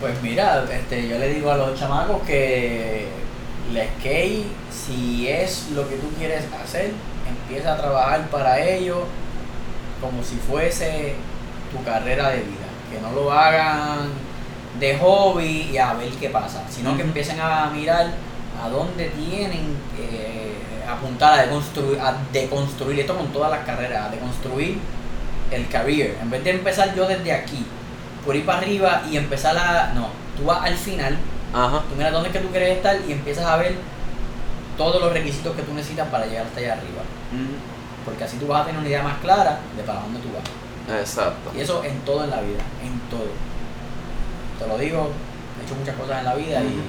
[0.00, 3.08] Pues mira, este, yo le digo a los chamacos que
[3.70, 6.92] el skate, si es lo que tú quieres hacer,
[7.28, 9.04] empieza a trabajar para ello
[10.00, 11.14] como si fuese
[11.72, 12.66] tu carrera de vida.
[12.92, 14.10] Que no lo hagan
[14.78, 18.10] de hobby y a ver qué pasa, sino que empiecen a mirar
[18.62, 20.52] a dónde tienen que
[20.88, 24.78] apuntar a deconstruir, a deconstruir esto con todas las carreras, a deconstruir
[25.50, 26.16] el career.
[26.20, 27.64] En vez de empezar yo desde aquí,
[28.24, 29.92] por ir para arriba y empezar a.
[29.94, 31.16] No, tú vas al final,
[31.54, 31.82] Ajá.
[31.88, 33.74] tú miras dónde es que tú quieres estar y empiezas a ver
[34.76, 37.02] todos los requisitos que tú necesitas para llegar hasta allá arriba.
[37.32, 40.28] Mm, Porque así tú vas a tener una idea más clara de para dónde tú
[40.32, 41.00] vas.
[41.00, 41.50] Exacto.
[41.56, 43.26] Y eso en todo en la vida, en todo.
[44.58, 45.10] Te lo digo,
[45.60, 46.80] he hecho muchas cosas en la vida y,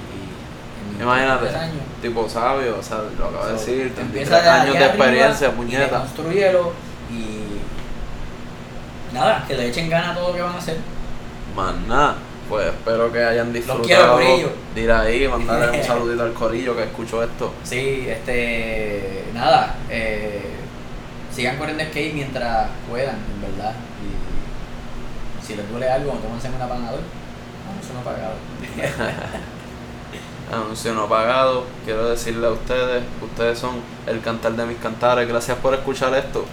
[1.00, 1.82] Imagínate, años.
[2.02, 5.48] tipo sabio, o sea, lo acabo de decir, tú 33 empiezas de años de experiencia,
[5.48, 5.98] Y puñeta.
[6.00, 6.72] construyelo
[7.10, 7.48] y.
[9.14, 10.76] Nada, que le echen ganas a todo lo que van a hacer.
[11.56, 12.14] Más nada,
[12.48, 14.18] pues espero que hayan disfrutado.
[14.18, 17.52] de ir ahí, mandarle un saludito al corillo que escuchó esto.
[17.64, 19.24] Sí, este.
[19.34, 20.42] Nada, eh,
[21.34, 23.74] sigan corriendo skate mientras puedan, en verdad.
[25.42, 27.00] Y si les duele algo, tómense una panador.
[27.00, 28.34] No, eso no pagado.
[30.52, 31.64] Anuncio no pagado.
[31.84, 33.76] Quiero decirle a ustedes, ustedes son
[34.06, 35.28] el cantar de mis cantares.
[35.28, 36.44] Gracias por escuchar esto.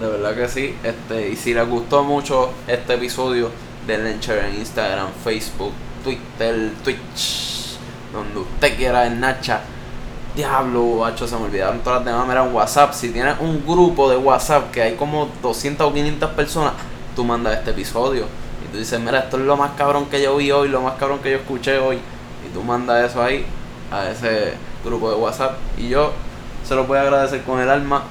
[0.00, 0.74] De verdad que sí.
[0.82, 3.50] Este, y si les gustó mucho este episodio,
[3.86, 7.76] denle en Instagram, Facebook, Twitter, Twitch,
[8.12, 9.60] donde usted quiera en Nacha.
[10.34, 12.26] Diablo, hacho, se me olvidaron todas las demás.
[12.26, 12.92] Mira, en WhatsApp.
[12.94, 16.72] Si tienes un grupo de WhatsApp que hay como 200 o 500 personas,
[17.14, 18.24] tú mandas este episodio.
[18.64, 20.94] Y tú dices, mira, esto es lo más cabrón que yo vi hoy, lo más
[20.94, 21.98] cabrón que yo escuché hoy.
[22.46, 23.44] Y tú mandas eso ahí,
[23.90, 24.54] a ese
[24.84, 25.58] grupo de WhatsApp.
[25.76, 26.12] Y yo
[26.64, 28.04] se lo voy a agradecer con el alma,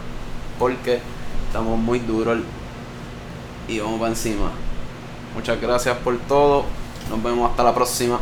[0.57, 0.99] porque
[1.47, 2.39] estamos muy duros
[3.67, 4.51] y vamos para encima.
[5.35, 6.65] Muchas gracias por todo.
[7.09, 8.19] Nos vemos hasta la próxima.